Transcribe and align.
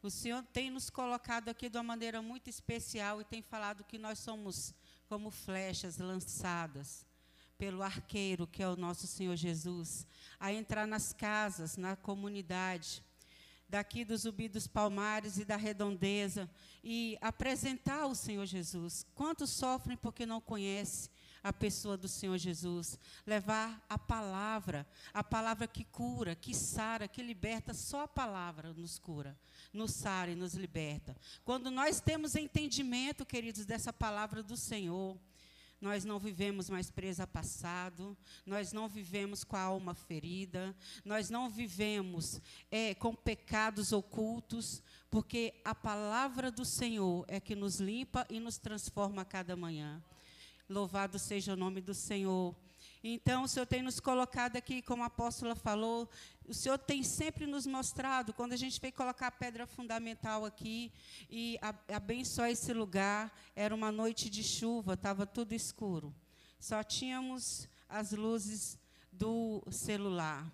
O 0.00 0.10
Senhor 0.10 0.44
tem 0.52 0.70
nos 0.70 0.88
colocado 0.88 1.48
aqui 1.48 1.68
de 1.68 1.76
uma 1.76 1.82
maneira 1.82 2.22
muito 2.22 2.48
especial 2.48 3.20
e 3.20 3.24
tem 3.24 3.42
falado 3.42 3.82
que 3.82 3.98
nós 3.98 4.20
somos 4.20 4.72
como 5.08 5.28
flechas 5.28 5.98
lançadas 5.98 7.04
pelo 7.58 7.82
arqueiro, 7.82 8.46
que 8.46 8.62
é 8.62 8.68
o 8.68 8.76
nosso 8.76 9.08
Senhor 9.08 9.34
Jesus, 9.34 10.06
a 10.38 10.52
entrar 10.52 10.86
nas 10.86 11.12
casas, 11.12 11.76
na 11.76 11.96
comunidade, 11.96 13.02
daqui 13.68 14.04
do 14.04 14.16
Zumbi 14.16 14.48
dos 14.48 14.68
Palmares 14.68 15.36
e 15.36 15.44
da 15.44 15.56
Redondeza, 15.56 16.48
e 16.84 17.18
apresentar 17.20 18.06
o 18.06 18.14
Senhor 18.14 18.46
Jesus. 18.46 19.04
Quantos 19.16 19.50
sofrem 19.50 19.96
porque 19.96 20.24
não 20.24 20.40
conhecem 20.40 21.10
a 21.42 21.52
pessoa 21.52 21.96
do 21.96 22.08
Senhor 22.08 22.36
Jesus? 22.38 22.98
Levar 23.26 23.84
a 23.88 23.98
palavra, 23.98 24.86
a 25.12 25.22
palavra 25.22 25.66
que 25.66 25.84
cura, 25.84 26.34
que 26.34 26.54
sara, 26.54 27.08
que 27.08 27.22
liberta, 27.22 27.74
só 27.74 28.02
a 28.02 28.08
palavra 28.08 28.72
nos 28.72 28.98
cura, 28.98 29.38
nos 29.72 29.92
sara 29.92 30.30
e 30.30 30.34
nos 30.34 30.54
liberta. 30.54 31.16
Quando 31.44 31.70
nós 31.70 32.00
temos 32.00 32.34
entendimento, 32.34 33.26
queridos, 33.26 33.64
dessa 33.64 33.92
palavra 33.92 34.42
do 34.42 34.56
Senhor, 34.56 35.18
nós 35.80 36.04
não 36.04 36.18
vivemos 36.18 36.68
mais 36.68 36.90
presos 36.90 37.20
a 37.20 37.26
passado, 37.26 38.16
nós 38.44 38.72
não 38.72 38.88
vivemos 38.88 39.44
com 39.44 39.56
a 39.56 39.60
alma 39.60 39.94
ferida, 39.94 40.74
nós 41.04 41.30
não 41.30 41.48
vivemos 41.48 42.40
é, 42.70 42.94
com 42.94 43.14
pecados 43.14 43.92
ocultos, 43.92 44.82
porque 45.08 45.54
a 45.64 45.74
palavra 45.74 46.50
do 46.50 46.64
Senhor 46.64 47.24
é 47.28 47.38
que 47.38 47.54
nos 47.54 47.78
limpa 47.78 48.26
e 48.28 48.40
nos 48.40 48.58
transforma 48.58 49.22
a 49.22 49.24
cada 49.24 49.54
manhã. 49.54 50.02
Louvado 50.68 51.18
seja 51.18 51.54
o 51.54 51.56
nome 51.56 51.80
do 51.80 51.94
Senhor. 51.94 52.54
Então, 53.02 53.44
o 53.44 53.48
Senhor 53.48 53.64
tem 53.64 53.80
nos 53.80 54.00
colocado 54.00 54.56
aqui, 54.56 54.82
como 54.82 55.02
a 55.02 55.06
apóstola 55.06 55.54
falou, 55.54 56.10
o 56.46 56.52
Senhor 56.52 56.76
tem 56.76 57.02
sempre 57.02 57.46
nos 57.46 57.66
mostrado, 57.66 58.34
quando 58.34 58.52
a 58.52 58.56
gente 58.56 58.78
veio 58.78 58.92
colocar 58.92 59.28
a 59.28 59.30
pedra 59.30 59.66
fundamental 59.66 60.44
aqui 60.44 60.92
e 61.30 61.58
abençoar 61.88 62.50
esse 62.50 62.72
lugar, 62.74 63.32
era 63.56 63.74
uma 63.74 63.90
noite 63.90 64.28
de 64.28 64.42
chuva, 64.44 64.92
estava 64.92 65.24
tudo 65.24 65.54
escuro. 65.54 66.14
Só 66.60 66.82
tínhamos 66.82 67.66
as 67.88 68.12
luzes 68.12 68.78
do 69.10 69.62
celular. 69.70 70.52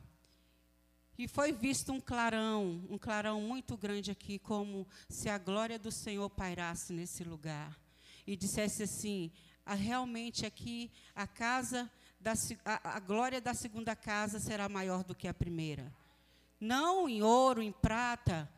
E 1.18 1.26
foi 1.26 1.50
visto 1.50 1.92
um 1.92 2.00
clarão, 2.00 2.84
um 2.88 2.98
clarão 2.98 3.40
muito 3.40 3.76
grande 3.76 4.10
aqui, 4.10 4.38
como 4.38 4.86
se 5.08 5.28
a 5.28 5.38
glória 5.38 5.78
do 5.78 5.90
Senhor 5.90 6.28
pairasse 6.30 6.92
nesse 6.92 7.24
lugar. 7.24 7.76
E 8.26 8.36
dissesse 8.36 8.82
assim: 8.82 9.30
ah, 9.64 9.74
realmente 9.74 10.44
aqui 10.44 10.90
a 11.14 11.26
casa 11.26 11.90
da, 12.20 12.32
a, 12.64 12.96
a 12.96 13.00
glória 13.00 13.40
da 13.40 13.54
segunda 13.54 13.94
casa 13.94 14.38
será 14.38 14.68
maior 14.68 15.04
do 15.04 15.14
que 15.14 15.28
a 15.28 15.34
primeira. 15.34 15.92
Não 16.60 17.08
em 17.08 17.22
ouro, 17.22 17.62
em 17.62 17.72
prata 17.72 18.48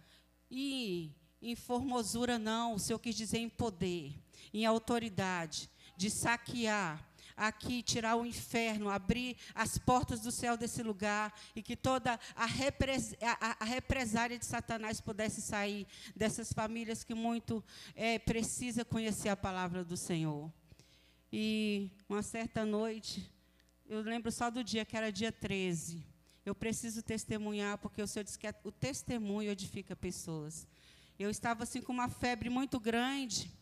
e 0.50 1.10
em 1.40 1.54
formosura, 1.56 2.38
não. 2.38 2.74
O 2.74 2.78
Senhor 2.78 2.98
quis 2.98 3.14
dizer 3.14 3.38
em 3.38 3.48
poder, 3.48 4.12
em 4.52 4.64
autoridade, 4.64 5.68
de 5.96 6.10
saquear, 6.10 7.04
aqui, 7.36 7.82
tirar 7.82 8.16
o 8.16 8.24
inferno, 8.24 8.88
abrir 8.88 9.36
as 9.54 9.76
portas 9.76 10.20
do 10.20 10.32
céu 10.32 10.56
desse 10.56 10.82
lugar 10.82 11.32
e 11.54 11.62
que 11.62 11.76
toda 11.76 12.18
a, 12.34 12.46
repres, 12.46 13.14
a, 13.20 13.56
a 13.60 13.64
represária 13.64 14.38
de 14.38 14.46
Satanás 14.46 15.00
pudesse 15.00 15.42
sair 15.42 15.86
dessas 16.14 16.52
famílias 16.52 17.04
que 17.04 17.14
muito 17.14 17.62
é, 17.94 18.18
precisa 18.18 18.84
conhecer 18.84 19.28
a 19.28 19.36
palavra 19.36 19.84
do 19.84 19.96
Senhor. 19.96 20.50
E 21.38 21.90
uma 22.08 22.22
certa 22.22 22.64
noite, 22.64 23.30
eu 23.86 24.00
lembro 24.00 24.32
só 24.32 24.50
do 24.50 24.64
dia, 24.64 24.86
que 24.86 24.96
era 24.96 25.12
dia 25.12 25.30
13. 25.30 26.02
Eu 26.46 26.54
preciso 26.54 27.02
testemunhar, 27.02 27.76
porque 27.76 28.00
o 28.00 28.06
Senhor 28.06 28.24
disse 28.24 28.38
que 28.38 28.48
o 28.64 28.72
testemunho 28.72 29.50
edifica 29.50 29.94
pessoas. 29.94 30.66
Eu 31.18 31.28
estava 31.28 31.64
assim 31.64 31.82
com 31.82 31.92
uma 31.92 32.08
febre 32.08 32.48
muito 32.48 32.80
grande. 32.80 33.52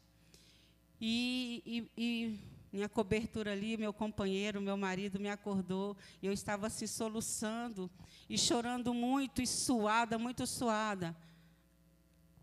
E, 1.01 1.65
e, 1.67 1.91
e, 2.01 2.41
minha 2.73 2.89
cobertura 2.89 3.51
ali, 3.51 3.77
meu 3.77 3.93
companheiro, 3.93 4.61
meu 4.61 4.77
marido 4.77 5.19
me 5.19 5.29
acordou. 5.29 5.97
E 6.23 6.27
eu 6.29 6.33
estava 6.33 6.69
assim 6.69 6.87
soluçando 6.87 7.91
e 8.31 8.39
chorando 8.39 8.95
muito 8.95 9.43
e 9.43 9.49
suada, 9.49 10.17
muito 10.17 10.47
suada. 10.47 11.17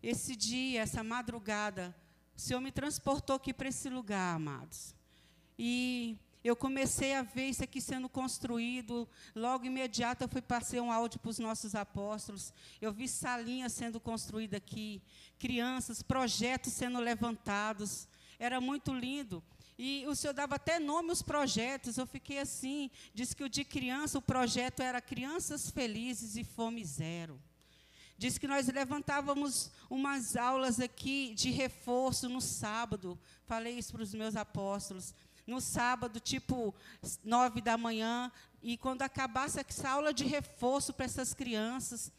Esse 0.04 0.36
dia, 0.36 0.82
essa 0.82 1.02
madrugada, 1.02 1.96
o 2.36 2.42
Senhor 2.42 2.60
me 2.60 2.70
transportou 2.70 3.38
aqui 3.38 3.54
para 3.54 3.70
esse 3.70 3.90
lugar, 3.90 4.36
amados. 4.36 5.00
E 5.64 6.18
eu 6.44 6.56
comecei 6.56 7.14
a 7.14 7.22
ver 7.22 7.50
isso 7.50 7.64
aqui 7.64 7.80
sendo 7.80 8.10
construído. 8.10 9.08
Logo 9.36 9.64
imediato 9.64 10.24
eu 10.24 10.28
fui 10.28 10.42
passei 10.42 10.80
um 10.82 10.92
áudio 10.92 11.20
para 11.20 11.30
os 11.30 11.38
nossos 11.38 11.76
apóstolos. 11.76 12.52
Eu 12.82 12.92
vi 12.92 13.08
salinha 13.08 13.70
sendo 13.70 14.00
construída 14.00 14.58
aqui, 14.58 15.04
crianças, 15.38 16.02
projetos 16.02 16.74
sendo 16.74 17.00
levantados. 17.00 18.08
Era 18.40 18.60
muito 18.60 18.92
lindo. 18.92 19.44
E 19.78 20.04
o 20.08 20.16
senhor 20.16 20.34
dava 20.34 20.56
até 20.56 20.80
nome 20.80 21.12
aos 21.12 21.22
projetos. 21.22 21.96
Eu 21.96 22.08
fiquei 22.08 22.40
assim. 22.40 22.90
Disse 23.14 23.36
que 23.36 23.44
o 23.44 23.50
de 23.50 23.64
criança, 23.64 24.18
o 24.18 24.22
projeto 24.22 24.82
era 24.82 25.00
Crianças 25.00 25.70
Felizes 25.70 26.38
e 26.38 26.44
Fome 26.44 26.84
Zero. 26.84 27.40
Diz 28.18 28.40
que 28.40 28.48
nós 28.48 28.68
levantávamos 28.68 29.72
umas 29.92 30.36
aulas 30.36 30.80
aqui 30.80 31.36
de 31.36 31.52
reforço 31.52 32.28
no 32.28 32.42
sábado. 32.42 33.18
Falei 33.46 33.78
isso 33.78 33.92
para 33.92 34.02
os 34.02 34.14
meus 34.14 34.36
apóstolos 34.36 35.14
no 35.52 35.60
sábado, 35.60 36.20
tipo 36.20 36.74
nove 37.24 37.60
da 37.60 37.78
manhã, 37.78 38.32
e 38.64 38.78
quando 38.78 39.02
acabasse 39.02 39.60
essa 39.60 39.90
aula 39.90 40.14
de 40.14 40.24
reforço 40.24 40.94
para 40.94 41.06
essas 41.06 41.34
crianças, 41.34 42.12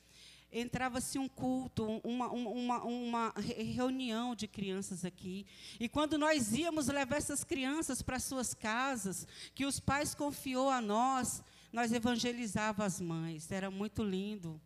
entrava-se 0.53 1.19
um 1.19 1.27
culto, 1.27 2.01
uma, 2.05 2.29
uma, 2.29 2.85
uma, 2.85 3.35
reunião 3.37 4.35
de 4.35 4.47
crianças 4.47 5.03
aqui. 5.03 5.47
E 5.81 5.89
quando 5.89 6.19
nós 6.19 6.53
íamos 6.53 6.89
levar 6.89 7.17
essas 7.17 7.43
crianças 7.43 8.03
para 8.03 8.21
suas 8.21 8.53
casas, 8.53 9.27
que 9.55 9.65
os 9.65 9.81
pais 9.81 10.15
confiou 10.15 10.69
a 10.69 10.83
nós, 10.83 11.43
nós 11.73 11.91
evangelizávamos 11.91 12.95
as 12.95 13.01
mães. 13.01 13.51
Era 13.51 13.71
muito 13.71 14.03
lindo. 14.05 14.61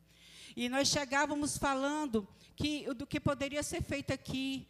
E 0.57 0.69
nós 0.69 0.89
chegávamos 0.89 1.57
falando 1.57 2.27
que, 2.57 2.93
do 2.95 3.07
que 3.07 3.21
poderia 3.21 3.63
ser 3.63 3.81
feito 3.83 4.13
aqui, 4.13 4.67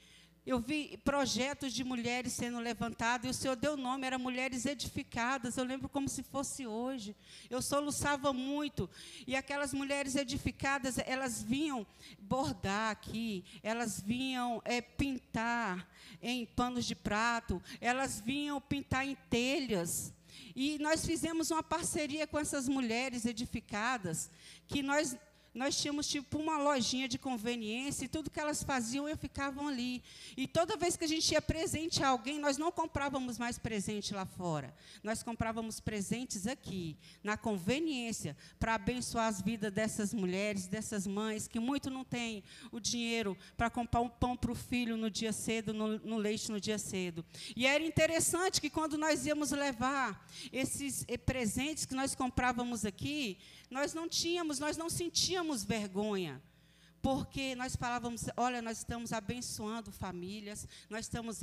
eu 0.46 0.60
vi 0.60 0.96
projetos 0.98 1.72
de 1.72 1.82
mulheres 1.82 2.32
sendo 2.32 2.60
levantados, 2.60 3.26
e 3.26 3.30
o 3.30 3.34
Senhor 3.34 3.56
deu 3.56 3.76
nome, 3.76 4.06
eram 4.06 4.18
mulheres 4.20 4.64
edificadas. 4.64 5.56
Eu 5.56 5.64
lembro 5.64 5.88
como 5.88 6.08
se 6.08 6.22
fosse 6.22 6.64
hoje. 6.66 7.16
Eu 7.50 7.60
soluçava 7.60 8.32
muito. 8.32 8.88
E 9.26 9.34
aquelas 9.34 9.74
mulheres 9.74 10.14
edificadas, 10.14 10.98
elas 10.98 11.42
vinham 11.42 11.84
bordar 12.18 12.92
aqui, 12.92 13.44
elas 13.60 14.00
vinham 14.00 14.62
é, 14.64 14.80
pintar 14.80 15.88
em 16.22 16.46
panos 16.46 16.84
de 16.84 16.94
prato, 16.94 17.60
elas 17.80 18.20
vinham 18.20 18.60
pintar 18.60 19.04
em 19.04 19.16
telhas. 19.28 20.14
E 20.54 20.78
nós 20.78 21.04
fizemos 21.04 21.50
uma 21.50 21.62
parceria 21.62 22.26
com 22.26 22.38
essas 22.38 22.68
mulheres 22.68 23.26
edificadas, 23.26 24.30
que 24.68 24.82
nós 24.82 25.16
nós 25.56 25.80
tínhamos 25.80 26.06
tipo 26.06 26.38
uma 26.38 26.58
lojinha 26.58 27.08
de 27.08 27.18
conveniência 27.18 28.04
e 28.04 28.08
tudo 28.08 28.30
que 28.30 28.38
elas 28.38 28.62
faziam 28.62 29.08
eu 29.08 29.16
ficavam 29.16 29.66
ali. 29.66 30.02
E 30.36 30.46
toda 30.46 30.76
vez 30.76 30.98
que 30.98 31.04
a 31.04 31.08
gente 31.08 31.32
ia 31.32 31.40
presente 31.40 32.04
a 32.04 32.08
alguém, 32.08 32.38
nós 32.38 32.58
não 32.58 32.70
comprávamos 32.70 33.38
mais 33.38 33.58
presente 33.58 34.12
lá 34.12 34.26
fora. 34.26 34.74
Nós 35.02 35.22
comprávamos 35.22 35.80
presentes 35.80 36.46
aqui, 36.46 36.94
na 37.24 37.38
conveniência, 37.38 38.36
para 38.58 38.74
abençoar 38.74 39.28
as 39.28 39.40
vidas 39.40 39.72
dessas 39.72 40.12
mulheres, 40.12 40.66
dessas 40.66 41.06
mães 41.06 41.48
que 41.48 41.58
muito 41.58 41.88
não 41.88 42.04
têm 42.04 42.44
o 42.70 42.78
dinheiro 42.78 43.34
para 43.56 43.70
comprar 43.70 44.02
um 44.02 44.10
pão 44.10 44.36
para 44.36 44.52
o 44.52 44.54
filho 44.54 44.98
no 44.98 45.10
dia 45.10 45.32
cedo, 45.32 45.72
no, 45.72 45.98
no 46.00 46.18
leite 46.18 46.52
no 46.52 46.60
dia 46.60 46.76
cedo. 46.76 47.24
E 47.56 47.66
era 47.66 47.82
interessante 47.82 48.60
que 48.60 48.68
quando 48.68 48.98
nós 48.98 49.24
íamos 49.24 49.52
levar 49.52 50.28
esses 50.52 51.02
eh, 51.08 51.16
presentes 51.16 51.86
que 51.86 51.94
nós 51.94 52.14
comprávamos 52.14 52.84
aqui, 52.84 53.38
nós 53.70 53.92
não 53.94 54.08
tínhamos, 54.08 54.58
nós 54.58 54.76
não 54.76 54.88
sentíamos 54.88 55.64
vergonha 55.64 56.42
porque 57.06 57.54
nós 57.54 57.76
falávamos, 57.76 58.24
olha, 58.36 58.60
nós 58.60 58.78
estamos 58.78 59.12
abençoando 59.12 59.92
famílias, 59.92 60.66
nós 60.90 61.04
estamos 61.04 61.38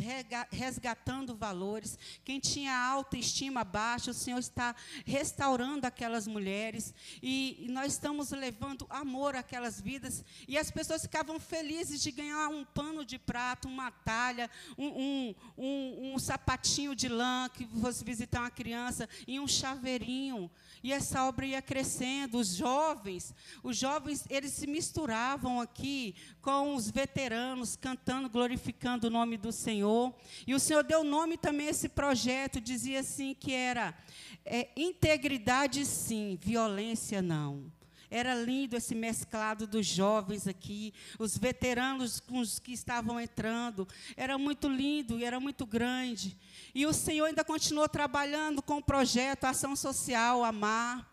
resgatando 0.52 1.38
valores. 1.38 1.98
Quem 2.26 2.38
tinha 2.38 2.78
autoestima 2.78 3.64
baixa, 3.64 4.12
o 4.12 4.14
Senhor 4.14 4.40
está 4.40 4.76
restaurando 5.06 5.88
aquelas 5.88 6.28
mulheres 6.28 6.94
e, 7.22 7.66
nós 7.70 7.94
estamos 7.94 8.32
levando 8.32 8.86
amor 8.90 9.38
àquelas 9.38 9.80
vidas. 9.80 10.26
E 10.50 10.58
as 10.58 10.70
pessoas 10.70 11.04
ficavam 11.04 11.40
felizes 11.40 12.04
de 12.04 12.12
ganhar 12.12 12.50
um 12.50 12.66
pano 12.66 13.06
de 13.06 13.18
prato, 13.18 13.70
uma 13.70 13.90
talha, 13.90 14.50
um, 14.78 14.88
um, 14.88 15.36
um, 15.58 16.14
um 16.14 16.20
sapatinho 16.20 16.94
de 16.94 17.08
lã 17.08 17.48
que 17.48 17.66
fosse 17.80 18.04
visitar 18.04 18.42
uma 18.42 18.52
criança 18.52 19.08
e 19.26 19.40
um 19.40 19.48
chaveirinho. 19.48 20.52
E 20.84 20.92
essa 20.92 21.24
obra 21.24 21.46
ia 21.46 21.62
crescendo. 21.62 22.38
Os 22.38 22.50
jovens, 22.50 23.34
os 23.64 23.78
jovens, 23.78 24.26
eles 24.30 24.52
se 24.52 24.68
misturavam 24.68 25.53
aqui 25.62 26.16
com 26.42 26.76
os 26.76 26.90
veteranos, 26.90 27.76
cantando, 27.76 28.30
glorificando 28.30 29.08
o 29.08 29.10
nome 29.10 29.38
do 29.38 29.52
Senhor. 29.52 30.14
E 30.46 30.54
o 30.54 30.60
Senhor 30.60 30.84
deu 30.84 31.04
nome 31.04 31.38
também 31.38 31.68
a 31.68 31.72
esse 31.72 31.90
projeto, 31.90 32.62
dizia 32.62 33.00
assim 33.00 33.34
que 33.34 33.54
era 33.54 33.94
é, 34.46 34.70
integridade 34.76 35.86
sim, 35.86 36.38
violência 36.42 37.22
não. 37.22 37.72
Era 38.14 38.36
lindo 38.36 38.76
esse 38.76 38.94
mesclado 38.94 39.66
dos 39.66 39.88
jovens 39.88 40.48
aqui, 40.48 40.94
os 41.18 41.36
veteranos 41.36 42.20
com 42.20 42.40
os 42.40 42.60
que 42.60 42.72
estavam 42.72 43.20
entrando. 43.20 43.88
Era 44.16 44.38
muito 44.38 44.68
lindo 44.68 45.18
e 45.18 45.26
era 45.26 45.40
muito 45.40 45.66
grande. 45.66 46.38
E 46.76 46.86
o 46.86 46.94
Senhor 46.94 47.26
ainda 47.26 47.44
continuou 47.44 47.90
trabalhando 47.90 48.62
com 48.62 48.78
o 48.78 48.84
projeto 48.84 49.46
Ação 49.46 49.76
Social 49.76 50.44
Amar. 50.44 51.12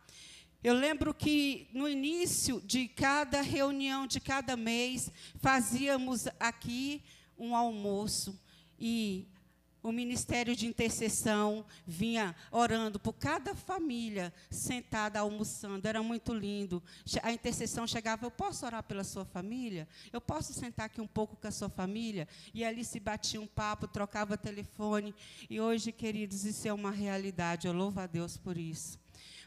Eu 0.62 0.74
lembro 0.74 1.14
que 1.14 1.68
no 1.72 1.88
início 1.88 2.60
de 2.60 2.86
cada 2.86 3.40
reunião, 3.40 4.06
de 4.06 4.20
cada 4.20 4.56
mês, 4.56 5.10
fazíamos 5.36 6.28
aqui 6.38 7.02
um 7.38 7.56
almoço 7.56 8.38
e 8.78 9.26
o 9.82 9.90
ministério 9.90 10.54
de 10.54 10.66
intercessão 10.66 11.64
vinha 11.86 12.36
orando 12.52 13.00
por 13.00 13.14
cada 13.14 13.54
família 13.54 14.30
sentada 14.50 15.18
almoçando. 15.20 15.88
Era 15.88 16.02
muito 16.02 16.34
lindo. 16.34 16.82
A 17.22 17.32
intercessão 17.32 17.86
chegava: 17.86 18.26
Eu 18.26 18.30
posso 18.30 18.66
orar 18.66 18.82
pela 18.82 19.02
sua 19.02 19.24
família? 19.24 19.88
Eu 20.12 20.20
posso 20.20 20.52
sentar 20.52 20.84
aqui 20.86 21.00
um 21.00 21.06
pouco 21.06 21.36
com 21.36 21.48
a 21.48 21.50
sua 21.50 21.70
família? 21.70 22.28
E 22.52 22.62
ali 22.62 22.84
se 22.84 23.00
batia 23.00 23.40
um 23.40 23.46
papo, 23.46 23.88
trocava 23.88 24.36
telefone. 24.36 25.14
E 25.48 25.58
hoje, 25.58 25.90
queridos, 25.90 26.44
isso 26.44 26.68
é 26.68 26.72
uma 26.74 26.90
realidade. 26.90 27.66
Eu 27.66 27.72
louvo 27.72 28.00
a 28.00 28.06
Deus 28.06 28.36
por 28.36 28.58
isso 28.58 29.00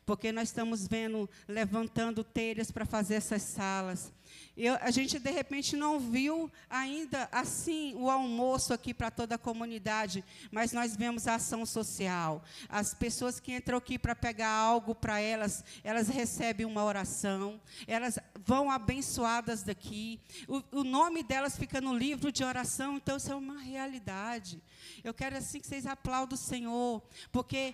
porque 0.06 0.32
nós 0.32 0.50
estamos 0.50 0.88
vendo, 0.88 1.30
levantando 1.48 2.24
telhas 2.24 2.72
para 2.72 2.86
fazer 2.86 3.16
essas 3.16 3.42
salas. 3.42 4.12
Eu, 4.56 4.76
a 4.82 4.92
gente, 4.92 5.18
de 5.18 5.32
repente, 5.32 5.76
não 5.76 6.00
viu 6.00 6.52
ainda 6.70 7.28
assim 7.32 7.96
o 7.96 8.10
almoço 8.10 8.72
aqui 8.72 8.94
para 8.94 9.10
toda 9.10 9.36
a 9.36 9.38
comunidade, 9.38 10.24
mas 10.52 10.72
nós 10.72 10.96
vemos 10.96 11.28
a 11.28 11.36
ação 11.36 11.66
social. 11.66 12.44
As 12.70 12.94
pessoas 12.94 13.40
que 13.40 13.56
entram 13.56 13.78
aqui 13.78 13.98
para 13.98 14.16
pegar 14.16 14.50
algo 14.50 14.94
para 14.94 15.20
elas, 15.20 15.64
elas 15.84 16.08
recebem 16.08 16.66
uma 16.68 16.84
oração, 16.84 17.60
elas 17.88 18.20
vão 18.46 18.70
abençoadas 18.70 19.64
daqui. 19.64 20.20
O, 20.48 20.80
o 20.80 20.84
nome 20.84 21.24
delas 21.24 21.58
fica 21.58 21.82
no 21.82 21.96
livro 21.96 22.32
de 22.32 22.44
oração, 22.44 22.98
então 22.98 23.18
isso 23.18 23.32
é 23.32 23.36
uma 23.36 23.60
realidade. 23.60 24.62
Eu 25.04 25.14
quero 25.14 25.36
assim 25.38 25.60
que 25.60 25.68
vocês 25.68 25.88
aplaudam 25.88 26.36
o 26.36 26.42
Senhor, 26.42 27.02
porque 27.32 27.74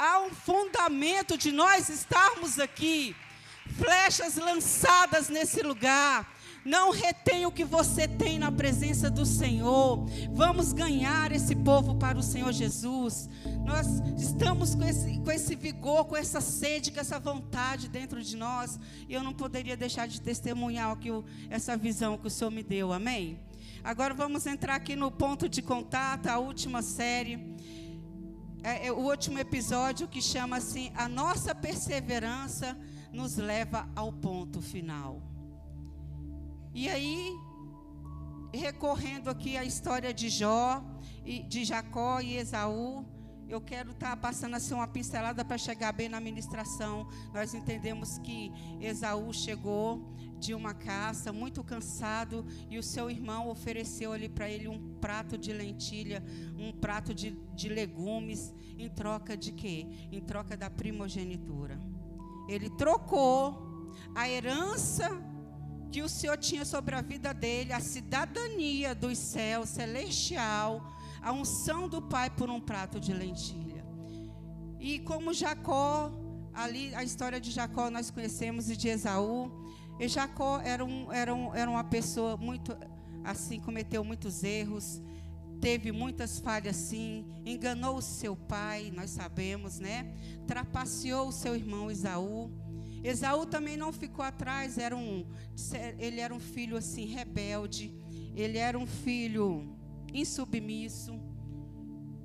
há 0.00 0.18
um 0.20 0.30
fundamento 0.30 1.36
de 1.36 1.52
nós 1.52 1.90
estarmos 1.90 2.58
aqui. 2.58 3.14
Flechas 3.76 4.36
lançadas 4.36 5.28
nesse 5.28 5.62
lugar. 5.62 6.26
Não 6.64 6.90
retenha 6.90 7.48
o 7.48 7.52
que 7.52 7.64
você 7.64 8.08
tem 8.08 8.38
na 8.38 8.50
presença 8.50 9.10
do 9.10 9.26
Senhor. 9.26 10.06
Vamos 10.32 10.72
ganhar 10.72 11.32
esse 11.32 11.54
povo 11.54 11.96
para 11.96 12.18
o 12.18 12.22
Senhor 12.22 12.52
Jesus. 12.52 13.28
Nós 13.64 13.86
estamos 14.18 14.74
com 14.74 14.84
esse, 14.84 15.18
com 15.20 15.30
esse 15.30 15.54
vigor, 15.54 16.06
com 16.06 16.16
essa 16.16 16.40
sede, 16.40 16.90
com 16.90 17.00
essa 17.00 17.18
vontade 17.18 17.88
dentro 17.88 18.22
de 18.22 18.36
nós. 18.36 18.80
E 19.06 19.12
eu 19.12 19.22
não 19.22 19.34
poderia 19.34 19.76
deixar 19.76 20.08
de 20.08 20.20
testemunhar 20.20 20.96
que 20.96 21.10
essa 21.50 21.76
visão 21.76 22.16
que 22.16 22.26
o 22.26 22.30
Senhor 22.30 22.50
me 22.50 22.62
deu. 22.62 22.92
Amém? 22.92 23.38
Agora 23.84 24.12
vamos 24.12 24.46
entrar 24.46 24.74
aqui 24.76 24.96
no 24.96 25.10
ponto 25.10 25.48
de 25.48 25.62
contato, 25.62 26.26
a 26.26 26.38
última 26.38 26.82
série 26.82 27.38
é, 28.62 28.86
é 28.86 28.92
o 28.92 28.96
último 28.96 29.38
episódio 29.38 30.08
que 30.08 30.20
chama 30.20 30.56
assim: 30.56 30.92
A 30.94 31.08
nossa 31.08 31.54
perseverança 31.54 32.76
nos 33.12 33.36
leva 33.36 33.88
ao 33.94 34.12
ponto 34.12 34.60
final. 34.60 35.22
E 36.72 36.88
aí, 36.88 37.36
recorrendo 38.52 39.28
aqui 39.28 39.56
à 39.56 39.64
história 39.64 40.14
de 40.14 40.28
Jó, 40.28 40.82
de 41.48 41.64
Jacó 41.64 42.20
e 42.20 42.36
Esaú, 42.36 43.04
eu 43.48 43.60
quero 43.60 43.90
estar 43.90 44.10
tá 44.10 44.16
passando 44.16 44.54
assim 44.54 44.74
uma 44.74 44.86
pincelada 44.86 45.44
para 45.44 45.58
chegar 45.58 45.92
bem 45.92 46.08
na 46.08 46.20
ministração. 46.20 47.08
Nós 47.34 47.52
entendemos 47.52 48.18
que 48.18 48.52
Esaú 48.80 49.32
chegou 49.34 50.14
de 50.40 50.54
uma 50.54 50.72
caça, 50.72 51.32
muito 51.32 51.62
cansado, 51.62 52.44
e 52.70 52.78
o 52.78 52.82
seu 52.82 53.10
irmão 53.10 53.48
ofereceu 53.48 54.12
ali 54.12 54.28
para 54.28 54.48
ele 54.48 54.66
um 54.66 54.96
prato 54.98 55.36
de 55.36 55.52
lentilha, 55.52 56.24
um 56.58 56.72
prato 56.72 57.14
de, 57.14 57.32
de 57.54 57.68
legumes, 57.68 58.54
em 58.78 58.88
troca 58.88 59.36
de 59.36 59.52
quê? 59.52 59.86
Em 60.10 60.20
troca 60.20 60.56
da 60.56 60.70
primogenitura. 60.70 61.78
Ele 62.48 62.70
trocou 62.70 63.92
a 64.14 64.28
herança 64.28 65.08
que 65.92 66.02
o 66.02 66.08
Senhor 66.08 66.38
tinha 66.38 66.64
sobre 66.64 66.94
a 66.94 67.02
vida 67.02 67.34
dele, 67.34 67.72
a 67.72 67.80
cidadania 67.80 68.94
dos 68.94 69.18
céus, 69.18 69.68
celestial, 69.68 70.90
a 71.20 71.32
unção 71.32 71.88
do 71.88 72.00
Pai 72.00 72.30
por 72.30 72.48
um 72.48 72.60
prato 72.60 72.98
de 72.98 73.12
lentilha. 73.12 73.84
E 74.78 74.98
como 75.00 75.34
Jacó, 75.34 76.10
ali 76.54 76.94
a 76.94 77.04
história 77.04 77.38
de 77.38 77.50
Jacó 77.50 77.90
nós 77.90 78.10
conhecemos 78.10 78.70
e 78.70 78.76
de 78.76 78.88
Esaú, 78.88 79.59
e 80.00 80.08
Jacó 80.08 80.62
era, 80.64 80.82
um, 80.82 81.12
era, 81.12 81.34
um, 81.34 81.54
era 81.54 81.70
uma 81.70 81.84
pessoa 81.84 82.34
muito, 82.34 82.74
assim, 83.22 83.60
cometeu 83.60 84.02
muitos 84.02 84.42
erros, 84.42 84.98
teve 85.60 85.92
muitas 85.92 86.38
falhas, 86.38 86.74
sim, 86.74 87.26
enganou 87.44 87.98
o 87.98 88.02
seu 88.02 88.34
pai, 88.34 88.90
nós 88.96 89.10
sabemos, 89.10 89.78
né? 89.78 90.10
Trapaceou 90.46 91.28
o 91.28 91.32
seu 91.32 91.54
irmão 91.54 91.90
Esaú. 91.90 92.50
Esaú 93.04 93.44
também 93.44 93.76
não 93.76 93.92
ficou 93.92 94.24
atrás, 94.24 94.78
era 94.78 94.96
um, 94.96 95.26
ele 95.98 96.18
era 96.18 96.34
um 96.34 96.40
filho 96.40 96.78
assim 96.78 97.04
rebelde, 97.04 97.94
ele 98.34 98.56
era 98.56 98.78
um 98.78 98.86
filho 98.86 99.76
insubmisso, 100.14 101.20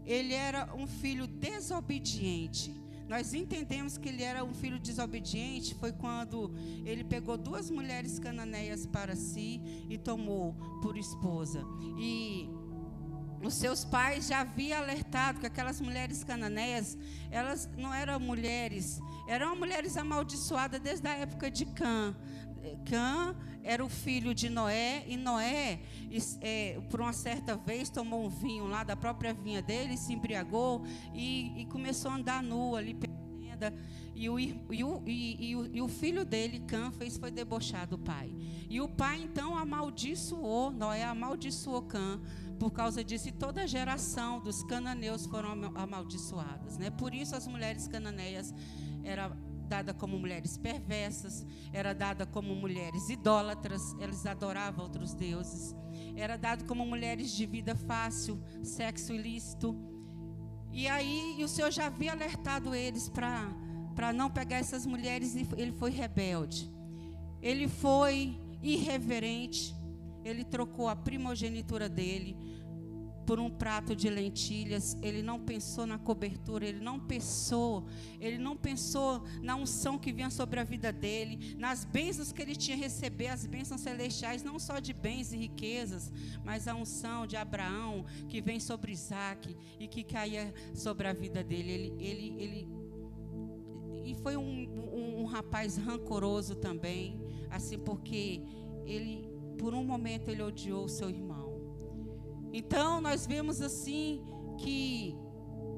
ele 0.06 0.34
era 0.34 0.74
um 0.74 0.88
filho 0.88 1.28
desobediente. 1.28 2.74
Nós 3.08 3.34
entendemos 3.34 3.98
que 3.98 4.10
ele 4.10 4.24
era 4.24 4.44
um 4.44 4.54
filho 4.54 4.80
desobediente 4.80 5.76
foi 5.76 5.92
quando 5.92 6.54
ele 6.86 7.04
pegou 7.04 7.38
duas 7.38 7.70
mulheres 7.70 8.18
cananeias 8.18 8.86
para 8.86 9.16
si 9.16 9.62
e 9.90 9.98
tomou 9.98 10.54
por 10.82 10.98
esposa. 10.98 11.64
E 12.00 12.50
os 13.44 13.54
seus 13.54 13.86
pais 13.86 14.28
já 14.28 14.42
haviam 14.42 14.80
alertado 14.80 15.40
que 15.40 15.46
aquelas 15.46 15.80
mulheres 15.80 16.24
cananeias, 16.24 16.98
elas 17.30 17.70
não 17.78 17.94
eram 17.94 18.20
mulheres, 18.20 19.00
eram 19.28 19.56
mulheres 19.56 19.98
amaldiçoadas 19.98 20.80
desde 20.82 21.08
a 21.08 21.14
época 21.14 21.52
de 21.52 21.66
Cã. 21.66 22.16
Cã 22.90 23.36
era 23.66 23.84
o 23.84 23.90
filho 23.90 24.34
de 24.34 24.48
Noé, 24.48 25.04
e 25.08 25.18
Noé, 25.18 25.80
é, 26.40 26.80
por 26.92 27.02
uma 27.02 27.12
certa 27.12 27.58
vez, 27.58 27.90
tomou 27.90 28.24
um 28.24 28.30
vinho 28.30 28.68
lá 28.68 28.84
da 28.84 28.96
própria 28.96 29.34
vinha 29.34 29.60
dele, 29.60 29.98
se 29.98 30.14
embriagou 30.14 30.86
e, 31.16 31.62
e 31.62 31.66
começou 31.66 32.12
a 32.12 32.16
andar 32.16 32.44
nu 32.44 32.76
ali 32.76 32.94
pela 32.94 33.18
tenda. 33.40 33.74
E 34.14 34.30
o, 34.30 34.40
e, 34.40 34.54
o, 34.84 35.04
e, 35.08 35.56
o, 35.56 35.66
e 35.76 35.82
o 35.82 35.88
filho 35.88 36.24
dele, 36.24 36.60
Cã, 36.60 36.92
fez 36.92 37.18
foi 37.18 37.32
debochar 37.32 37.88
do 37.88 37.98
pai. 37.98 38.32
E 38.70 38.80
o 38.80 38.88
pai 38.88 39.24
então 39.24 39.58
amaldiçoou, 39.58 40.70
Noé 40.70 41.04
amaldiçoou 41.04 41.82
Cã 41.82 42.22
por 42.60 42.72
causa 42.72 43.04
disso, 43.04 43.28
e 43.30 43.32
toda 43.32 43.64
a 43.64 43.68
geração 43.68 44.40
dos 44.40 44.64
cananeus 44.64 45.26
foram 45.26 45.50
amaldiçoadas. 45.76 46.78
Né? 46.78 46.92
Por 46.92 47.16
isso 47.16 47.36
as 47.36 47.48
mulheres 47.48 47.88
cananeias 47.88 48.54
eram 49.04 49.36
dada 49.66 49.94
como 49.94 50.18
mulheres 50.18 50.58
perversas, 50.58 51.46
era 51.74 51.94
dada 51.94 52.26
como 52.26 52.56
mulheres 52.56 53.10
idólatras, 53.10 53.96
elas 54.00 54.26
adoravam 54.26 54.86
outros 54.86 55.14
deuses. 55.14 55.76
Era 56.16 56.38
dado 56.38 56.66
como 56.66 56.86
mulheres 56.86 57.32
de 57.32 57.46
vida 57.46 57.76
fácil, 57.76 58.42
sexo 58.64 59.14
ilícito. 59.14 59.76
E 60.72 60.88
aí 60.88 61.36
e 61.40 61.44
o 61.44 61.48
Senhor 61.48 61.72
já 61.72 61.88
havia 61.88 62.12
alertado 62.12 62.76
eles 62.76 63.10
para 63.10 64.14
não 64.14 64.30
pegar 64.30 64.58
essas 64.58 64.86
mulheres 64.86 65.36
e 65.36 65.48
ele 65.58 65.72
foi 65.72 65.92
rebelde. 65.92 66.72
Ele 67.42 67.68
foi 67.68 68.40
irreverente. 68.62 69.76
Ele 70.24 70.44
trocou 70.44 70.90
a 70.90 70.96
primogenitura 70.96 71.88
dele 71.88 72.55
por 73.26 73.40
um 73.40 73.50
prato 73.50 73.96
de 73.96 74.10
lentilhas, 74.10 74.98
ele 75.02 75.22
não 75.22 75.40
pensou 75.40 75.86
na 75.86 75.98
cobertura, 75.98 76.66
ele 76.66 76.80
não 76.80 77.00
pensou, 77.00 77.86
ele 78.20 78.38
não 78.38 78.56
pensou 78.56 79.24
na 79.42 79.56
unção 79.56 79.98
que 79.98 80.12
vinha 80.12 80.30
sobre 80.30 80.60
a 80.60 80.64
vida 80.64 80.92
dele, 80.92 81.56
nas 81.58 81.84
bênçãos 81.84 82.32
que 82.32 82.42
ele 82.42 82.56
tinha 82.56 82.78
receber, 82.78 83.28
as 83.28 83.46
bênçãos 83.46 83.82
celestiais, 83.82 84.44
não 84.44 84.60
só 84.60 84.80
de 84.80 84.94
bens 84.94 85.34
e 85.34 85.38
riquezas, 85.38 86.12
mas 86.44 86.68
a 86.68 86.76
unção 86.76 87.26
de 87.26 87.36
Abraão 87.36 88.06
que 88.30 88.42
vem 88.42 88.60
sobre 88.60 88.92
Isaac 88.92 89.56
e 89.80 89.88
que 89.88 90.04
caía 90.04 90.54
sobre 90.74 91.08
a 91.08 91.14
vida 91.14 91.44
dele. 91.44 91.72
Ele, 91.72 91.94
ele, 92.00 92.36
ele 92.42 92.68
e 94.06 94.14
foi 94.14 94.38
um, 94.38 94.44
um, 94.44 95.22
um 95.22 95.26
rapaz 95.26 95.78
rancoroso 95.78 96.56
também, 96.56 97.20
assim 97.50 97.80
porque 97.80 98.44
ele, 98.86 99.28
por 99.58 99.74
um 99.74 99.84
momento, 99.84 100.30
ele 100.30 100.44
odiou 100.44 100.86
o 100.86 100.90
seu 100.90 101.10
irmão. 101.10 101.35
Então 102.58 103.02
nós 103.02 103.28
vemos 103.28 103.62
assim 103.62 104.24
que 104.58 105.14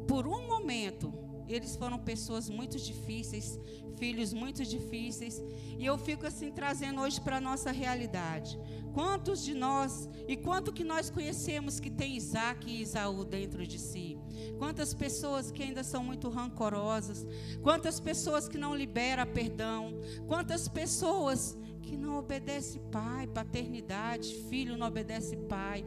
por 0.08 0.28
um 0.28 0.48
momento 0.48 1.12
eles 1.48 1.76
foram 1.76 1.98
pessoas 1.98 2.50
muito 2.52 2.78
difíceis, 2.78 3.60
filhos 3.98 4.32
muito 4.32 4.64
difíceis, 4.64 5.44
e 5.76 5.84
eu 5.84 5.98
fico 5.98 6.28
assim 6.28 6.52
trazendo 6.52 7.02
hoje 7.02 7.20
para 7.20 7.38
a 7.38 7.42
nossa 7.42 7.72
realidade. 7.72 8.60
Quantos 8.94 9.44
de 9.44 9.56
nós 9.56 10.08
e 10.28 10.38
quanto 10.38 10.72
que 10.72 10.84
nós 10.84 11.10
conhecemos 11.10 11.80
que 11.80 11.90
tem 11.90 12.16
Isaac 12.16 12.70
e 12.70 12.82
Isaú 12.84 13.26
dentro 13.26 13.66
de 13.66 13.80
si? 13.80 14.20
Quantas 14.60 14.94
pessoas 14.94 15.50
que 15.50 15.64
ainda 15.64 15.84
são 15.84 16.04
muito 16.04 16.30
rancorosas, 16.30 17.26
quantas 17.64 18.00
pessoas 18.00 18.48
que 18.48 18.58
não 18.58 18.76
liberam 18.76 19.26
perdão, 19.26 20.00
quantas 20.28 20.68
pessoas 20.68 21.58
que 21.88 21.96
não 21.96 22.20
obedece 22.20 22.80
pai, 22.92 23.26
paternidade, 23.26 24.36
filho 24.50 24.78
não 24.78 24.88
obedece 24.88 25.38
pai, 25.38 25.86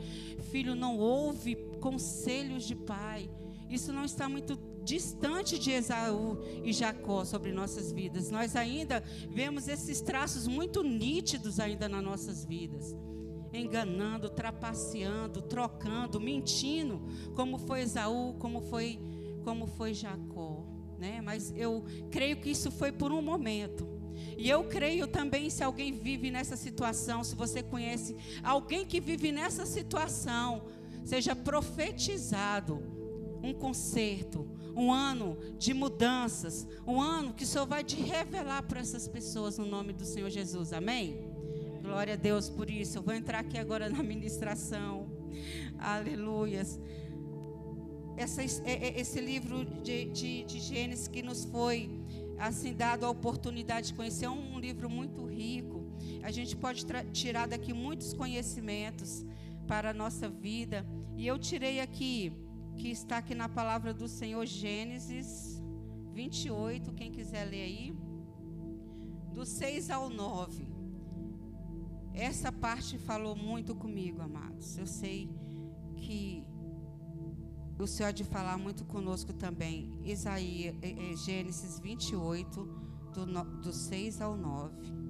filho 0.50 0.74
não 0.74 0.98
ouve 0.98 1.56
conselhos 1.78 2.64
de 2.64 2.74
pai. 2.74 3.30
Isso 3.68 3.92
não 3.92 4.04
está 4.04 4.28
muito 4.28 4.58
distante 4.82 5.58
de 5.58 5.70
Esaú 5.70 6.38
e 6.64 6.72
Jacó 6.72 7.24
sobre 7.24 7.52
nossas 7.52 7.92
vidas. 7.92 8.30
Nós 8.30 8.56
ainda 8.56 9.04
vemos 9.28 9.68
esses 9.68 10.00
traços 10.00 10.48
muito 10.48 10.82
nítidos 10.82 11.60
ainda 11.60 11.86
nas 11.86 12.02
nossas 12.02 12.46
vidas. 12.46 12.96
Enganando, 13.52 14.30
trapaceando, 14.30 15.42
trocando, 15.42 16.18
mentindo, 16.18 17.02
como 17.34 17.58
foi 17.58 17.82
Esaú, 17.82 18.34
como 18.38 18.62
foi, 18.62 18.98
como 19.44 19.66
foi 19.66 19.92
Jacó, 19.92 20.64
né? 20.98 21.20
Mas 21.20 21.52
eu 21.54 21.84
creio 22.10 22.38
que 22.38 22.50
isso 22.50 22.70
foi 22.70 22.90
por 22.90 23.12
um 23.12 23.20
momento. 23.20 23.99
E 24.36 24.48
eu 24.48 24.64
creio 24.64 25.06
também, 25.06 25.50
se 25.50 25.62
alguém 25.62 25.92
vive 25.92 26.30
nessa 26.30 26.56
situação, 26.56 27.22
se 27.22 27.34
você 27.34 27.62
conhece 27.62 28.16
alguém 28.42 28.86
que 28.86 29.00
vive 29.00 29.30
nessa 29.30 29.66
situação, 29.66 30.62
seja 31.04 31.36
profetizado 31.36 32.82
um 33.42 33.52
conserto, 33.52 34.46
um 34.76 34.92
ano 34.92 35.36
de 35.58 35.74
mudanças, 35.74 36.66
um 36.86 37.00
ano 37.00 37.34
que 37.34 37.44
o 37.44 37.46
Senhor 37.46 37.66
vai 37.66 37.82
te 37.82 37.96
revelar 37.96 38.62
para 38.62 38.80
essas 38.80 39.08
pessoas 39.08 39.58
no 39.58 39.66
nome 39.66 39.92
do 39.92 40.04
Senhor 40.04 40.30
Jesus. 40.30 40.72
Amém? 40.72 41.30
Glória 41.82 42.14
a 42.14 42.16
Deus 42.16 42.48
por 42.48 42.70
isso. 42.70 42.98
Eu 42.98 43.02
vou 43.02 43.14
entrar 43.14 43.40
aqui 43.40 43.58
agora 43.58 43.88
na 43.88 44.02
ministração. 44.02 45.08
Aleluias. 45.78 46.78
Essa, 48.16 48.42
é, 48.42 48.48
é, 48.64 49.00
esse 49.00 49.20
livro 49.20 49.64
de, 49.64 50.04
de, 50.06 50.44
de 50.44 50.60
Gênesis 50.60 51.08
que 51.08 51.22
nos 51.22 51.44
foi 51.44 51.99
assim 52.40 52.74
dado 52.74 53.04
a 53.04 53.10
oportunidade 53.10 53.88
de 53.88 53.94
conhecer 53.94 54.24
é 54.24 54.30
um 54.30 54.58
livro 54.58 54.88
muito 54.88 55.26
rico. 55.26 55.84
A 56.22 56.30
gente 56.30 56.56
pode 56.56 56.84
tirar 57.12 57.46
daqui 57.46 57.72
muitos 57.72 58.14
conhecimentos 58.14 59.24
para 59.66 59.90
a 59.90 59.94
nossa 59.94 60.28
vida. 60.28 60.86
E 61.16 61.26
eu 61.26 61.38
tirei 61.38 61.80
aqui 61.80 62.32
que 62.76 62.88
está 62.88 63.18
aqui 63.18 63.34
na 63.34 63.48
palavra 63.48 63.92
do 63.92 64.08
Senhor 64.08 64.46
Gênesis 64.46 65.62
28, 66.14 66.92
quem 66.94 67.12
quiser 67.12 67.44
ler 67.44 67.62
aí, 67.62 67.94
do 69.34 69.44
6 69.44 69.90
ao 69.90 70.08
9. 70.08 70.66
Essa 72.14 72.50
parte 72.50 72.98
falou 72.98 73.36
muito 73.36 73.74
comigo, 73.74 74.20
amados. 74.22 74.78
Eu 74.78 74.86
sei 74.86 75.28
que 75.96 76.44
o 77.82 77.86
Senhor 77.86 78.08
há 78.08 78.12
de 78.12 78.24
falar 78.24 78.58
muito 78.58 78.84
conosco 78.84 79.32
também. 79.32 79.92
Isaías, 80.04 80.74
é, 80.82 80.90
é, 80.90 81.16
Gênesis 81.16 81.78
28, 81.78 82.62
do, 83.12 83.26
do 83.60 83.72
6 83.72 84.20
ao 84.20 84.36
9. 84.36 85.00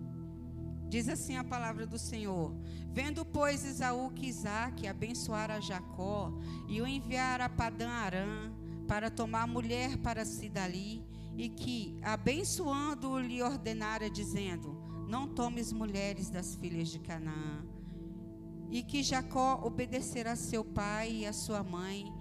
Diz 0.88 1.08
assim 1.08 1.36
a 1.36 1.44
palavra 1.44 1.86
do 1.86 1.98
Senhor: 1.98 2.52
Vendo, 2.92 3.24
pois, 3.24 3.64
Isaú 3.64 4.10
que 4.10 4.26
Isaac 4.26 4.86
abençoara 4.86 5.60
Jacó 5.60 6.32
e 6.68 6.80
o 6.80 6.86
enviara 6.86 7.44
a 7.44 7.48
Padã 7.48 7.88
Arã 7.88 8.52
para 8.88 9.08
tomar 9.08 9.46
mulher 9.46 9.98
para 9.98 10.24
si 10.24 10.48
dali, 10.48 11.04
e 11.36 11.48
que, 11.48 11.96
abençoando-o, 12.02 13.20
lhe 13.20 13.40
ordenara, 13.40 14.10
dizendo: 14.10 14.76
Não 15.08 15.28
tomes 15.28 15.72
mulheres 15.72 16.28
das 16.28 16.56
filhas 16.56 16.88
de 16.88 16.98
Canaã. 16.98 17.64
E 18.68 18.82
que 18.82 19.02
Jacó 19.02 19.60
obedecerá 19.64 20.32
a 20.32 20.36
seu 20.36 20.64
pai 20.64 21.10
e 21.18 21.26
a 21.26 21.32
sua 21.32 21.62
mãe, 21.62 22.12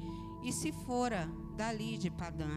e 0.43 0.51
se 0.51 0.71
fora 0.71 1.29
dali 1.55 1.97
de 1.97 2.09
Padã 2.09 2.47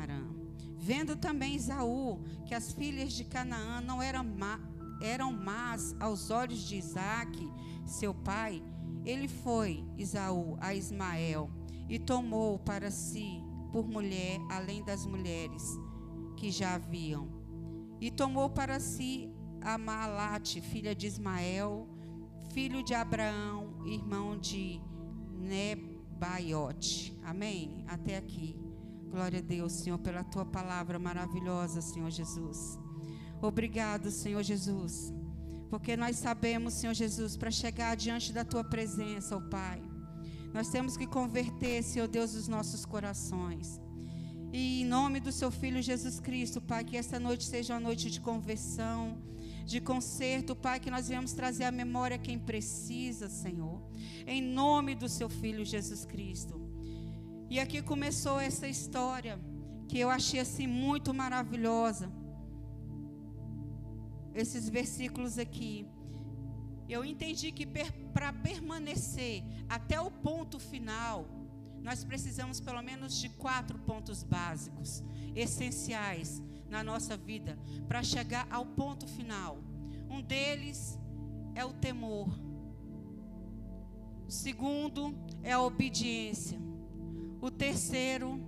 Vendo 0.78 1.16
também 1.16 1.54
Isaú 1.54 2.20
que 2.46 2.54
as 2.54 2.72
filhas 2.72 3.12
de 3.12 3.24
Canaã 3.24 3.80
não 3.80 4.02
eram, 4.02 4.24
má, 4.24 4.58
eram 5.00 5.32
más 5.32 5.94
aos 6.00 6.30
olhos 6.30 6.60
de 6.60 6.76
Isaac, 6.76 7.48
seu 7.86 8.12
pai, 8.12 8.62
ele 9.04 9.28
foi, 9.28 9.84
Isaú, 9.96 10.56
a 10.60 10.74
Ismael 10.74 11.50
e 11.88 11.98
tomou 11.98 12.58
para 12.58 12.90
si 12.90 13.42
por 13.70 13.86
mulher, 13.86 14.40
além 14.50 14.84
das 14.84 15.06
mulheres 15.06 15.62
que 16.36 16.50
já 16.50 16.74
haviam. 16.74 17.28
E 18.00 18.10
tomou 18.10 18.50
para 18.50 18.80
si 18.80 19.30
a 19.60 19.78
Maalate, 19.78 20.60
filha 20.60 20.94
de 20.94 21.06
Ismael, 21.06 21.88
filho 22.52 22.82
de 22.82 22.94
Abraão, 22.94 23.86
irmão 23.86 24.36
de 24.36 24.80
Neb 25.38 25.91
Baiote. 26.22 27.12
Amém? 27.24 27.84
Até 27.88 28.16
aqui. 28.16 28.54
Glória 29.10 29.40
a 29.40 29.42
Deus, 29.42 29.72
Senhor, 29.72 29.98
pela 29.98 30.22
tua 30.22 30.44
palavra 30.44 30.96
maravilhosa, 30.96 31.80
Senhor 31.80 32.12
Jesus. 32.12 32.78
Obrigado, 33.40 34.08
Senhor 34.08 34.40
Jesus. 34.44 35.12
Porque 35.68 35.96
nós 35.96 36.16
sabemos, 36.18 36.74
Senhor 36.74 36.94
Jesus, 36.94 37.36
para 37.36 37.50
chegar 37.50 37.96
diante 37.96 38.32
da 38.32 38.44
tua 38.44 38.62
presença, 38.62 39.34
ó 39.34 39.38
oh 39.40 39.48
Pai, 39.50 39.82
nós 40.54 40.68
temos 40.68 40.96
que 40.96 41.08
converter, 41.08 41.82
Senhor 41.82 42.06
Deus, 42.06 42.36
os 42.36 42.46
nossos 42.46 42.86
corações. 42.86 43.80
E 44.52 44.82
em 44.82 44.84
nome 44.84 45.18
do 45.18 45.32
seu 45.32 45.50
filho 45.50 45.82
Jesus 45.82 46.20
Cristo, 46.20 46.60
Pai, 46.60 46.84
que 46.84 46.96
esta 46.96 47.18
noite 47.18 47.44
seja 47.44 47.74
uma 47.74 47.80
noite 47.80 48.08
de 48.08 48.20
conversão 48.20 49.18
de 49.64 49.80
conserto, 49.80 50.54
Pai, 50.54 50.80
que 50.80 50.90
nós 50.90 51.08
venhamos 51.08 51.32
trazer 51.32 51.64
à 51.64 51.70
memória 51.70 52.18
quem 52.18 52.38
precisa, 52.38 53.28
Senhor, 53.28 53.80
em 54.26 54.42
nome 54.42 54.94
do 54.94 55.08
Seu 55.08 55.28
Filho 55.28 55.64
Jesus 55.64 56.04
Cristo. 56.04 56.60
E 57.48 57.60
aqui 57.60 57.82
começou 57.82 58.40
essa 58.40 58.66
história 58.66 59.38
que 59.88 59.98
eu 59.98 60.08
achei 60.08 60.40
assim 60.40 60.66
muito 60.66 61.12
maravilhosa. 61.12 62.10
Esses 64.34 64.68
versículos 64.68 65.38
aqui. 65.38 65.86
Eu 66.88 67.04
entendi 67.04 67.52
que 67.52 67.66
para 67.66 68.32
permanecer 68.32 69.42
até 69.68 70.00
o 70.00 70.10
ponto 70.10 70.58
final, 70.58 71.26
nós 71.82 72.04
precisamos 72.04 72.60
pelo 72.60 72.82
menos 72.82 73.20
de 73.20 73.28
quatro 73.28 73.78
pontos 73.78 74.22
básicos, 74.22 75.02
essenciais, 75.34 76.42
na 76.72 76.82
nossa 76.82 77.18
vida 77.18 77.58
para 77.86 78.02
chegar 78.02 78.46
ao 78.50 78.64
ponto 78.64 79.06
final. 79.06 79.58
Um 80.08 80.22
deles 80.22 80.98
é 81.54 81.62
o 81.62 81.72
temor. 81.74 82.28
O 84.26 84.30
segundo 84.30 85.14
é 85.42 85.52
a 85.52 85.60
obediência. 85.60 86.58
O 87.42 87.50
terceiro 87.50 88.40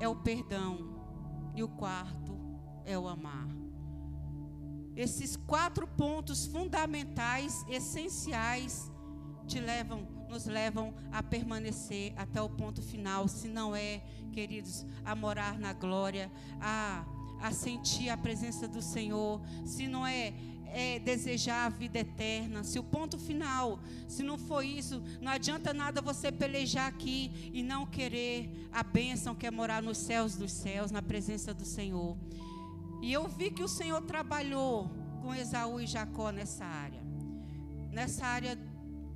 é 0.00 0.08
o 0.08 0.16
perdão. 0.16 0.90
E 1.54 1.62
o 1.62 1.68
quarto 1.68 2.36
é 2.84 2.98
o 2.98 3.06
amar. 3.06 3.48
Esses 4.96 5.36
quatro 5.36 5.86
pontos 5.86 6.46
fundamentais, 6.46 7.64
essenciais, 7.68 8.90
te 9.46 9.60
levam, 9.60 10.04
nos 10.30 10.46
levam 10.46 10.94
a 11.12 11.22
permanecer 11.22 12.12
até 12.16 12.40
o 12.40 12.48
ponto 12.48 12.80
final, 12.80 13.26
se 13.26 13.48
não 13.48 13.74
é, 13.74 14.00
queridos, 14.32 14.86
a 15.04 15.14
morar 15.14 15.58
na 15.58 15.72
glória, 15.72 16.30
a, 16.60 17.04
a 17.42 17.50
sentir 17.50 18.08
a 18.08 18.16
presença 18.16 18.68
do 18.68 18.80
Senhor, 18.80 19.40
se 19.66 19.88
não 19.88 20.06
é, 20.06 20.32
é 20.66 21.00
desejar 21.00 21.66
a 21.66 21.68
vida 21.68 21.98
eterna, 21.98 22.62
se 22.62 22.78
o 22.78 22.84
ponto 22.84 23.18
final, 23.18 23.80
se 24.06 24.22
não 24.22 24.38
for 24.38 24.64
isso, 24.64 25.02
não 25.20 25.32
adianta 25.32 25.74
nada 25.74 26.00
você 26.00 26.30
pelejar 26.30 26.86
aqui 26.86 27.50
e 27.52 27.62
não 27.62 27.84
querer 27.84 28.68
a 28.72 28.84
bênção 28.84 29.34
que 29.34 29.46
é 29.46 29.50
morar 29.50 29.82
nos 29.82 29.98
céus 29.98 30.36
dos 30.36 30.52
céus, 30.52 30.92
na 30.92 31.02
presença 31.02 31.52
do 31.52 31.64
Senhor. 31.64 32.16
E 33.02 33.12
eu 33.12 33.26
vi 33.26 33.50
que 33.50 33.64
o 33.64 33.68
Senhor 33.68 34.00
trabalhou 34.02 34.88
com 35.22 35.34
Esaú 35.34 35.80
e 35.80 35.86
Jacó 35.86 36.30
nessa 36.30 36.64
área, 36.64 37.02
nessa 37.90 38.24
área 38.24 38.69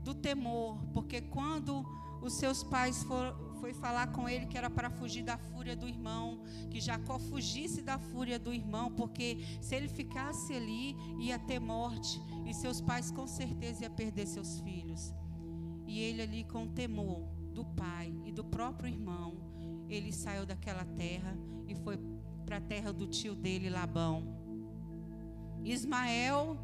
do 0.05 0.15
temor, 0.15 0.79
porque 0.93 1.21
quando 1.21 1.85
os 2.21 2.35
seus 2.35 2.63
pais 2.63 3.03
foram 3.03 3.55
foi 3.65 3.73
falar 3.73 4.09
com 4.09 4.29
ele 4.29 4.45
que 4.45 4.59
era 4.59 4.69
para 4.69 4.91
fugir 4.91 5.23
da 5.23 5.39
fúria 5.39 5.75
do 5.75 5.89
irmão, 5.89 6.43
que 6.71 6.83
Jacó 6.83 7.19
fugisse 7.19 7.81
da 7.81 7.99
fúria 7.99 8.39
do 8.39 8.53
irmão, 8.53 8.93
porque 8.93 9.39
se 9.63 9.75
ele 9.75 9.89
ficasse 9.89 10.53
ali 10.53 10.95
ia 11.19 11.39
ter 11.39 11.59
morte 11.59 12.21
e 12.45 12.53
seus 12.53 12.83
pais 12.83 13.11
com 13.11 13.27
certeza 13.27 13.85
ia 13.85 13.89
perder 13.89 14.27
seus 14.27 14.61
filhos. 14.61 15.15
E 15.87 15.99
ele 15.99 16.21
ali 16.21 16.45
com 16.45 16.69
temor 16.69 17.23
do 17.55 17.65
pai 17.65 18.13
e 18.27 18.33
do 18.33 18.45
próprio 18.45 18.91
irmão, 18.91 19.33
ele 19.89 20.13
saiu 20.13 20.45
daquela 20.45 20.85
terra 20.85 21.35
e 21.67 21.75
foi 21.75 21.99
para 22.45 22.59
a 22.59 22.61
terra 22.61 22.93
do 22.93 23.07
tio 23.07 23.35
dele, 23.35 23.71
Labão. 23.71 24.45
Ismael 25.65 26.59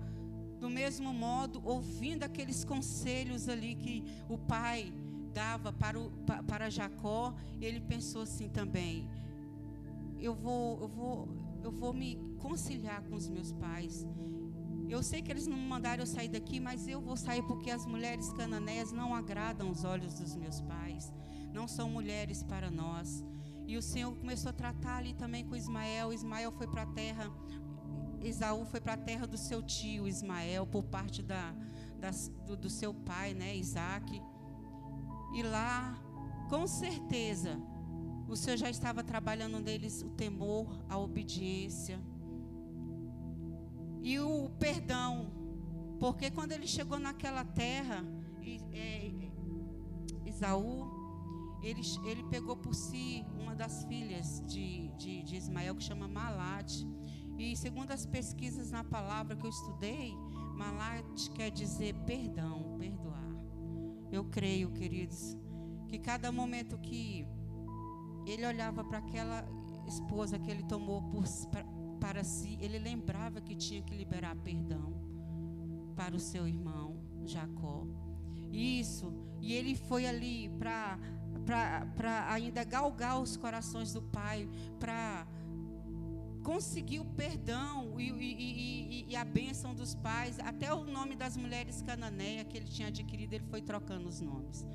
do 0.60 0.68
mesmo 0.68 1.12
modo, 1.12 1.60
ouvindo 1.64 2.22
aqueles 2.22 2.64
conselhos 2.64 3.48
ali 3.48 3.74
que 3.74 4.04
o 4.28 4.36
pai 4.36 4.92
dava 5.32 5.72
para, 5.72 5.98
o, 5.98 6.10
para 6.46 6.68
Jacó, 6.68 7.34
ele 7.60 7.80
pensou 7.80 8.22
assim 8.22 8.48
também: 8.48 9.08
eu 10.18 10.34
vou, 10.34 10.80
eu 10.82 10.88
vou, 10.88 11.28
eu 11.64 11.72
vou 11.72 11.92
me 11.94 12.18
conciliar 12.38 13.02
com 13.04 13.16
os 13.16 13.28
meus 13.28 13.52
pais. 13.52 14.06
Eu 14.88 15.02
sei 15.02 15.22
que 15.22 15.30
eles 15.30 15.46
não 15.46 15.56
mandaram 15.56 16.02
eu 16.02 16.06
sair 16.06 16.28
daqui, 16.28 16.58
mas 16.58 16.88
eu 16.88 17.00
vou 17.00 17.16
sair 17.16 17.42
porque 17.44 17.70
as 17.70 17.86
mulheres 17.86 18.32
cananeias 18.32 18.90
não 18.92 19.14
agradam 19.14 19.70
os 19.70 19.84
olhos 19.84 20.14
dos 20.14 20.34
meus 20.34 20.60
pais. 20.60 21.12
Não 21.52 21.68
são 21.68 21.88
mulheres 21.88 22.42
para 22.42 22.70
nós. 22.70 23.24
E 23.68 23.76
o 23.76 23.82
Senhor 23.82 24.12
começou 24.16 24.50
a 24.50 24.52
tratar 24.52 24.96
ali 24.96 25.14
também 25.14 25.44
com 25.44 25.54
Ismael. 25.54 26.12
Ismael 26.12 26.50
foi 26.50 26.66
para 26.66 26.82
a 26.82 26.86
terra, 26.86 27.30
Esaú 28.22 28.64
foi 28.64 28.80
para 28.80 28.94
a 28.94 28.96
terra 28.96 29.26
do 29.26 29.36
seu 29.36 29.62
tio 29.62 30.06
Ismael, 30.06 30.66
por 30.66 30.84
parte 30.84 31.22
da, 31.22 31.54
da 31.98 32.10
do, 32.46 32.56
do 32.56 32.70
seu 32.70 32.92
pai, 32.92 33.34
né, 33.34 33.56
Isaac. 33.56 34.20
E 35.34 35.42
lá, 35.42 35.98
com 36.48 36.66
certeza, 36.66 37.58
o 38.28 38.36
Senhor 38.36 38.56
já 38.56 38.70
estava 38.70 39.02
trabalhando 39.02 39.58
neles 39.58 40.02
o 40.02 40.10
temor, 40.10 40.84
a 40.88 40.98
obediência 40.98 42.00
e 44.02 44.18
o 44.18 44.50
perdão. 44.50 45.32
Porque 45.98 46.30
quando 46.30 46.52
ele 46.52 46.66
chegou 46.66 46.98
naquela 46.98 47.44
terra, 47.44 48.04
é, 48.72 49.12
Isaú, 50.24 51.00
ele, 51.62 51.82
ele 52.04 52.22
pegou 52.24 52.56
por 52.56 52.74
si 52.74 53.24
uma 53.38 53.54
das 53.54 53.84
filhas 53.84 54.42
de, 54.46 54.88
de, 54.96 55.22
de 55.22 55.36
Ismael, 55.36 55.74
que 55.74 55.82
chama 55.82 56.08
Malate. 56.08 56.86
E 57.40 57.56
segundo 57.56 57.90
as 57.90 58.04
pesquisas 58.04 58.70
na 58.70 58.84
palavra 58.84 59.34
que 59.34 59.46
eu 59.46 59.48
estudei, 59.48 60.14
Malate 60.58 61.30
quer 61.30 61.50
dizer 61.50 61.94
perdão, 62.04 62.76
perdoar. 62.78 63.30
Eu 64.12 64.26
creio, 64.26 64.70
queridos, 64.70 65.38
que 65.88 65.98
cada 65.98 66.30
momento 66.30 66.76
que 66.76 67.26
ele 68.26 68.44
olhava 68.44 68.84
para 68.84 68.98
aquela 68.98 69.42
esposa 69.88 70.38
que 70.38 70.50
ele 70.50 70.62
tomou 70.64 71.00
por, 71.04 71.24
pra, 71.50 71.64
para 71.98 72.22
si, 72.22 72.58
ele 72.60 72.78
lembrava 72.78 73.40
que 73.40 73.56
tinha 73.56 73.80
que 73.80 73.94
liberar 73.94 74.36
perdão 74.36 74.92
para 75.96 76.14
o 76.14 76.20
seu 76.20 76.46
irmão 76.46 77.00
Jacó. 77.24 77.86
Isso, 78.52 79.14
e 79.40 79.54
ele 79.54 79.74
foi 79.74 80.06
ali 80.06 80.50
para 80.58 80.98
ainda 82.28 82.64
galgar 82.64 83.18
os 83.18 83.34
corações 83.38 83.94
do 83.94 84.02
pai, 84.02 84.46
para 84.78 85.26
conseguir 86.42 87.00
o 87.00 87.04
perdão 87.04 87.98
e, 88.00 88.10
e, 88.10 89.04
e, 89.04 89.06
e, 89.10 89.16
a 89.16 89.24
bênção 89.24 89.74
dos 89.74 89.94
pais, 89.94 90.38
até 90.40 90.72
o 90.72 90.84
nome 90.84 91.14
das 91.14 91.36
mulheres 91.36 91.82
cananeias 91.82 92.46
que 92.48 92.56
ele 92.56 92.66
tinha 92.66 92.88
adquirido, 92.88 93.34
ele 93.34 93.44
foi 93.44 93.60
trocando 93.60 94.08
os 94.08 94.20
nomes. 94.20 94.66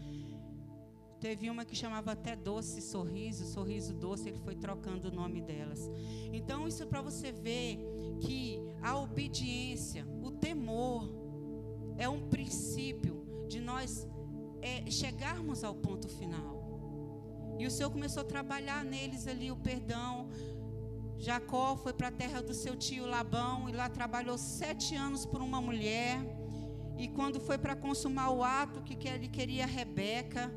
Teve 1.20 1.50
uma 1.50 1.66
que 1.66 1.76
chamava 1.76 2.12
até 2.12 2.36
Doce 2.36 2.82
Sorriso, 2.82 3.46
Sorriso 3.46 3.94
Doce, 3.94 4.30
ele 4.30 4.40
foi 4.40 4.56
trocando 4.56 5.08
o 5.08 5.12
nome 5.12 5.42
delas. 5.42 5.90
Então, 6.32 6.68
isso 6.68 6.84
é 6.84 6.86
para 6.86 7.02
você 7.02 7.32
ver 7.32 7.80
que 8.20 8.60
a 8.82 8.98
obediência, 8.98 10.06
o 10.22 10.32
temor, 10.32 11.10
é 11.98 12.08
um 12.08 12.28
princípio 12.28 13.26
de 13.48 13.60
nós 13.60 14.08
é, 14.62 14.90
chegarmos 14.92 15.64
ao 15.64 15.74
ponto 15.74 16.08
final. 16.08 16.56
E 17.58 17.66
o 17.66 17.72
Senhor 17.72 17.90
começou 17.90 18.22
a 18.22 18.26
trabalhar 18.26 18.84
neles 18.84 19.28
ali 19.28 19.50
o 19.52 19.56
perdão. 19.56 20.28
Jacó 21.18 21.76
foi 21.76 21.94
para 21.94 22.10
a 22.10 22.12
terra 22.12 22.42
do 22.42 22.54
seu 22.54 22.76
tio 22.76 23.06
Labão 23.06 23.70
e 23.70 23.72
lá 23.72 23.90
trabalhou 23.90 24.38
sete 24.38 24.96
anos 24.96 25.26
por 25.26 25.42
uma 25.42 25.62
mulher. 25.62 26.20
E 26.98 27.08
quando 27.08 27.40
foi 27.40 27.58
para 27.58 27.76
consumar 27.76 28.30
o 28.32 28.44
ato 28.44 28.82
que 28.82 29.08
ele 29.08 29.28
queria 29.28 29.66
Rebeca, 29.66 30.52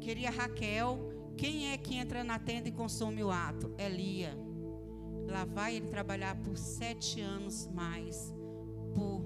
queria 0.00 0.30
Raquel. 0.30 0.98
Quem 1.36 1.70
é 1.70 1.78
que 1.78 1.94
entra 1.94 2.24
na 2.24 2.38
tenda 2.38 2.68
e 2.68 2.72
consome 2.72 3.22
o 3.22 3.30
ato? 3.30 3.72
Elia. 3.78 4.36
Lá 5.26 5.44
vai 5.44 5.76
ele 5.76 5.88
trabalhar 5.88 6.34
por 6.36 6.56
sete 6.56 7.20
anos 7.20 7.68
mais 7.68 8.34
por, 8.94 9.22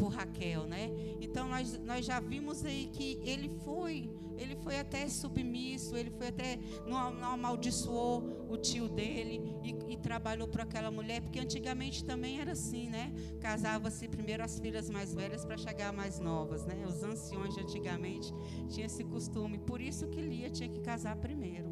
por 0.00 0.08
Raquel, 0.08 0.66
né? 0.66 0.90
Então 1.20 1.46
nós, 1.46 1.78
nós 1.80 2.06
já 2.06 2.18
vimos 2.18 2.64
aí 2.64 2.88
que 2.90 3.20
ele 3.22 3.50
foi 3.62 4.10
ele 4.38 4.56
foi 4.56 4.78
até 4.78 5.06
submisso, 5.06 5.94
ele 5.94 6.08
foi 6.08 6.28
até, 6.28 6.58
não, 6.86 7.12
não 7.12 7.32
amaldiçoou 7.32 8.46
o 8.48 8.56
tio 8.56 8.88
dele 8.88 9.38
e, 9.62 9.92
e 9.92 9.96
trabalhou 9.98 10.48
para 10.48 10.62
aquela 10.62 10.90
mulher, 10.90 11.20
porque 11.20 11.38
antigamente 11.38 12.02
também 12.02 12.40
era 12.40 12.52
assim, 12.52 12.88
né? 12.88 13.12
Casava-se 13.38 14.08
primeiro 14.08 14.42
as 14.42 14.58
filhas 14.58 14.88
mais 14.88 15.12
velhas 15.14 15.44
para 15.44 15.58
chegar 15.58 15.92
mais 15.92 16.18
novas, 16.18 16.64
né? 16.64 16.86
Os 16.88 17.02
anciões 17.02 17.54
de 17.54 17.60
antigamente 17.60 18.32
tinham 18.70 18.86
esse 18.86 19.04
costume, 19.04 19.58
por 19.58 19.78
isso 19.78 20.08
que 20.08 20.22
Lia 20.22 20.48
tinha 20.48 20.70
que 20.70 20.80
casar 20.80 21.16
primeiro 21.16 21.68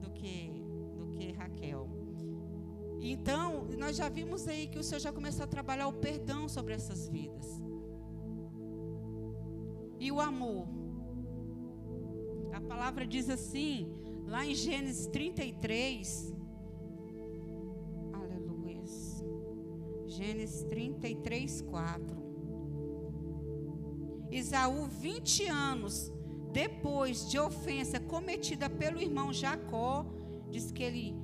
do 0.00 0.08
que, 0.12 0.52
do 0.96 1.08
que 1.08 1.32
Raquel. 1.32 1.95
Então, 3.12 3.66
nós 3.78 3.96
já 3.96 4.08
vimos 4.08 4.46
aí 4.48 4.66
que 4.66 4.78
o 4.78 4.84
Senhor 4.84 5.00
já 5.00 5.12
começou 5.12 5.44
a 5.44 5.46
trabalhar 5.46 5.88
o 5.88 5.92
perdão 5.92 6.48
sobre 6.48 6.74
essas 6.74 7.08
vidas. 7.08 7.62
E 9.98 10.12
o 10.12 10.20
amor 10.20 10.66
a 12.56 12.60
palavra 12.62 13.06
diz 13.06 13.28
assim, 13.28 13.92
lá 14.26 14.46
em 14.46 14.54
Gênesis 14.54 15.06
33. 15.08 16.34
Aleluia. 18.14 18.82
Gênesis 20.06 20.62
33, 20.64 21.60
4. 21.60 22.16
Isaú, 24.30 24.86
20 24.86 25.46
anos 25.48 26.10
depois 26.50 27.28
de 27.28 27.38
ofensa 27.38 28.00
cometida 28.00 28.70
pelo 28.70 29.02
irmão 29.02 29.34
Jacó, 29.34 30.06
diz 30.48 30.72
que 30.72 30.82
ele 30.82 31.14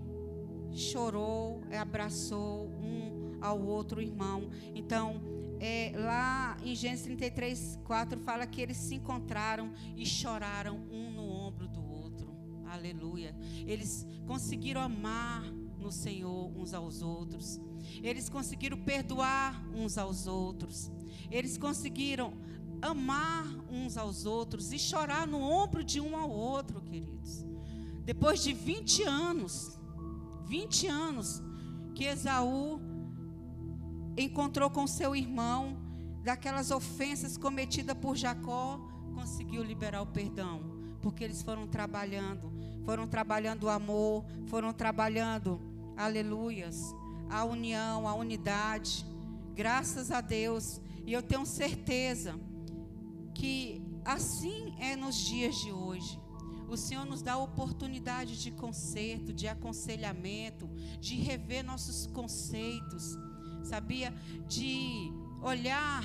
chorou, 0.75 1.63
abraçou 1.79 2.69
um 2.69 3.39
ao 3.41 3.61
outro 3.61 4.01
irmão. 4.01 4.49
Então, 4.75 5.21
é, 5.61 5.93
lá 5.95 6.57
em 6.63 6.75
Gênesis 6.75 7.05
33, 7.05 7.79
4 7.85 8.19
fala 8.21 8.47
que 8.47 8.61
eles 8.61 8.77
se 8.77 8.95
encontraram 8.95 9.73
e 9.97 10.07
choraram 10.07 10.77
um 10.91 11.11
no 11.11 11.29
ombro 11.29 11.69
do 11.69 11.85
outro. 11.85 12.35
Aleluia. 12.67 13.37
Eles 13.67 14.07
conseguiram 14.27 14.81
amar 14.81 15.45
no 15.79 15.93
Senhor 15.93 16.51
uns 16.57 16.73
aos 16.73 17.03
outros. 17.03 17.61
Eles 18.03 18.29
conseguiram 18.29 18.79
perdoar 18.79 19.63
uns 19.75 19.99
aos 19.99 20.27
outros. 20.27 20.91
Eles 21.31 21.59
conseguiram 21.59 22.33
amar 22.81 23.47
uns 23.71 23.97
aos 23.97 24.25
outros 24.25 24.73
e 24.73 24.79
chorar 24.79 25.27
no 25.27 25.41
ombro 25.41 25.85
de 25.85 26.01
um 26.01 26.17
ao 26.17 26.31
outro, 26.31 26.81
queridos. 26.81 27.45
Depois 28.05 28.43
de 28.43 28.53
20 28.53 29.05
anos, 29.05 29.79
20 30.47 30.87
anos 30.87 31.43
que 31.95 32.05
Esaú 32.05 32.81
encontrou 34.17 34.71
com 34.71 34.87
seu 34.87 35.17
irmão, 35.17 35.77
daquelas 36.23 36.71
ofensas 36.71 37.37
cometidas 37.37 37.97
por 37.97 38.17
Jacó, 38.17 38.81
conseguiu 39.15 39.63
liberar 39.63 40.03
o 40.03 40.07
perdão, 40.07 40.61
porque 41.01 41.25
eles 41.25 41.43
foram 41.43 41.67
trabalhando, 41.67 42.53
foram 42.85 43.07
trabalhando 43.07 43.65
o 43.65 43.71
amor, 43.71 44.25
foram 44.47 44.73
trabalhando, 44.73 45.61
aleluias, 45.97 46.95
a 47.29 47.45
união, 47.45 48.07
a 48.07 48.15
unidade. 48.15 49.07
Graças 49.55 50.11
a 50.11 50.21
Deus, 50.21 50.81
e 51.05 51.13
eu 51.13 51.23
tenho 51.23 51.45
certeza 51.45 52.39
que 53.35 53.83
assim 54.05 54.75
é 54.79 54.97
nos 54.97 55.17
dias 55.17 55.57
de 55.57 55.73
hoje. 55.73 56.21
O 56.73 56.77
Senhor 56.77 57.05
nos 57.05 57.23
dá 57.23 57.37
oportunidade 57.37 58.41
de 58.43 58.51
conserto, 58.51 59.33
de 59.33 59.47
aconselhamento, 59.47 60.69
de 61.01 61.15
rever 61.17 61.63
nossos 61.63 62.07
conceitos 62.07 63.19
sabia? 63.65 64.13
De 64.49 65.13
olhar, 65.41 66.05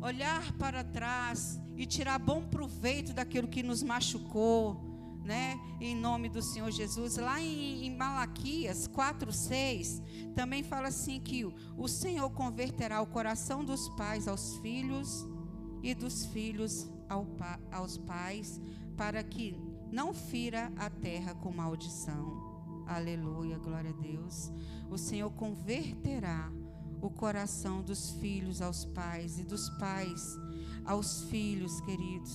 olhar 0.00 0.52
para 0.52 0.84
trás 0.84 1.60
e 1.76 1.86
tirar 1.86 2.18
bom 2.18 2.42
proveito 2.46 3.12
daquilo 3.12 3.48
que 3.48 3.62
nos 3.62 3.82
machucou, 3.82 4.80
né? 5.24 5.58
Em 5.80 5.94
nome 5.94 6.28
do 6.28 6.42
Senhor 6.42 6.70
Jesus. 6.70 7.16
Lá 7.16 7.40
em, 7.40 7.86
em 7.86 7.96
Malaquias 7.96 8.86
4, 8.86 9.32
6, 9.32 10.02
também 10.34 10.62
fala 10.62 10.88
assim 10.88 11.20
que 11.20 11.44
o 11.76 11.88
Senhor 11.88 12.30
converterá 12.30 13.00
o 13.00 13.06
coração 13.06 13.64
dos 13.64 13.88
pais 13.90 14.28
aos 14.28 14.56
filhos 14.58 15.26
e 15.82 15.94
dos 15.94 16.26
filhos 16.26 16.88
ao, 17.08 17.26
aos 17.72 17.98
pais, 17.98 18.60
para 18.96 19.22
que 19.22 19.58
não 19.94 20.12
fira 20.12 20.72
a 20.76 20.90
terra 20.90 21.36
com 21.36 21.52
maldição. 21.52 22.82
Aleluia, 22.84 23.56
glória 23.58 23.90
a 23.90 24.02
Deus. 24.02 24.50
O 24.90 24.98
Senhor 24.98 25.30
converterá 25.30 26.50
o 27.00 27.08
coração 27.08 27.80
dos 27.80 28.10
filhos 28.10 28.60
aos 28.60 28.84
pais 28.84 29.38
e 29.38 29.44
dos 29.44 29.70
pais 29.78 30.36
aos 30.84 31.22
filhos, 31.30 31.80
queridos. 31.82 32.34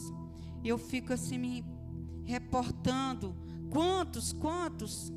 Eu 0.64 0.78
fico 0.78 1.12
assim 1.12 1.38
me 1.38 1.66
reportando 2.24 3.36
quantos, 3.70 4.32
quantos 4.32 5.12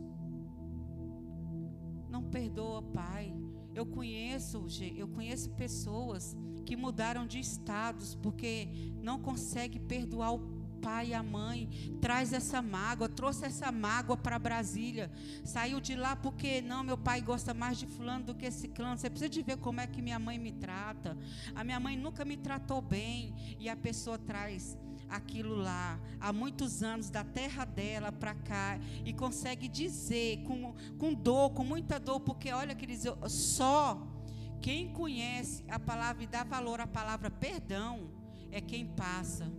não 2.11 2.25
perdoa 2.25 2.83
pai. 2.83 3.33
Eu 3.73 3.87
conheço, 3.87 4.67
eu 4.97 5.07
conheço 5.07 5.49
pessoas 5.51 6.37
que 6.67 6.75
mudaram 6.75 7.25
de 7.25 7.39
estados 7.39 8.17
porque 8.17 8.69
não 9.01 9.21
consegue 9.21 9.79
perdoar 9.79 10.35
o 10.35 10.62
pai 10.83 11.09
e 11.09 11.15
a 11.15 11.23
mãe 11.23 11.69
traz 12.01 12.33
essa 12.33 12.61
mágoa, 12.61 13.09
trouxe 13.09 13.47
essa 13.47 13.71
mágoa 13.71 14.17
para 14.17 14.39
Brasília. 14.39 15.11
Saiu 15.45 15.81
de 15.81 15.95
lá 15.95 16.17
porque 16.17 16.61
não, 16.61 16.83
meu 16.83 16.99
pai 16.99 17.21
gosta 17.21 17.55
mais 17.55 17.79
de 17.79 17.87
fulano 17.87 18.25
do 18.25 18.35
que 18.35 18.47
esse 18.47 18.69
clã. 18.69 18.97
Você 18.97 19.09
precisa 19.09 19.31
de 19.31 19.43
ver 19.43 19.57
como 19.59 19.81
é 19.81 19.87
que 19.87 20.03
minha 20.03 20.19
mãe 20.19 20.39
me 20.39 20.53
trata. 20.53 21.17
A 21.55 21.63
minha 21.63 21.79
mãe 21.79 21.97
nunca 21.97 22.25
me 22.25 22.37
tratou 22.37 22.83
bem 22.83 23.35
e 23.59 23.69
a 23.69 23.77
pessoa 23.77 24.19
traz 24.19 24.77
aquilo 25.09 25.55
lá 25.55 26.01
há 26.19 26.33
muitos 26.33 26.83
anos 26.83 27.11
da 27.11 27.23
terra 27.23 27.65
dela 27.65 28.11
para 28.11 28.35
cá 28.35 28.79
e 29.05 29.13
consegue 29.13 29.69
dizer 29.69 30.43
com, 30.45 30.75
com 30.99 31.13
dor, 31.13 31.51
com 31.51 31.63
muita 31.63 32.01
dor, 32.01 32.21
porque 32.21 32.51
olha, 32.51 32.75
queridos, 32.75 33.05
eu, 33.05 33.17
só 33.29 34.09
quem 34.61 34.93
conhece 34.93 35.65
a 35.69 35.79
palavra 35.79 36.25
e 36.25 36.27
dá 36.27 36.45
valor 36.45 36.81
à 36.81 36.87
palavra 36.87 37.31
perdão 37.31 38.11
é 38.51 38.61
quem 38.61 38.87
passa. 38.87 39.51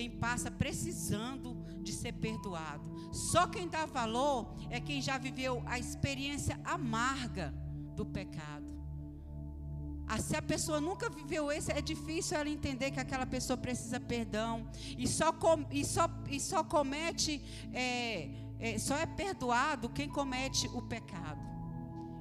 Quem 0.00 0.08
passa 0.08 0.50
precisando 0.50 1.62
de 1.82 1.92
ser 1.92 2.14
perdoado. 2.14 2.90
Só 3.12 3.46
quem 3.46 3.68
dá 3.68 3.84
valor 3.84 4.56
é 4.70 4.80
quem 4.80 5.02
já 5.02 5.18
viveu 5.18 5.62
a 5.66 5.78
experiência 5.78 6.58
amarga 6.64 7.52
do 7.94 8.06
pecado. 8.06 8.72
Ah, 10.08 10.18
se 10.18 10.34
a 10.34 10.40
pessoa 10.40 10.80
nunca 10.80 11.10
viveu 11.10 11.52
esse, 11.52 11.70
é 11.70 11.82
difícil 11.82 12.38
ela 12.38 12.48
entender 12.48 12.90
que 12.92 12.98
aquela 12.98 13.26
pessoa 13.26 13.58
precisa 13.58 14.00
perdão. 14.00 14.70
E 14.96 15.06
só, 15.06 15.34
com, 15.34 15.66
e 15.70 15.84
só, 15.84 16.08
e 16.30 16.40
só 16.40 16.64
comete, 16.64 17.44
é, 17.70 18.30
é, 18.58 18.78
só 18.78 18.96
é 18.96 19.04
perdoado 19.04 19.90
quem 19.90 20.08
comete 20.08 20.66
o 20.68 20.80
pecado. 20.80 21.50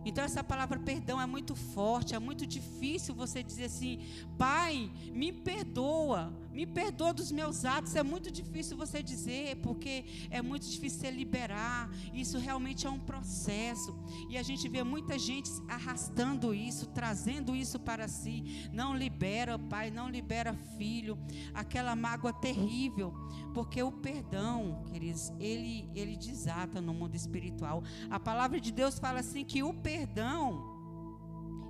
Então 0.05 0.23
essa 0.23 0.43
palavra 0.43 0.79
perdão 0.79 1.19
é 1.21 1.25
muito 1.25 1.55
forte, 1.55 2.15
é 2.15 2.19
muito 2.19 2.45
difícil 2.45 3.13
você 3.13 3.43
dizer 3.43 3.65
assim, 3.65 3.99
Pai, 4.37 4.91
me 5.11 5.31
perdoa, 5.31 6.33
me 6.59 6.65
perdoa 6.65 7.13
dos 7.13 7.31
meus 7.31 7.63
atos. 7.63 7.95
É 7.95 8.03
muito 8.03 8.29
difícil 8.29 8.75
você 8.75 9.01
dizer, 9.01 9.55
porque 9.61 10.03
é 10.29 10.41
muito 10.41 10.69
difícil 10.69 10.99
você 10.99 11.09
liberar. 11.09 11.89
Isso 12.13 12.37
realmente 12.37 12.85
é 12.85 12.89
um 12.89 12.99
processo. 12.99 13.97
E 14.29 14.37
a 14.37 14.43
gente 14.43 14.67
vê 14.67 14.83
muita 14.83 15.17
gente 15.17 15.49
arrastando 15.69 16.53
isso, 16.53 16.87
trazendo 16.87 17.55
isso 17.55 17.79
para 17.79 18.09
si. 18.09 18.69
Não 18.73 18.93
libera, 18.93 19.57
pai, 19.57 19.89
não 19.89 20.09
libera 20.09 20.53
filho. 20.77 21.17
Aquela 21.53 21.95
mágoa 21.95 22.33
terrível. 22.33 23.13
Porque 23.53 23.81
o 23.81 23.89
perdão, 23.89 24.83
queridos, 24.91 25.31
ele, 25.39 25.89
ele 25.95 26.17
desata 26.17 26.81
no 26.81 26.93
mundo 26.93 27.15
espiritual. 27.15 27.81
A 28.09 28.19
palavra 28.19 28.59
de 28.59 28.73
Deus 28.73 28.99
fala 28.99 29.21
assim 29.21 29.45
que 29.45 29.63
o 29.63 29.73
perdão, 29.73 30.77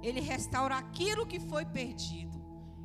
ele 0.01 0.19
restaura 0.19 0.75
aquilo 0.75 1.27
que 1.27 1.39
foi 1.39 1.63
perdido 1.63 2.28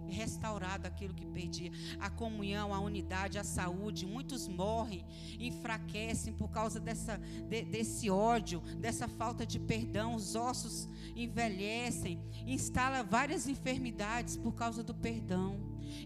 restaurado 0.08 0.86
aquilo 0.86 1.14
que 1.14 1.26
perdia. 1.26 1.70
A 1.98 2.10
comunhão, 2.10 2.74
a 2.74 2.80
unidade, 2.80 3.38
a 3.38 3.44
saúde. 3.44 4.06
Muitos 4.06 4.48
morrem, 4.48 5.04
enfraquecem 5.38 6.32
por 6.32 6.48
causa 6.48 6.80
dessa, 6.80 7.18
de, 7.48 7.62
desse 7.62 8.10
ódio, 8.10 8.60
dessa 8.78 9.08
falta 9.08 9.46
de 9.46 9.58
perdão. 9.58 10.14
Os 10.14 10.34
ossos 10.34 10.88
envelhecem, 11.14 12.20
instala 12.46 13.02
várias 13.02 13.46
enfermidades 13.46 14.36
por 14.36 14.54
causa 14.54 14.82
do 14.82 14.94
perdão. 14.94 15.58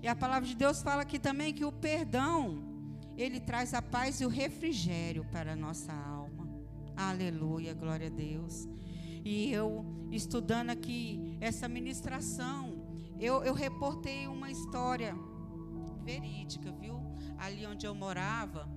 E 0.03 0.09
a 0.09 0.15
palavra 0.15 0.49
de 0.49 0.55
Deus 0.55 0.83
fala 0.83 1.03
aqui 1.03 1.19
também 1.19 1.53
que 1.53 1.65
o 1.65 1.73
perdão, 1.73 2.63
ele 3.17 3.41
traz 3.41 3.75
a 3.75 3.83
paz 3.83 4.21
e 4.21 4.27
o 4.27 4.29
refrigério 4.29 5.25
para 5.33 5.53
a 5.53 5.57
nossa 5.57 5.93
alma. 5.93 6.49
Aleluia, 6.97 7.75
glória 7.75 8.09
a 8.09 8.11
Deus. 8.11 8.69
E 9.25 9.53
eu 9.53 9.85
estudando 10.11 10.71
aqui 10.71 11.37
essa 11.41 11.69
ministração, 11.69 12.68
eu, 13.21 13.43
eu 13.43 13.55
reportei 13.55 14.27
uma 14.27 14.51
história 14.51 15.15
verídica, 16.03 16.73
viu? 16.73 17.01
Ali 17.37 17.67
onde 17.67 17.87
eu 17.87 17.95
morava, 17.95 18.69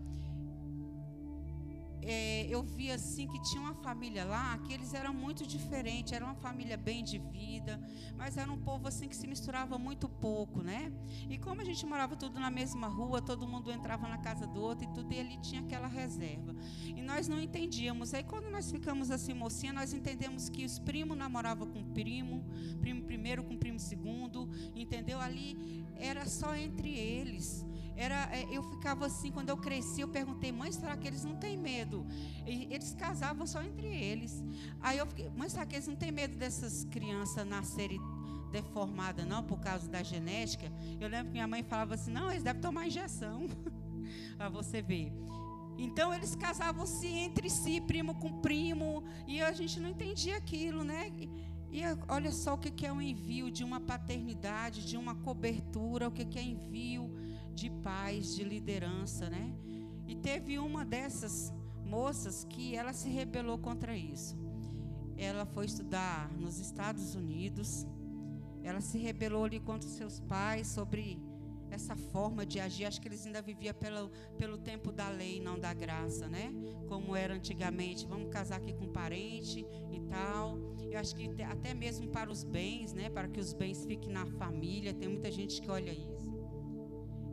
é, 2.02 2.48
eu 2.50 2.64
vi 2.64 2.92
assim 2.92 3.28
que 3.28 3.42
tinha 3.44 3.62
uma 3.62 3.76
família 3.76 4.26
lá 4.26 4.58
que 4.60 4.74
eles 4.74 4.94
eram 4.94 5.14
muito 5.14 5.46
diferentes, 5.46 6.12
era 6.12 6.26
uma 6.26 6.36
família 6.36 6.76
bem 6.76 7.04
de 7.04 7.20
vida, 7.20 7.80
mas 8.18 8.38
era 8.38 8.52
um 8.52 8.58
povo 8.58 8.88
assim 8.88 9.08
que 9.08 9.16
se 9.16 9.28
misturava 9.28 9.78
muito 9.78 10.10
pouco, 10.10 10.62
né? 10.64 10.92
E 11.30 11.38
como 11.38 11.62
a 11.62 11.64
gente 11.64 11.86
morava 11.86 12.16
tudo 12.16 12.40
na 12.40 12.50
mesma 12.50 12.88
rua, 12.88 13.22
todo 13.22 13.48
mundo 13.48 13.72
entrava 13.72 14.08
na 14.08 14.18
casa 14.18 14.48
do 14.48 14.60
outro 14.62 14.86
e 14.86 14.94
tudo, 14.94 15.14
e 15.14 15.20
ali 15.20 15.38
tinha 15.42 15.62
aquela 15.62 15.88
reserva. 15.88 16.56
E 16.86 17.02
nós 17.02 17.28
não 17.28 17.40
entendíamos. 17.40 18.14
Aí 18.14 18.24
quando 18.24 18.50
nós 18.50 18.72
ficamos 18.72 19.12
assim, 19.12 19.34
mocinha, 19.34 19.74
nós 19.74 19.94
entendemos 19.94 20.50
que 20.50 20.66
os 20.66 20.80
primos 20.80 21.18
namoravam 21.18 21.68
com 21.68 21.84
primo, 21.84 22.44
primo 22.80 23.04
primeiro 23.04 23.44
com 23.44 23.58
primo 23.58 23.80
segundo, 23.80 24.50
entendeu? 24.76 25.20
Ali 25.20 25.86
era 25.96 26.26
só 26.26 26.56
entre 26.56 26.90
eles 26.90 27.66
era, 27.96 28.30
é, 28.36 28.48
eu 28.52 28.64
ficava 28.64 29.06
assim, 29.06 29.32
quando 29.32 29.50
eu 29.50 29.58
cresci, 29.58 30.02
eu 30.02 30.08
perguntei, 30.08 30.52
mãe, 30.52 30.72
será 30.72 30.96
que 30.98 31.08
eles 31.08 31.24
não 31.24 31.36
têm 31.36 31.58
medo? 31.58 32.06
E 32.46 32.68
eles 32.72 32.94
casavam 32.94 33.46
só 33.46 33.62
entre 33.62 33.88
eles. 33.88 34.44
Aí 34.80 34.98
eu 34.98 35.06
fiquei, 35.06 35.30
mãe, 35.30 35.50
será 35.50 35.66
que 35.66 35.76
eles 35.76 35.88
não 35.88 35.96
têm 35.96 36.12
medo 36.12 36.36
dessas 36.38 36.84
crianças 36.86 37.46
nascerem 37.46 38.00
deformadas, 38.52 39.26
não, 39.26 39.44
por 39.44 39.60
causa 39.60 39.88
da 39.88 40.02
genética? 40.04 40.72
Eu 41.00 41.08
lembro 41.08 41.28
que 41.28 41.34
minha 41.34 41.48
mãe 41.48 41.64
falava 41.64 41.96
assim, 41.96 42.12
não, 42.12 42.30
eles 42.30 42.44
devem 42.44 42.62
tomar 42.62 42.88
injeção. 42.88 43.48
Para 44.38 44.50
você 44.50 44.82
ver. 44.82 45.14
Então 45.78 46.14
eles 46.14 46.36
casavam-se 46.36 47.08
entre 47.08 47.50
si, 47.50 47.82
primo 47.82 48.16
com 48.16 48.42
primo, 48.42 49.04
e 49.28 49.42
a 49.42 49.52
gente 49.52 49.80
não 49.80 49.90
entendia 49.90 50.38
aquilo, 50.38 50.84
né? 50.84 51.12
E, 51.72 51.84
olha 52.10 52.32
só 52.32 52.56
o 52.56 52.58
que 52.58 52.86
é 52.86 52.92
o 52.92 53.02
envio 53.02 53.50
de 53.50 53.64
uma 53.64 53.80
paternidade, 53.80 54.86
de 54.86 54.98
uma 54.98 55.16
cobertura, 55.16 56.08
o 56.08 56.12
que 56.12 56.38
é 56.38 56.44
envio 56.44 57.21
de 57.54 57.70
paz, 57.70 58.36
de 58.36 58.44
liderança, 58.44 59.30
né? 59.30 59.54
E 60.08 60.16
teve 60.16 60.58
uma 60.60 60.84
dessas 60.84 61.54
moças 61.86 62.46
que 62.46 62.76
ela 62.76 62.94
se 62.94 63.10
rebelou 63.10 63.58
contra 63.58 63.96
isso. 63.96 64.38
Ela 65.18 65.46
foi 65.46 65.66
estudar 65.66 66.32
nos 66.34 66.60
Estados 66.60 67.16
Unidos. 67.16 67.86
Ela 68.64 68.82
se 68.82 68.98
rebelou 68.98 69.46
ali 69.46 69.60
contra 69.60 69.88
os 69.88 69.96
seus 69.96 70.20
pais 70.20 70.68
sobre 70.68 71.22
essa 71.70 71.96
forma 71.96 72.46
de 72.46 72.60
agir. 72.60 72.86
Acho 72.86 73.02
que 73.02 73.08
eles 73.08 73.26
ainda 73.26 73.42
viviam 73.42 73.74
pelo, 73.74 74.10
pelo 74.38 74.58
tempo 74.58 74.92
da 74.92 75.10
lei, 75.10 75.40
não 75.40 75.60
da 75.60 75.74
graça, 75.74 76.28
né? 76.28 76.54
Como 76.88 77.16
era 77.16 77.34
antigamente. 77.34 78.06
Vamos 78.06 78.30
casar 78.30 78.58
aqui 78.58 78.74
com 78.74 78.86
um 78.86 78.92
parente 78.92 79.66
e 79.92 80.00
tal. 80.10 80.58
Eu 80.90 81.00
acho 81.00 81.16
que 81.16 81.42
até 81.44 81.74
mesmo 81.74 82.08
para 82.08 82.30
os 82.30 82.44
bens, 82.44 82.94
né? 82.94 83.10
Para 83.10 83.28
que 83.28 83.40
os 83.40 83.54
bens 83.54 83.86
fiquem 83.86 84.12
na 84.12 84.26
família. 84.26 84.94
Tem 84.94 85.08
muita 85.08 85.32
gente 85.32 85.62
que 85.62 85.70
olha 85.70 85.92
isso. 85.92 86.41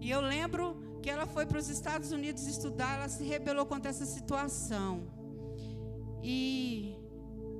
E 0.00 0.10
eu 0.10 0.20
lembro 0.20 0.76
que 1.02 1.10
ela 1.10 1.26
foi 1.26 1.46
para 1.46 1.58
os 1.58 1.68
Estados 1.68 2.12
Unidos 2.12 2.46
estudar, 2.46 2.98
ela 2.98 3.08
se 3.08 3.24
rebelou 3.24 3.66
contra 3.66 3.90
essa 3.90 4.06
situação. 4.06 5.06
E, 6.22 6.96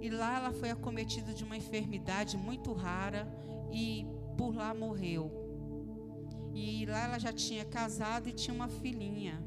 e 0.01 0.11
lá 0.11 0.39
ela 0.39 0.53
foi 0.53 0.71
acometida 0.71 1.33
de 1.33 1.45
uma 1.45 1.57
enfermidade 1.57 2.37
muito 2.37 2.73
rara 2.73 3.27
e 3.73 4.07
por 4.37 4.55
lá 4.55 4.75
morreu. 4.75 5.31
E 6.55 6.87
lá 6.87 7.05
ela 7.05 7.19
já 7.19 7.33
tinha 7.33 7.65
casado 7.65 8.29
e 8.29 8.33
tinha 8.33 8.55
uma 8.55 8.69
filhinha. 8.69 9.43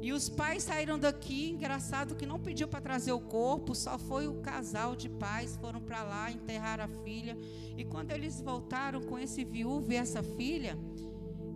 E 0.00 0.12
os 0.12 0.28
pais 0.28 0.64
saíram 0.64 0.98
daqui, 0.98 1.50
engraçado 1.50 2.16
que 2.16 2.26
não 2.26 2.40
pediu 2.40 2.66
para 2.66 2.80
trazer 2.80 3.12
o 3.12 3.20
corpo, 3.20 3.72
só 3.72 3.96
foi 3.96 4.26
o 4.26 4.40
casal 4.40 4.96
de 4.96 5.08
pais, 5.08 5.56
foram 5.56 5.80
para 5.80 6.02
lá 6.02 6.28
enterrar 6.28 6.80
a 6.80 6.88
filha. 6.88 7.38
E 7.76 7.84
quando 7.84 8.10
eles 8.10 8.40
voltaram 8.40 9.00
com 9.00 9.16
esse 9.16 9.44
viúvo 9.44 9.92
e 9.92 9.96
essa 9.96 10.20
filha, 10.20 10.76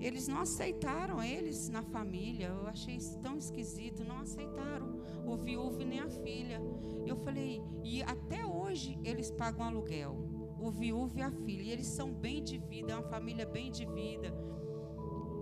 eles 0.00 0.28
não 0.28 0.40
aceitaram 0.40 1.22
eles 1.22 1.68
na 1.68 1.82
família. 1.82 2.48
Eu 2.48 2.66
achei 2.66 2.96
isso 2.96 3.18
tão 3.20 3.37
esquisito. 3.37 4.04
Não 4.04 4.18
aceitaram 4.18 5.00
o 5.24 5.37
viúvo 5.37 5.78
nem 5.85 6.00
a 6.00 6.09
filha. 6.09 6.61
Eu 7.06 7.16
falei, 7.16 7.62
e 7.82 8.02
até 8.02 8.44
hoje 8.44 8.98
eles 9.04 9.30
pagam 9.30 9.66
aluguel. 9.66 10.16
O 10.59 10.70
viúvo 10.70 11.18
e 11.18 11.22
a 11.22 11.30
filha. 11.30 11.62
E 11.62 11.70
eles 11.70 11.87
são 11.87 12.12
bem 12.12 12.42
de 12.42 12.59
vida, 12.59 12.92
é 12.92 12.96
uma 12.96 13.09
família 13.09 13.46
bem 13.46 13.70
de 13.70 13.85
vida. 13.87 14.35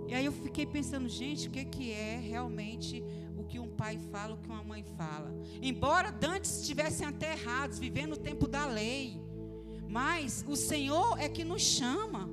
E 0.07 0.15
aí 0.15 0.25
eu 0.25 0.33
fiquei 0.33 0.67
pensando, 0.67 1.09
gente, 1.09 1.49
o 1.49 1.51
que, 1.51 1.65
que 1.65 1.91
é 1.91 2.19
realmente 2.19 3.03
o 3.37 3.43
que 3.43 3.59
um 3.59 3.69
pai 3.69 3.99
fala, 4.11 4.35
o 4.35 4.39
que 4.39 4.49
uma 4.49 4.63
mãe 4.63 4.85
fala? 4.97 5.35
Embora 5.63 6.13
dantes 6.13 6.61
estivessem 6.61 7.07
até 7.07 7.33
errados, 7.33 7.79
vivendo 7.79 8.13
o 8.13 8.19
tempo 8.19 8.47
da 8.47 8.67
lei. 8.67 9.21
Mas 9.89 10.45
o 10.47 10.57
Senhor 10.57 11.19
é 11.19 11.29
que 11.29 11.45
nos 11.45 11.63
chama 11.63 12.29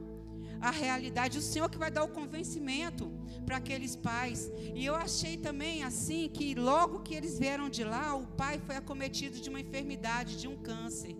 a 0.61 0.69
realidade. 0.69 1.39
O 1.39 1.41
Senhor 1.41 1.69
que 1.69 1.77
vai 1.77 1.89
dar 1.89 2.03
o 2.03 2.09
convencimento 2.09 3.11
para 3.45 3.57
aqueles 3.57 3.95
pais. 3.95 4.51
E 4.75 4.85
eu 4.85 4.95
achei 4.95 5.35
também 5.37 5.83
assim 5.83 6.29
que 6.29 6.53
logo 6.53 6.99
que 6.99 7.15
eles 7.15 7.37
vieram 7.39 7.69
de 7.69 7.83
lá, 7.83 8.15
o 8.15 8.27
pai 8.27 8.59
foi 8.59 8.75
acometido 8.75 9.39
de 9.39 9.49
uma 9.49 9.59
enfermidade, 9.59 10.37
de 10.37 10.47
um 10.47 10.55
câncer. 10.55 11.15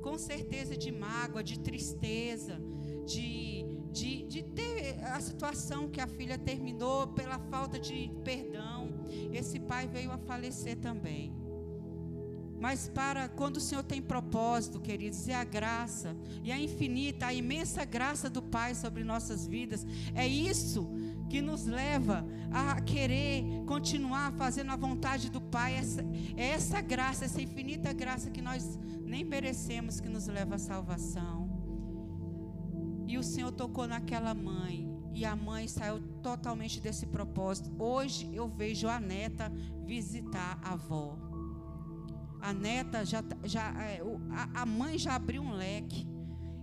Com 0.00 0.16
certeza 0.16 0.76
de 0.76 0.92
mágoa, 0.92 1.42
de 1.42 1.58
tristeza, 1.58 2.60
de, 3.04 3.64
de, 3.90 4.22
de 4.22 4.42
ter 4.44 5.02
a 5.04 5.20
situação 5.20 5.88
que 5.88 6.00
a 6.00 6.06
filha 6.06 6.38
terminou 6.38 7.08
pela 7.08 7.40
falta 7.50 7.78
de 7.78 8.12
perdão. 8.22 9.06
Esse 9.32 9.58
pai 9.58 9.88
veio 9.88 10.12
a 10.12 10.18
falecer 10.18 10.76
também. 10.76 11.45
Mas 12.58 12.88
para 12.88 13.28
quando 13.28 13.58
o 13.58 13.60
Senhor 13.60 13.82
tem 13.82 14.00
propósito, 14.00 14.80
queridos, 14.80 15.28
é 15.28 15.34
a 15.34 15.44
graça, 15.44 16.16
e 16.42 16.50
a 16.50 16.58
infinita, 16.58 17.26
a 17.26 17.34
imensa 17.34 17.84
graça 17.84 18.30
do 18.30 18.42
Pai 18.42 18.74
sobre 18.74 19.04
nossas 19.04 19.46
vidas, 19.46 19.86
é 20.14 20.26
isso 20.26 20.88
que 21.28 21.40
nos 21.42 21.66
leva 21.66 22.24
a 22.50 22.80
querer 22.80 23.44
continuar 23.66 24.32
fazendo 24.32 24.70
a 24.70 24.76
vontade 24.76 25.30
do 25.30 25.40
Pai. 25.40 25.74
Essa, 25.74 26.04
é 26.36 26.46
essa 26.46 26.80
graça, 26.80 27.24
essa 27.24 27.42
infinita 27.42 27.92
graça 27.92 28.30
que 28.30 28.40
nós 28.40 28.78
nem 29.04 29.24
merecemos, 29.24 30.00
que 30.00 30.08
nos 30.08 30.26
leva 30.26 30.54
à 30.54 30.58
salvação. 30.58 31.50
E 33.06 33.18
o 33.18 33.22
Senhor 33.22 33.52
tocou 33.52 33.86
naquela 33.86 34.34
mãe, 34.34 34.90
e 35.14 35.24
a 35.24 35.36
mãe 35.36 35.68
saiu 35.68 36.00
totalmente 36.22 36.80
desse 36.80 37.06
propósito. 37.06 37.70
Hoje 37.78 38.28
eu 38.32 38.48
vejo 38.48 38.88
a 38.88 39.00
neta 39.00 39.52
visitar 39.84 40.58
a 40.62 40.72
avó. 40.72 41.25
A 42.40 42.52
neta 42.52 43.04
já, 43.04 43.22
já 43.44 43.70
é, 43.82 44.02
a, 44.54 44.66
mãe 44.66 44.98
já 44.98 45.14
abriu 45.14 45.42
um 45.42 45.52
leque. 45.52 46.06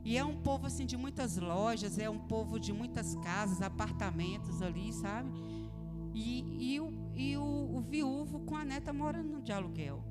E 0.06 0.18
é 0.18 0.24
um 0.24 0.36
povo 0.42 0.68
assim 0.68 0.86
de 0.86 0.98
muitas 0.98 1.38
lojas, 1.38 1.98
é 1.98 2.10
um 2.10 2.20
povo 2.20 2.60
de 2.60 2.74
muitas 2.74 3.16
casas, 3.16 3.62
apartamentos 3.62 4.62
ali, 4.62 4.92
sabe? 4.92 5.32
E, 6.14 6.74
e, 6.74 6.80
o, 6.80 6.94
e 7.16 7.38
o, 7.38 7.78
o 7.78 7.82
viúvo 7.82 8.42
com 8.42 8.56
a 8.56 8.66
neta 8.66 8.92
morando 8.92 9.42
de 9.42 9.52
aluguel. 9.52 10.04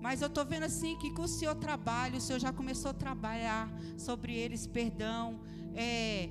Mas 0.00 0.22
eu 0.22 0.28
estou 0.28 0.44
vendo 0.44 0.64
assim 0.64 0.96
que 0.96 1.10
com 1.12 1.22
o 1.22 1.28
Senhor 1.28 1.54
trabalha, 1.54 2.16
o 2.16 2.20
Senhor 2.20 2.38
já 2.38 2.52
começou 2.52 2.90
a 2.90 2.94
trabalhar 2.94 3.70
sobre 3.98 4.34
eles 4.34 4.66
perdão, 4.66 5.40
é, 5.74 6.30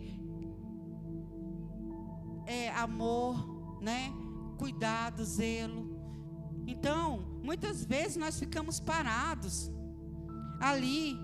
é 2.47 2.69
amor, 2.71 3.79
né? 3.79 4.11
Cuidado, 4.57 5.23
zelo. 5.23 5.97
Então, 6.65 7.28
muitas 7.43 7.83
vezes 7.83 8.17
nós 8.17 8.39
ficamos 8.39 8.79
parados 8.79 9.71
ali 10.59 11.17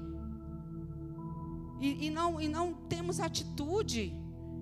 e, 1.79 2.07
e, 2.07 2.09
não, 2.09 2.39
e 2.39 2.47
não 2.47 2.73
temos 2.73 3.19
atitude 3.19 4.13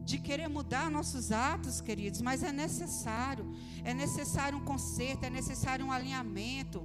de 0.03 0.19
querer 0.19 0.49
mudar 0.49 0.91
nossos 0.91 1.31
atos, 1.31 1.79
queridos, 1.79 2.21
mas 2.21 2.43
é 2.43 2.51
necessário. 2.51 3.49
É 3.83 3.93
necessário 3.93 4.57
um 4.57 4.65
conserto, 4.65 5.23
é 5.23 5.29
necessário 5.29 5.85
um 5.85 5.91
alinhamento. 5.91 6.83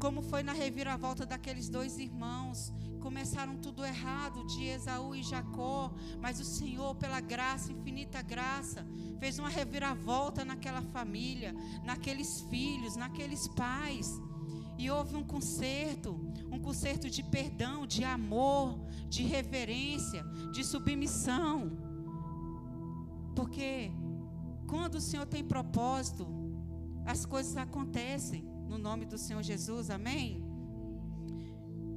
Como 0.00 0.22
foi 0.22 0.42
na 0.42 0.52
reviravolta 0.52 1.24
daqueles 1.24 1.68
dois 1.68 1.98
irmãos. 1.98 2.72
Começaram 3.06 3.56
tudo 3.58 3.84
errado, 3.84 4.44
de 4.48 4.64
Esaú 4.64 5.14
e 5.14 5.22
Jacó. 5.22 5.92
Mas 6.20 6.40
o 6.40 6.44
Senhor, 6.44 6.92
pela 6.96 7.20
graça, 7.20 7.70
infinita 7.70 8.20
graça, 8.20 8.84
fez 9.20 9.38
uma 9.38 9.48
reviravolta 9.48 10.44
naquela 10.44 10.82
família, 10.82 11.54
naqueles 11.84 12.40
filhos, 12.50 12.96
naqueles 12.96 13.46
pais. 13.46 14.20
E 14.76 14.90
houve 14.90 15.14
um 15.14 15.22
conserto, 15.22 16.20
um 16.50 16.58
conserto 16.58 17.08
de 17.08 17.22
perdão, 17.22 17.86
de 17.86 18.02
amor, 18.02 18.76
de 19.08 19.22
reverência, 19.22 20.24
de 20.52 20.64
submissão. 20.64 21.78
Porque 23.36 23.92
quando 24.66 24.96
o 24.96 25.00
Senhor 25.00 25.26
tem 25.26 25.44
propósito, 25.44 26.26
as 27.06 27.24
coisas 27.24 27.56
acontecem 27.56 28.42
no 28.68 28.78
nome 28.78 29.04
do 29.04 29.16
Senhor 29.16 29.44
Jesus, 29.44 29.90
amém? 29.90 30.44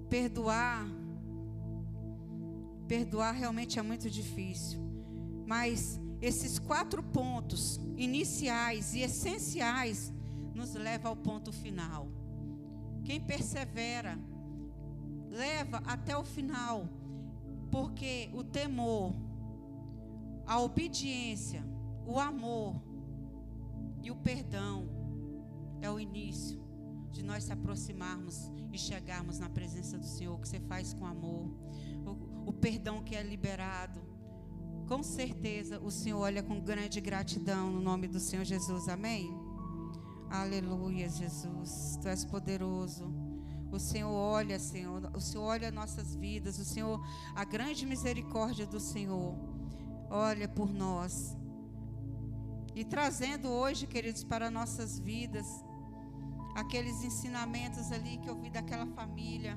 Perdoar, 0.08 0.99
perdoar 2.90 3.34
realmente 3.34 3.78
é 3.78 3.84
muito 3.84 4.10
difícil, 4.10 4.80
mas 5.46 6.02
esses 6.20 6.58
quatro 6.58 7.04
pontos 7.04 7.80
iniciais 7.96 8.96
e 8.96 9.02
essenciais 9.02 10.12
nos 10.56 10.74
levam 10.74 11.12
ao 11.12 11.16
ponto 11.16 11.54
final. 11.54 12.12
Quem 13.06 13.22
persevera, 13.22 14.18
leva 15.30 15.78
até 15.86 16.18
o 16.18 16.24
final, 16.24 16.90
porque 17.70 18.32
o 18.34 18.44
temor, 18.44 19.14
a 20.48 20.60
obediência, 20.60 21.64
o 22.08 22.20
amor 22.20 22.82
e 24.02 24.10
o 24.10 24.16
perdão 24.16 24.90
é 25.80 25.92
o 25.92 26.00
início 26.00 26.60
de 27.12 27.24
nós 27.24 27.44
se 27.44 27.54
aproximarmos 27.54 28.52
e 28.74 28.78
chegarmos 28.78 29.38
na 29.38 29.50
presença 29.50 29.98
do 29.98 30.06
Senhor, 30.06 30.40
que 30.40 30.48
você 30.48 30.60
faz 30.60 30.94
com 30.94 31.06
amor, 31.06 31.52
o, 32.50 32.54
perdão 32.54 33.04
que 33.04 33.16
é 33.16 33.22
liberado. 33.22 34.02
Com 34.88 35.04
certeza 35.04 35.80
o 35.80 35.92
Senhor 35.92 36.20
olha 36.20 36.42
com 36.42 36.60
grande 36.60 37.00
gratidão 37.00 37.70
no 37.72 37.80
nome 37.80 38.08
do 38.08 38.20
Senhor 38.20 38.44
Jesus, 38.44 38.90
amém? 38.90 39.32
Aleluia, 40.32 41.08
Jesus. 41.08 41.98
Tu 42.02 42.08
és 42.08 42.26
poderoso. 42.26 43.14
O 43.72 43.80
Senhor 43.80 44.12
olha, 44.12 44.58
Senhor. 44.58 45.12
O 45.16 45.22
Senhor 45.22 45.44
olha 45.44 45.72
nossas 45.72 46.16
vidas. 46.16 46.58
O 46.58 46.66
Senhor, 46.66 47.00
a 47.36 47.44
grande 47.44 47.86
misericórdia 47.86 48.66
do 48.66 48.80
Senhor, 48.80 49.36
olha 50.10 50.48
por 50.48 50.74
nós. 50.74 51.38
E 52.76 52.84
trazendo 52.84 53.48
hoje, 53.50 53.86
queridos, 53.86 54.24
para 54.24 54.50
nossas 54.50 55.00
vidas, 55.00 55.46
aqueles 56.56 57.04
ensinamentos 57.04 57.92
ali 57.92 58.18
que 58.18 58.30
eu 58.30 58.40
vi 58.40 58.50
daquela 58.50 58.88
família, 58.88 59.56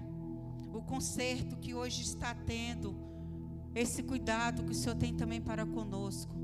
o 0.73 0.83
conserto 0.83 1.57
que 1.57 1.75
hoje 1.75 2.03
está 2.03 2.35
tendo, 2.35 2.97
esse 3.75 4.03
cuidado 4.03 4.65
que 4.65 4.73
o 4.73 4.75
Senhor 4.75 4.97
tem 4.97 5.15
também 5.15 5.41
para 5.41 5.65
conosco. 5.65 6.35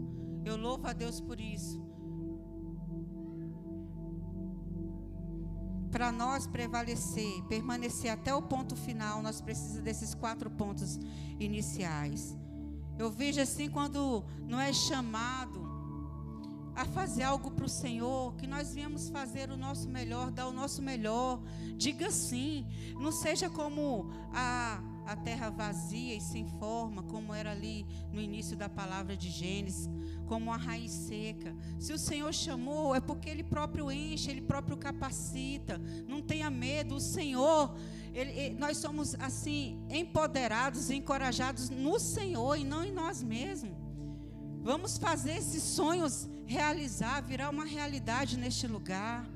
Eu 0.45 0.57
louvo 0.57 0.87
a 0.87 0.93
Deus 0.93 1.21
por 1.21 1.41
isso. 1.41 1.89
para 5.91 6.13
nós 6.13 6.47
prevalecer, 6.47 7.43
permanecer 7.49 8.11
até 8.11 8.35
o 8.35 8.43
ponto 8.43 8.77
final, 8.77 9.23
nós 9.23 9.41
precisamos 9.41 9.83
desses 9.83 10.15
quatro 10.15 10.51
pontos 10.51 10.99
iniciais. 11.41 12.37
Eu 12.99 13.11
vejo 13.11 13.41
assim 13.41 13.69
quando 13.69 14.25
não 14.47 14.61
é 14.61 14.73
chamado 14.73 15.68
a 16.79 16.85
fazer 16.85 17.25
algo 17.25 17.51
para 17.51 17.65
o 17.65 17.69
Senhor, 17.69 18.37
que 18.37 18.47
nós 18.47 18.73
viemos 18.73 19.09
fazer 19.09 19.51
o 19.51 19.57
nosso 19.57 19.89
melhor, 19.89 20.31
dar 20.31 20.47
o 20.47 20.53
nosso 20.53 20.81
melhor. 20.81 21.43
Diga 21.77 22.09
sim, 22.13 22.65
não 23.01 23.11
seja 23.11 23.51
como 23.51 24.09
a 24.33 24.81
a 25.09 25.17
terra 25.17 25.49
vazia 25.49 26.15
e 26.15 26.21
sem 26.21 26.45
forma, 26.45 27.03
como 27.03 27.33
era 27.33 27.53
ali 27.53 27.87
no 28.13 28.21
início 28.21 28.55
da 28.55 28.69
palavra 28.69 29.17
de 29.17 29.31
Gênesis, 29.31 29.89
como 30.27 30.53
a 30.53 30.57
raiz 30.59 30.93
seca. 30.93 31.57
Se 31.79 31.95
o 31.95 31.99
Senhor 31.99 32.31
chamou, 32.35 32.95
é 32.95 33.01
porque 33.01 33.31
Ele 33.31 33.43
próprio 33.43 33.91
enche, 33.91 34.31
Ele 34.31 34.43
próprio 34.43 34.77
capacita. 34.77 35.79
Não 36.07 36.21
tenha 36.21 36.51
medo, 36.51 36.97
o 36.97 37.01
Senhor, 37.01 37.75
ele, 38.13 38.51
nós 38.59 38.77
somos 38.77 39.15
assim, 39.15 39.83
empoderados, 39.89 40.91
encorajados 40.91 41.71
no 41.71 41.99
Senhor 41.99 42.59
e 42.59 42.65
não 42.65 42.85
em 42.85 42.93
nós 42.93 43.23
mesmos. 43.23 43.88
Vamos 44.63 44.99
fazer 44.99 45.37
esses 45.37 45.63
sonhos 45.63 46.29
realizar, 46.47 47.21
virar 47.23 47.51
uma 47.51 47.65
realidade 47.65 48.37
neste 48.37 48.67
lugar 48.67 49.27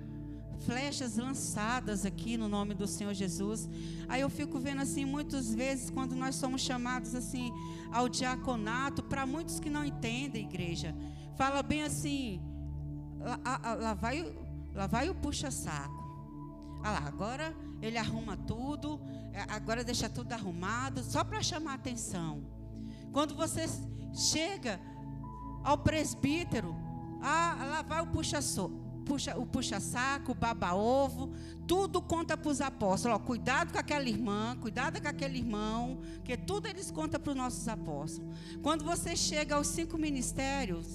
flechas 0.62 1.16
lançadas 1.16 2.06
aqui 2.06 2.36
no 2.36 2.48
nome 2.48 2.74
do 2.74 2.86
Senhor 2.86 3.12
Jesus. 3.12 3.68
Aí 4.08 4.20
eu 4.20 4.30
fico 4.30 4.58
vendo 4.58 4.82
assim, 4.82 5.04
muitas 5.04 5.54
vezes, 5.54 5.90
quando 5.90 6.14
nós 6.14 6.36
somos 6.36 6.60
chamados 6.60 7.14
assim 7.14 7.52
ao 7.92 8.08
diaconato, 8.08 9.02
para 9.02 9.26
muitos 9.26 9.60
que 9.60 9.68
não 9.68 9.84
entendem, 9.84 10.44
igreja, 10.44 10.94
fala 11.36 11.62
bem 11.62 11.82
assim: 11.82 12.40
lá, 13.18 13.76
lá 13.76 13.94
vai, 13.94 14.34
lá 14.74 14.86
vai 14.86 15.10
o 15.10 15.14
puxa-saco. 15.14 16.02
Ah 16.84 17.06
agora 17.06 17.54
ele 17.80 17.98
arruma 17.98 18.36
tudo, 18.36 19.00
é, 19.32 19.42
agora 19.48 19.84
deixa 19.84 20.08
tudo 20.08 20.32
arrumado, 20.32 21.02
só 21.02 21.24
para 21.24 21.42
chamar 21.42 21.74
atenção. 21.74 22.44
Quando 23.12 23.34
você 23.34 23.66
chega 24.14 24.80
ao 25.62 25.78
presbítero, 25.78 26.74
ah, 27.20 27.56
lá 27.70 27.82
vai 27.82 28.00
o 28.02 28.06
puxa-saco 28.06 28.82
puxa, 29.02 29.36
o 29.38 29.44
puxa-saco, 29.44 30.32
o 30.32 30.34
baba-ovo, 30.34 31.32
tudo 31.66 32.00
conta 32.00 32.36
para 32.36 32.50
os 32.50 32.60
apóstolos. 32.60 33.16
Ó, 33.16 33.18
cuidado 33.18 33.72
com 33.72 33.78
aquela 33.78 34.08
irmã, 34.08 34.56
cuidado 34.60 35.00
com 35.00 35.08
aquele 35.08 35.38
irmão, 35.38 36.00
que 36.24 36.36
tudo 36.36 36.66
eles 36.66 36.90
contam 36.90 37.20
para 37.20 37.30
os 37.30 37.36
nossos 37.36 37.68
apóstolos. 37.68 38.30
Quando 38.62 38.84
você 38.84 39.14
chega 39.14 39.56
aos 39.56 39.66
cinco 39.66 39.98
ministérios, 39.98 40.94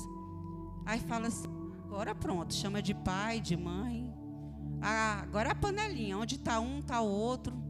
aí 0.85 0.99
fala 0.99 1.27
assim, 1.27 1.47
agora 1.85 2.15
pronto, 2.15 2.53
chama 2.53 2.81
de 2.81 2.93
pai, 2.93 3.39
de 3.39 3.55
mãe. 3.55 4.13
Ah, 4.81 5.21
agora 5.23 5.51
a 5.51 5.55
panelinha, 5.55 6.17
onde 6.17 6.35
está 6.35 6.59
um, 6.59 6.79
está 6.79 7.01
o 7.01 7.07
outro 7.07 7.66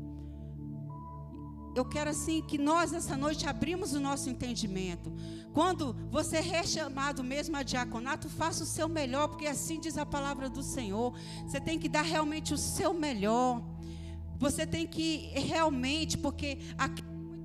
eu 1.78 1.86
quero 1.86 2.10
assim 2.10 2.42
que 2.42 2.58
nós 2.58 2.94
essa 2.94 3.16
noite 3.16 3.48
abrimos 3.48 3.94
o 3.94 4.00
nosso 4.00 4.30
entendimento. 4.30 5.13
Quando 5.54 5.94
você 6.10 6.38
é 6.38 6.42
rechamado 6.42 7.24
mesmo 7.24 7.56
a 7.56 7.63
diaconato, 7.63 8.30
faça 8.30 8.63
o 8.63 8.68
seu 8.68 8.88
melhor, 8.88 9.28
porque 9.28 9.48
assim 9.48 9.80
diz 9.80 9.98
a 9.98 10.06
palavra 10.06 10.50
do 10.50 10.63
Senhor. 10.63 11.13
Você 11.46 11.60
tem 11.60 11.78
que 11.78 11.90
dar 11.90 12.04
realmente 12.04 12.54
o 12.54 12.58
seu 12.58 12.94
melhor. 12.94 13.62
Você 14.38 14.66
tem 14.66 14.86
que 14.86 15.32
realmente, 15.34 16.18
porque 16.18 16.60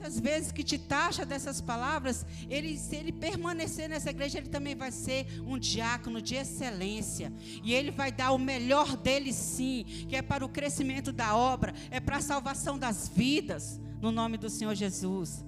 muitas 0.03 0.19
vezes 0.19 0.51
que 0.51 0.65
te 0.65 0.79
taxa 0.79 1.25
dessas 1.25 1.61
palavras, 1.61 2.27
ele, 2.51 2.77
se 2.77 2.97
ele 2.97 3.13
permanecer 3.13 3.89
nessa 3.89 4.11
igreja, 4.11 4.39
ele 4.39 4.49
também 4.49 4.75
vai 4.75 4.91
ser 4.91 5.27
um 5.47 5.57
diácono 5.57 6.21
de 6.21 6.35
excelência. 6.35 7.33
E 7.63 7.73
ele 7.73 7.91
vai 7.91 8.11
dar 8.11 8.33
o 8.33 8.39
melhor 8.39 8.97
dele 8.97 9.33
sim, 9.33 9.85
que 10.09 10.17
é 10.17 10.23
para 10.23 10.45
o 10.45 10.49
crescimento 10.49 11.13
da 11.13 11.37
obra, 11.37 11.73
é 11.91 12.01
para 12.01 12.17
a 12.17 12.21
salvação 12.21 12.77
das 12.77 13.09
vidas, 13.09 13.81
no 14.03 14.11
nome 14.11 14.37
do 14.37 14.51
Senhor 14.51 14.75
Jesus. 14.75 15.45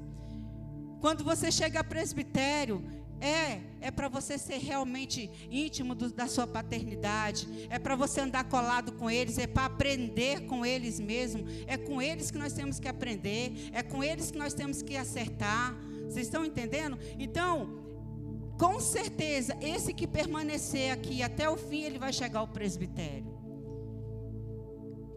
Quando 1.00 1.24
você 1.24 1.50
chega 1.50 1.80
a 1.80 1.84
presbitério, 1.84 2.82
é, 3.20 3.60
é 3.80 3.90
para 3.90 4.08
você 4.08 4.38
ser 4.38 4.58
realmente 4.58 5.30
íntimo 5.50 5.94
do, 5.94 6.10
da 6.10 6.28
sua 6.28 6.46
paternidade. 6.46 7.48
É 7.68 7.78
para 7.78 7.96
você 7.96 8.20
andar 8.20 8.44
colado 8.44 8.92
com 8.92 9.10
eles. 9.10 9.36
É 9.38 9.46
para 9.46 9.66
aprender 9.66 10.46
com 10.46 10.64
eles 10.64 11.00
mesmo. 11.00 11.44
É 11.66 11.76
com 11.76 12.00
eles 12.00 12.30
que 12.30 12.38
nós 12.38 12.52
temos 12.52 12.78
que 12.78 12.86
aprender. 12.86 13.70
É 13.72 13.82
com 13.82 14.02
eles 14.04 14.30
que 14.30 14.38
nós 14.38 14.54
temos 14.54 14.82
que 14.82 14.96
acertar. 14.96 15.74
Vocês 16.08 16.26
estão 16.26 16.44
entendendo? 16.44 16.96
Então, 17.18 17.82
com 18.56 18.78
certeza, 18.78 19.56
esse 19.60 19.92
que 19.92 20.06
permanecer 20.06 20.92
aqui 20.92 21.22
até 21.22 21.50
o 21.50 21.56
fim, 21.56 21.82
ele 21.82 21.98
vai 21.98 22.12
chegar 22.12 22.38
ao 22.38 22.48
presbitério. 22.48 23.33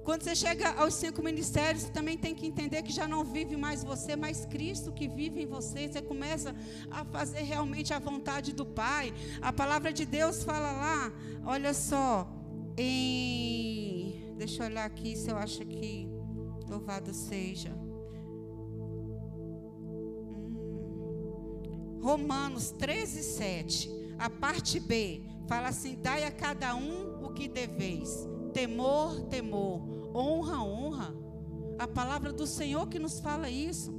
Quando 0.07 0.23
você 0.23 0.33
chega 0.37 0.71
aos 0.75 0.93
cinco 0.93 1.21
ministérios, 1.21 1.83
você 1.83 1.89
também 1.89 2.17
tem 2.17 2.33
que 2.33 2.47
entender 2.47 2.81
que 2.81 2.93
já 2.93 3.05
não 3.09 3.25
vive 3.25 3.57
mais 3.57 3.83
você, 3.83 4.15
mas 4.15 4.45
Cristo 4.45 4.89
que 4.89 5.05
vive 5.05 5.41
em 5.41 5.45
você. 5.45 5.85
Você 5.85 6.01
começa 6.01 6.55
a 6.89 7.03
fazer 7.03 7.41
realmente 7.41 7.93
a 7.93 7.99
vontade 7.99 8.53
do 8.53 8.65
Pai. 8.65 9.13
A 9.41 9.51
palavra 9.51 9.91
de 9.91 10.05
Deus 10.05 10.45
fala 10.45 10.71
lá, 10.71 11.11
olha 11.43 11.73
só, 11.73 12.25
em. 12.77 14.33
Deixa 14.37 14.63
eu 14.63 14.67
olhar 14.67 14.85
aqui 14.85 15.13
se 15.17 15.29
eu 15.29 15.35
acho 15.35 15.65
que. 15.65 16.07
Louvado 16.69 17.13
seja. 17.13 17.73
Hum. 20.37 21.99
Romanos 22.01 22.71
13, 22.71 23.23
7. 23.23 24.15
A 24.17 24.29
parte 24.29 24.79
B 24.79 25.21
fala 25.49 25.67
assim: 25.67 25.97
dai 26.01 26.23
a 26.23 26.31
cada 26.31 26.73
um 26.77 27.25
o 27.25 27.33
que 27.33 27.49
deveis. 27.49 28.25
Temor, 28.53 29.23
temor 29.23 29.96
honra, 30.13 30.63
honra. 30.63 31.15
A 31.79 31.87
palavra 31.87 32.33
do 32.33 32.47
Senhor 32.47 32.87
que 32.87 32.99
nos 32.99 33.19
fala 33.19 33.49
isso. 33.49 33.93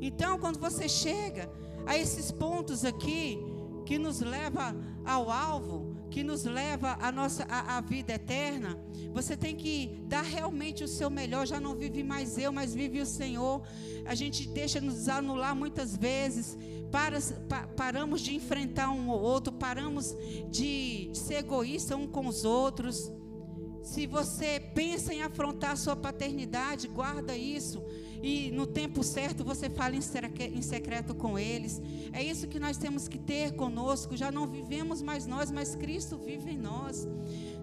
Então, 0.00 0.38
quando 0.38 0.58
você 0.58 0.88
chega 0.88 1.50
a 1.86 1.96
esses 1.96 2.30
pontos 2.30 2.84
aqui, 2.84 3.38
que 3.86 3.98
nos 3.98 4.20
leva 4.20 4.74
ao 5.04 5.30
alvo, 5.30 5.96
que 6.10 6.22
nos 6.22 6.44
leva 6.44 6.98
à 7.00 7.12
nossa 7.12 7.44
à, 7.44 7.76
à 7.76 7.80
vida 7.80 8.14
eterna, 8.14 8.78
você 9.12 9.36
tem 9.36 9.54
que 9.54 10.02
dar 10.06 10.22
realmente 10.22 10.82
o 10.82 10.88
seu 10.88 11.08
melhor. 11.08 11.46
Já 11.46 11.60
não 11.60 11.74
vive 11.74 12.02
mais 12.02 12.36
eu, 12.36 12.52
mas 12.52 12.74
vive 12.74 13.00
o 13.00 13.06
Senhor. 13.06 13.62
A 14.04 14.14
gente 14.14 14.48
deixa 14.48 14.80
nos 14.80 15.08
anular 15.08 15.54
muitas 15.54 15.96
vezes. 15.96 16.58
Para, 16.90 17.18
pa, 17.48 17.66
paramos 17.76 18.20
de 18.20 18.34
enfrentar 18.34 18.90
um 18.90 19.08
ou 19.08 19.20
outro, 19.20 19.52
paramos 19.52 20.16
de 20.50 21.10
ser 21.14 21.36
egoísta 21.36 21.96
um 21.96 22.06
com 22.06 22.26
os 22.26 22.44
outros. 22.44 23.12
Se 23.86 24.04
você 24.04 24.58
pensa 24.74 25.14
em 25.14 25.22
afrontar 25.22 25.70
a 25.70 25.76
sua 25.76 25.94
paternidade, 25.94 26.88
guarda 26.88 27.36
isso. 27.36 27.80
E 28.22 28.50
no 28.50 28.66
tempo 28.66 29.02
certo 29.02 29.44
você 29.44 29.68
fala 29.68 29.94
em 29.96 30.62
secreto 30.62 31.14
com 31.14 31.38
eles. 31.38 31.80
É 32.12 32.22
isso 32.22 32.48
que 32.48 32.58
nós 32.58 32.76
temos 32.76 33.08
que 33.08 33.18
ter 33.18 33.52
conosco. 33.52 34.16
Já 34.16 34.30
não 34.30 34.46
vivemos 34.46 35.02
mais 35.02 35.26
nós, 35.26 35.50
mas 35.50 35.74
Cristo 35.74 36.16
vive 36.16 36.52
em 36.52 36.58
nós. 36.58 37.06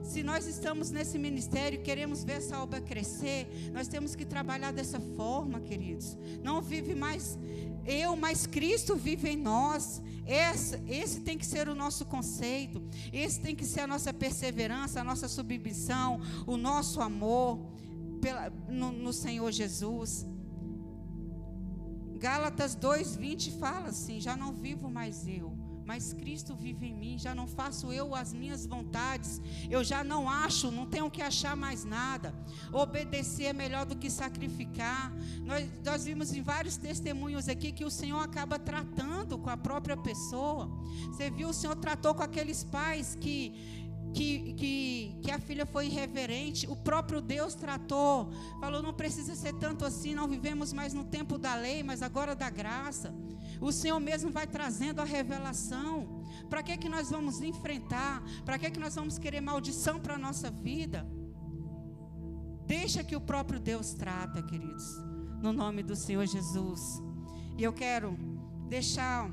Se 0.03 0.21
nós 0.21 0.45
estamos 0.45 0.91
nesse 0.91 1.17
ministério 1.17 1.79
e 1.79 1.83
queremos 1.83 2.23
ver 2.23 2.33
essa 2.33 2.59
obra 2.59 2.81
crescer, 2.81 3.47
nós 3.73 3.87
temos 3.87 4.15
que 4.15 4.25
trabalhar 4.25 4.71
dessa 4.71 4.99
forma, 4.99 5.61
queridos. 5.61 6.17
Não 6.43 6.61
vive 6.61 6.93
mais 6.93 7.37
eu, 7.85 8.15
mas 8.15 8.45
Cristo 8.45 8.95
vive 8.95 9.29
em 9.29 9.37
nós. 9.37 10.01
Esse, 10.25 10.79
esse 10.87 11.19
tem 11.21 11.37
que 11.37 11.45
ser 11.45 11.67
o 11.67 11.75
nosso 11.75 12.05
conceito. 12.05 12.81
Esse 13.11 13.39
tem 13.39 13.55
que 13.55 13.65
ser 13.65 13.81
a 13.81 13.87
nossa 13.87 14.13
perseverança, 14.13 15.01
a 15.01 15.03
nossa 15.03 15.27
submissão, 15.27 16.19
o 16.45 16.57
nosso 16.57 17.01
amor 17.01 17.59
pela, 18.21 18.49
no, 18.69 18.91
no 18.91 19.11
Senhor 19.11 19.51
Jesus. 19.51 20.25
Gálatas 22.23 22.73
2:20 22.73 23.59
fala 23.59 23.89
assim: 23.89 24.17
já 24.21 24.33
não 24.37 24.53
vivo 24.53 24.89
mais 24.89 25.27
eu, 25.27 25.49
mas 25.85 26.13
Cristo 26.13 26.55
vive 26.55 26.85
em 26.87 26.95
mim, 26.95 27.19
já 27.19 27.35
não 27.35 27.45
faço 27.45 27.91
eu 27.91 28.15
as 28.15 28.31
minhas 28.31 28.65
vontades, 28.65 29.41
eu 29.69 29.83
já 29.83 30.05
não 30.05 30.29
acho, 30.29 30.71
não 30.71 30.85
tenho 30.85 31.11
que 31.11 31.21
achar 31.21 31.53
mais 31.57 31.83
nada. 31.83 32.33
Obedecer 32.71 33.47
é 33.47 33.53
melhor 33.53 33.85
do 33.85 33.97
que 33.97 34.09
sacrificar. 34.09 35.11
Nós, 35.49 35.69
nós 35.83 36.05
vimos 36.05 36.31
em 36.33 36.41
vários 36.41 36.77
testemunhos 36.77 37.49
aqui 37.49 37.73
que 37.73 37.83
o 37.83 37.91
Senhor 37.91 38.21
acaba 38.21 38.57
tratando 38.57 39.37
com 39.37 39.49
a 39.49 39.57
própria 39.57 39.97
pessoa. 39.97 40.71
Você 41.07 41.29
viu, 41.29 41.49
o 41.49 41.53
Senhor 41.53 41.75
tratou 41.75 42.15
com 42.15 42.23
aqueles 42.23 42.63
pais 42.63 43.17
que 43.19 43.82
que, 44.13 44.53
que, 44.53 45.19
que, 45.21 45.31
a 45.31 45.39
filha 45.39 45.65
foi 45.65 45.87
irreverente, 45.87 46.67
o 46.67 46.75
próprio 46.75 47.19
Deus 47.19 47.55
tratou, 47.55 48.31
falou: 48.59 48.81
não 48.81 48.93
precisa 48.93 49.35
ser 49.35 49.53
tanto 49.53 49.83
assim, 49.85 50.13
não 50.13 50.27
vivemos 50.27 50.71
mais 50.71 50.93
no 50.93 51.03
tempo 51.03 51.37
da 51.37 51.55
lei, 51.55 51.83
mas 51.83 52.01
agora 52.01 52.35
da 52.35 52.49
graça. 52.49 53.13
O 53.59 53.71
Senhor 53.71 53.99
mesmo 53.99 54.31
vai 54.31 54.45
trazendo 54.45 55.01
a 55.01 55.05
revelação. 55.05 56.23
Para 56.49 56.61
que, 56.61 56.77
que 56.77 56.89
nós 56.89 57.09
vamos 57.09 57.41
enfrentar? 57.41 58.23
Para 58.45 58.59
que, 58.59 58.69
que 58.69 58.79
nós 58.79 58.95
vamos 58.95 59.17
querer 59.17 59.41
maldição 59.41 59.99
para 59.99 60.15
a 60.15 60.17
nossa 60.17 60.51
vida? 60.51 61.07
Deixa 62.65 63.03
que 63.03 63.15
o 63.15 63.21
próprio 63.21 63.59
Deus 63.59 63.93
trata, 63.93 64.41
queridos, 64.41 64.97
no 65.41 65.51
nome 65.51 65.83
do 65.83 65.95
Senhor 65.95 66.25
Jesus. 66.25 67.01
E 67.57 67.63
eu 67.63 67.73
quero 67.73 68.17
deixar 68.67 69.29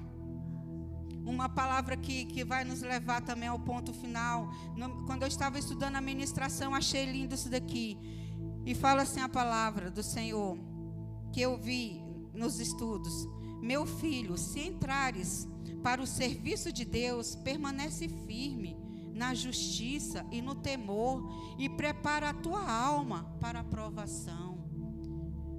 uma 1.24 1.48
palavra 1.48 1.96
que, 1.96 2.24
que 2.24 2.44
vai 2.44 2.64
nos 2.64 2.80
levar 2.80 3.20
também 3.20 3.48
ao 3.48 3.58
ponto 3.58 3.92
final. 3.92 4.50
No, 4.76 5.04
quando 5.06 5.22
eu 5.22 5.28
estava 5.28 5.58
estudando 5.58 5.96
a 5.96 6.00
ministração, 6.00 6.74
achei 6.74 7.04
lindo 7.04 7.34
isso 7.34 7.48
daqui. 7.48 7.98
E 8.64 8.74
fala 8.74 9.02
assim 9.02 9.20
a 9.20 9.28
palavra 9.28 9.90
do 9.90 10.02
Senhor, 10.02 10.58
que 11.32 11.40
eu 11.40 11.56
vi 11.56 12.02
nos 12.32 12.60
estudos. 12.60 13.28
Meu 13.60 13.86
filho, 13.86 14.36
se 14.36 14.60
entrares 14.60 15.48
para 15.82 16.02
o 16.02 16.06
serviço 16.06 16.72
de 16.72 16.84
Deus, 16.84 17.34
permanece 17.36 18.08
firme 18.08 18.76
na 19.12 19.34
justiça 19.34 20.24
e 20.30 20.40
no 20.40 20.54
temor 20.54 21.22
e 21.58 21.68
prepara 21.68 22.30
a 22.30 22.34
tua 22.34 22.70
alma 22.70 23.24
para 23.40 23.60
a 23.60 23.64
provação. 23.64 24.58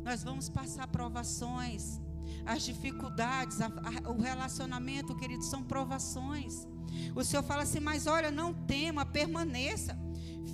Nós 0.03 0.23
vamos 0.23 0.49
passar 0.49 0.87
provações, 0.87 2.00
as 2.45 2.63
dificuldades, 2.63 3.61
a, 3.61 3.67
a, 3.67 4.11
o 4.11 4.19
relacionamento, 4.19 5.15
querido, 5.15 5.43
são 5.43 5.63
provações. 5.63 6.67
O 7.15 7.23
Senhor 7.23 7.43
fala 7.43 7.63
assim: 7.63 7.79
mas 7.79 8.07
olha, 8.07 8.31
não 8.31 8.53
tema, 8.53 9.05
permaneça, 9.05 9.97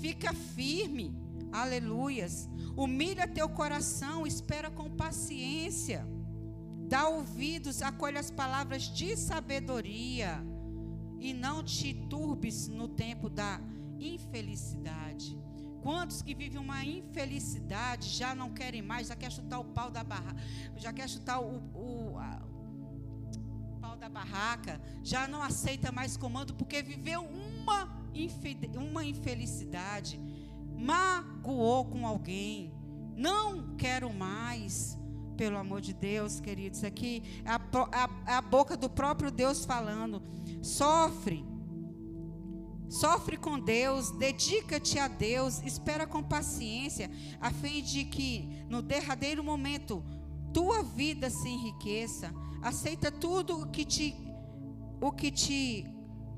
fica 0.01 0.33
firme, 0.33 1.15
aleluias. 1.51 2.49
Humilha 2.75 3.27
teu 3.27 3.49
coração, 3.49 4.27
espera 4.27 4.69
com 4.69 4.89
paciência. 4.89 6.07
Dá 6.87 7.07
ouvidos, 7.07 7.81
acolhe 7.81 8.17
as 8.17 8.31
palavras 8.31 8.83
de 8.83 9.17
sabedoria 9.17 10.41
e 11.19 11.33
não 11.33 11.63
te 11.63 11.93
turbes 12.09 12.67
no 12.67 12.87
tempo 12.87 13.29
da 13.29 13.59
infelicidade. 13.99 15.37
Quantos 15.81 16.21
que 16.21 16.33
vivem 16.33 16.59
uma 16.59 16.83
infelicidade 16.83 18.09
já 18.09 18.35
não 18.35 18.51
querem 18.51 18.81
mais, 18.81 19.07
já 19.07 19.15
quer 19.15 19.31
chutar 19.31 19.59
o 19.59 19.65
pau 19.65 19.89
da 19.89 20.03
barraca, 20.03 20.41
já 20.75 20.91
quer 20.91 21.07
chutar 21.07 21.39
o, 21.39 21.57
o, 21.73 22.17
a, 22.17 22.41
o 23.75 23.79
pau 23.79 23.95
da 23.95 24.09
barraca, 24.09 24.81
já 25.03 25.27
não 25.27 25.41
aceita 25.41 25.91
mais 25.91 26.17
comando 26.17 26.53
porque 26.53 26.81
viveu 26.81 27.21
uma, 27.23 27.89
uma 28.75 29.05
infelicidade, 29.05 30.19
magoou 30.75 31.85
com 31.85 32.05
alguém, 32.05 32.73
não 33.15 33.75
quero 33.75 34.13
mais 34.13 34.97
pelo 35.37 35.57
amor 35.57 35.79
de 35.79 35.93
Deus, 35.93 36.39
queridos. 36.39 36.83
Aqui 36.83 37.23
é 37.45 37.51
a, 37.51 37.61
a, 38.25 38.37
a 38.37 38.41
boca 38.41 38.75
do 38.75 38.89
próprio 38.89 39.29
Deus 39.29 39.63
falando. 39.63 40.21
Sofre. 40.61 41.45
Sofre 42.89 43.35
com 43.35 43.59
Deus, 43.59 44.11
dedica-te 44.11 44.97
a 44.97 45.07
Deus, 45.07 45.61
espera 45.63 46.07
com 46.07 46.23
paciência, 46.23 47.11
a 47.41 47.51
fim 47.51 47.81
de 47.81 48.05
que 48.05 48.65
no 48.69 48.81
derradeiro 48.81 49.43
momento 49.43 50.03
tua 50.53 50.83
vida 50.83 51.29
se 51.29 51.49
enriqueça. 51.49 52.33
Aceita 52.61 53.11
tudo 53.11 53.61
o 53.61 53.67
que 53.67 53.85
te 53.85 54.15
o 54.99 55.11
que 55.11 55.31
te 55.31 55.85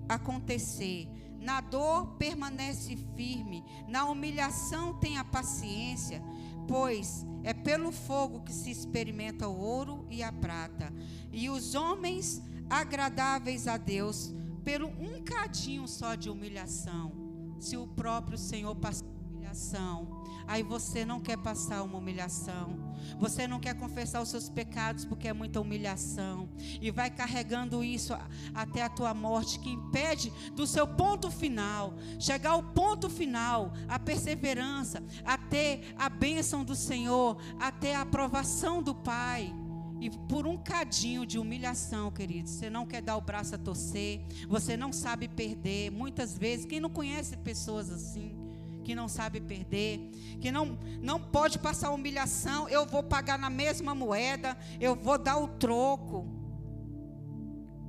acontecer. 0.07 1.07
Na 1.39 1.62
dor 1.62 2.17
permanece 2.17 2.97
firme, 3.15 3.63
na 3.88 4.05
humilhação 4.05 4.99
tenha 4.99 5.23
paciência, 5.23 6.21
pois 6.67 7.25
é 7.43 7.53
pelo 7.53 7.91
fogo 7.91 8.41
que 8.41 8.51
se 8.51 8.69
experimenta 8.69 9.47
o 9.47 9.57
ouro 9.57 10.05
e 10.09 10.21
a 10.21 10.31
prata. 10.31 10.91
E 11.31 11.49
os 11.49 11.75
homens 11.75 12.41
agradáveis 12.69 13.67
a 13.67 13.77
Deus, 13.77 14.33
pelo 14.60 14.88
um 14.88 15.24
cadinho 15.24 15.88
só 15.88 16.15
de 16.15 16.30
humilhação. 16.30 17.12
Se 17.60 17.76
o 17.76 17.88
próprio 17.88 18.38
Senhor 18.38 18.76
passou 18.76 19.19
humilhação. 19.50 20.24
Aí 20.48 20.63
você 20.63 21.06
não 21.06 21.19
quer 21.19 21.38
passar 21.38 21.84
uma 21.84 21.98
humilhação. 21.98 22.77
Você 23.19 23.48
não 23.48 23.60
quer 23.60 23.75
confessar 23.75 24.21
os 24.21 24.29
seus 24.29 24.50
pecados 24.50 25.06
porque 25.06 25.27
é 25.27 25.33
muita 25.33 25.60
humilhação. 25.60 26.50
E 26.81 26.92
vai 26.92 27.10
carregando 27.10 27.83
isso 27.83 28.15
até 28.54 28.83
a 28.83 28.90
tua 28.90 29.13
morte, 29.13 29.60
que 29.60 29.69
impede 29.69 30.31
do 30.56 30.65
seu 30.67 30.88
ponto 30.88 31.29
final, 31.31 31.94
chegar 32.19 32.52
ao 32.52 32.63
ponto 32.63 33.10
final, 33.10 33.73
a 33.88 34.00
perseverança, 34.00 35.04
até 35.25 35.81
a 35.98 36.10
bênção 36.10 36.63
do 36.63 36.75
Senhor, 36.75 37.38
até 37.60 37.96
a 37.96 38.02
aprovação 38.02 38.81
do 38.81 38.94
Pai. 38.94 39.54
E 40.02 40.10
por 40.10 40.47
um 40.47 40.58
cadinho 40.58 41.25
de 41.25 41.37
humilhação, 41.37 42.10
queridos, 42.10 42.54
você 42.54 42.69
não 42.69 42.85
quer 42.85 43.02
dar 43.02 43.17
o 43.17 43.21
braço 43.21 43.56
a 43.56 43.58
torcer, 43.58 44.21
você 44.47 44.77
não 44.77 44.93
sabe 44.93 45.27
perder. 45.27 45.91
Muitas 45.91 46.37
vezes, 46.37 46.65
quem 46.65 46.79
não 46.79 46.89
conhece 46.89 47.35
pessoas 47.37 47.91
assim, 47.91 48.33
que 48.83 48.95
não 48.95 49.10
sabe 49.10 49.41
perder, 49.41 50.00
que 50.39 50.52
não, 50.52 50.79
não 51.02 51.19
pode 51.19 51.60
passar 51.60 51.91
humilhação, 51.91 52.69
eu 52.69 52.85
vou 52.85 53.04
pagar 53.04 53.37
na 53.37 53.50
mesma 53.50 53.93
moeda, 53.93 54.58
eu 54.79 54.95
vou 54.95 55.17
dar 55.17 55.37
o 55.37 55.50
troco. 55.50 56.25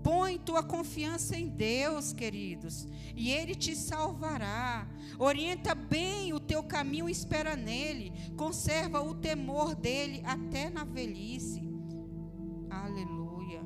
Põe 0.03 0.39
tua 0.39 0.63
confiança 0.63 1.37
em 1.37 1.49
Deus, 1.49 2.13
queridos, 2.13 2.89
e 3.15 3.31
Ele 3.31 3.55
te 3.55 3.77
salvará. 3.77 4.89
Orienta 5.19 5.75
bem 5.75 6.33
o 6.33 6.41
teu 6.41 6.63
caminho 6.63 7.09
e 7.09 7.13
espera 7.13 7.55
nele. 7.55 8.13
Conserva 8.37 9.01
o 9.01 9.15
temor 9.15 9.75
dele 9.75 10.23
até 10.25 10.71
na 10.71 10.85
velhice. 10.85 11.70
Aleluia. 12.91 13.63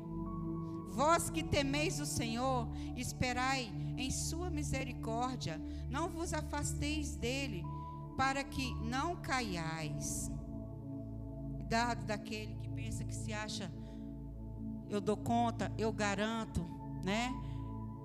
Vós 0.89 1.31
que 1.31 1.43
temeis 1.43 1.99
o 1.99 2.05
Senhor, 2.05 2.69
esperai 2.95 3.71
em 3.97 4.11
sua 4.11 4.51
misericórdia, 4.51 5.59
não 5.89 6.07
vos 6.07 6.31
afasteis 6.31 7.15
dele, 7.15 7.63
para 8.15 8.43
que 8.43 8.73
não 8.75 9.15
caiais. 9.15 10.31
Cuidado 11.55 12.05
daquele 12.05 12.55
que 12.55 12.69
pensa 12.69 13.03
que 13.03 13.15
se 13.15 13.33
acha, 13.33 13.71
eu 14.87 15.01
dou 15.01 15.17
conta, 15.17 15.73
eu 15.75 15.91
garanto, 15.91 16.63
né? 17.03 17.33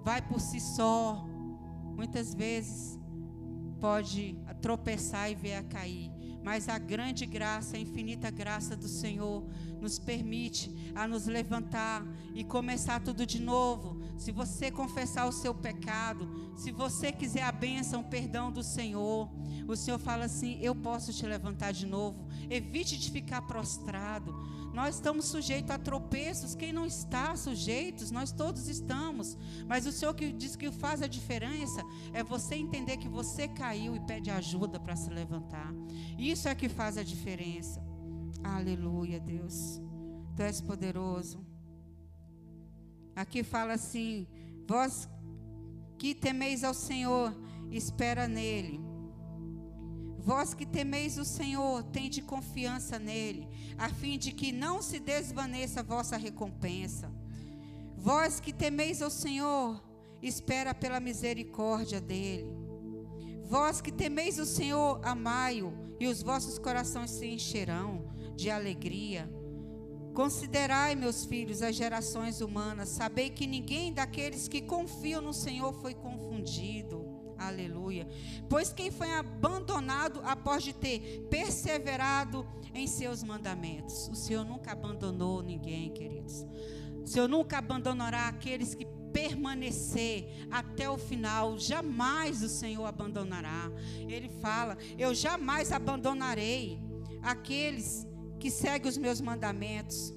Vai 0.03 0.23
por 0.23 0.41
si 0.41 0.59
só. 0.59 1.23
Muitas 1.95 2.35
vezes 2.35 2.99
pode 3.79 4.39
tropeçar 4.63 5.31
e 5.31 5.35
ver 5.35 5.57
a 5.57 5.63
cair 5.63 6.11
mas 6.43 6.69
a 6.69 6.79
grande 6.79 7.27
graça, 7.27 7.77
a 7.77 7.81
infinita 7.81 8.31
graça 8.31 8.77
do 8.77 8.89
Senhor 8.89 9.45
nos 9.81 9.99
permite 9.99 10.93
a 10.95 11.07
nos 11.07 11.27
levantar 11.27 12.07
e 12.35 12.45
começar 12.45 13.01
tudo 13.01 13.27
de 13.27 13.41
novo. 13.41 14.01
Se 14.17 14.31
você 14.33 14.71
confessar 14.71 15.27
o 15.27 15.33
seu 15.33 15.55
pecado, 15.55 16.53
se 16.57 16.71
você 16.71 17.11
quiser 17.11 17.43
a 17.43 17.53
bênção, 17.53 18.01
o 18.01 18.09
perdão 18.09 18.53
do 18.53 18.63
Senhor, 18.63 19.31
o 19.67 19.77
Senhor 19.77 19.99
fala 19.99 20.25
assim: 20.25 20.59
Eu 20.61 20.75
posso 20.75 21.13
te 21.13 21.25
levantar 21.27 21.73
de 21.73 21.87
novo. 21.87 22.29
Evite 22.49 22.99
de 22.99 23.11
ficar 23.11 23.43
prostrado. 23.43 24.35
Nós 24.73 24.97
estamos 24.97 25.27
sujeitos 25.27 25.71
a 25.71 25.79
tropeços. 25.79 26.55
Quem 26.55 26.73
não 26.73 26.87
está 26.87 27.35
sujeitos, 27.37 28.11
nós 28.11 28.33
todos 28.33 28.69
estamos. 28.69 29.37
Mas 29.67 29.87
o 29.87 29.93
Senhor 29.93 30.15
que 30.15 30.33
diz 30.33 30.57
que 30.57 30.71
faz 30.71 31.03
a 31.03 31.07
diferença 31.07 31.83
é 32.13 32.23
você 32.23 32.55
entender 32.55 32.97
que 32.97 33.09
você 33.09 33.49
caiu 33.49 33.97
e 33.97 34.01
pede 34.01 34.31
ajuda 34.31 34.79
para 34.79 34.97
se 34.97 35.11
levantar. 35.11 35.73
Isso 36.19 36.49
é 36.49 36.55
que 36.55 36.69
faz 36.69 36.97
a 36.97 37.03
diferença. 37.03 37.83
Aleluia, 38.43 39.21
Deus. 39.21 39.81
Tu 40.37 40.43
és 40.43 40.61
poderoso. 40.61 41.45
Aqui 43.15 43.43
fala 43.43 43.75
assim: 43.75 44.27
Vós 44.67 45.09
que 45.99 46.15
temeis 46.15 46.65
ao 46.65 46.73
Senhor, 46.73 47.35
espera 47.71 48.27
nele. 48.27 48.90
Vós 50.31 50.55
que 50.55 50.65
temeis 50.65 51.19
o 51.19 51.25
Senhor, 51.25 51.83
tende 51.83 52.23
confiança 52.23 53.01
nele, 53.01 53.49
a 53.77 53.89
fim 53.89 54.17
de 54.17 54.31
que 54.31 54.53
não 54.53 54.81
se 54.81 55.01
desvaneça 55.01 55.81
a 55.81 55.83
vossa 55.83 56.17
recompensa. 56.17 57.11
Vós 57.97 58.39
que 58.39 58.53
temeis 58.53 59.03
ao 59.03 59.11
Senhor, 59.11 59.83
espera 60.23 60.73
pela 60.73 61.01
misericórdia 61.01 62.01
dele. 62.01 62.47
Vós 63.43 63.81
que 63.81 63.91
temeis 63.91 64.39
o 64.39 64.47
Senhor, 64.47 65.01
amai-o, 65.03 65.73
e 65.99 66.07
os 66.07 66.23
vossos 66.23 66.61
corações 66.61 67.11
se 67.11 67.27
encherão 67.27 68.09
de 68.37 68.51
alegria. 68.51 69.29
Considerai, 70.15 70.95
meus 70.95 71.25
filhos, 71.25 71.61
as 71.61 71.75
gerações 71.75 72.41
humanas, 72.41 72.91
sabei 72.91 73.31
que 73.31 73.49
ninguém 73.49 73.93
daqueles 73.93 74.47
que 74.47 74.63
confiam 74.63 75.21
no 75.21 75.35
Senhor 75.35 75.73
foi 75.73 75.93
confundido. 75.93 77.10
Aleluia. 77.41 78.07
Pois 78.51 78.71
quem 78.71 78.91
foi 78.91 79.11
abandonado 79.15 80.21
após 80.25 80.63
de 80.63 80.75
ter 80.75 81.27
perseverado 81.31 82.47
em 82.75 82.87
seus 82.87 83.23
mandamentos? 83.23 84.09
O 84.09 84.15
Senhor 84.15 84.45
nunca 84.45 84.73
abandonou 84.73 85.43
ninguém, 85.43 85.91
queridos. 85.91 86.47
O 87.03 87.07
Senhor 87.07 87.27
nunca 87.27 87.57
abandonará 87.57 88.29
aqueles 88.29 88.75
que 88.75 88.87
permanecer 89.11 90.47
até 90.51 90.89
o 90.89 90.99
final, 90.99 91.59
jamais 91.59 92.43
o 92.43 92.49
Senhor 92.49 92.85
abandonará. 92.85 93.73
Ele 94.07 94.29
fala: 94.29 94.77
Eu 94.99 95.15
jamais 95.15 95.73
abandonarei 95.73 96.79
aqueles 97.23 98.07
que 98.39 98.51
seguem 98.51 98.89
os 98.89 98.99
meus 98.99 99.19
mandamentos. 99.19 100.15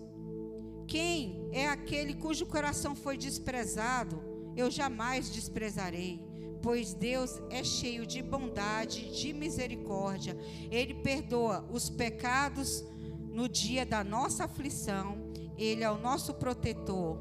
Quem 0.86 1.50
é 1.54 1.70
aquele 1.70 2.14
cujo 2.14 2.46
coração 2.46 2.94
foi 2.94 3.18
desprezado, 3.18 4.22
eu 4.56 4.70
jamais 4.70 5.32
desprezarei 5.32 6.33
pois 6.64 6.94
Deus 6.94 7.42
é 7.50 7.62
cheio 7.62 8.08
de 8.08 8.24
bondade, 8.24 9.12
de 9.14 9.34
misericórdia. 9.34 10.36
Ele 10.72 10.94
perdoa 10.94 11.66
os 11.70 11.90
pecados 11.90 12.86
no 13.30 13.50
dia 13.50 13.86
da 13.86 14.02
nossa 14.02 14.46
aflição. 14.46 15.18
Ele 15.58 15.84
é 15.84 15.92
o 15.92 15.98
nosso 15.98 16.34
protetor 16.34 17.20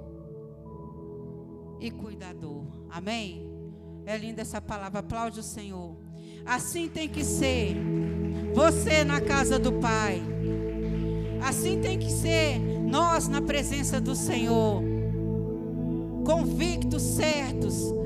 e 1.80 1.90
cuidador. 1.90 2.64
Amém? 2.88 3.44
É 4.06 4.16
linda 4.16 4.42
essa 4.42 4.60
palavra. 4.60 5.00
Aplaude 5.00 5.40
o 5.40 5.42
Senhor. 5.42 5.96
Assim 6.46 6.88
tem 6.88 7.08
que 7.08 7.24
ser. 7.24 7.76
Você 8.54 9.02
na 9.02 9.20
casa 9.20 9.58
do 9.58 9.72
Pai. 9.72 10.22
Assim 11.44 11.80
tem 11.80 11.98
que 11.98 12.10
ser 12.10 12.60
nós 12.60 13.26
na 13.26 13.42
presença 13.42 14.00
do 14.00 14.14
Senhor. 14.14 14.80
Convictos, 16.24 17.02
certos 17.02 18.01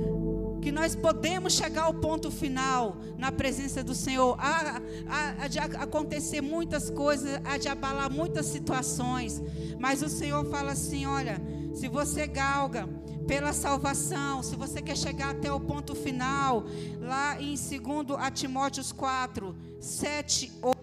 que 0.66 0.72
nós 0.72 0.96
podemos 0.96 1.52
chegar 1.52 1.84
ao 1.84 1.94
ponto 1.94 2.28
final 2.28 2.96
na 3.16 3.30
presença 3.30 3.84
do 3.84 3.94
Senhor. 3.94 4.36
Há, 4.36 4.82
há, 5.08 5.44
há, 5.44 5.46
de 5.46 5.60
acontecer 5.60 6.40
muitas 6.40 6.90
coisas, 6.90 7.40
há 7.44 7.56
de 7.56 7.68
abalar 7.68 8.10
muitas 8.10 8.46
situações, 8.46 9.40
mas 9.78 10.02
o 10.02 10.08
Senhor 10.08 10.44
fala 10.46 10.72
assim: 10.72 11.06
olha, 11.06 11.40
se 11.72 11.86
você 11.86 12.26
galga 12.26 12.88
pela 13.28 13.52
salvação, 13.52 14.42
se 14.42 14.56
você 14.56 14.82
quer 14.82 14.96
chegar 14.96 15.30
até 15.30 15.52
o 15.52 15.60
ponto 15.60 15.94
final, 15.94 16.64
lá 16.98 17.40
em 17.40 17.54
2 17.54 18.32
Timóteos 18.34 18.90
4, 18.90 19.56
7, 19.80 20.52
8, 20.60 20.78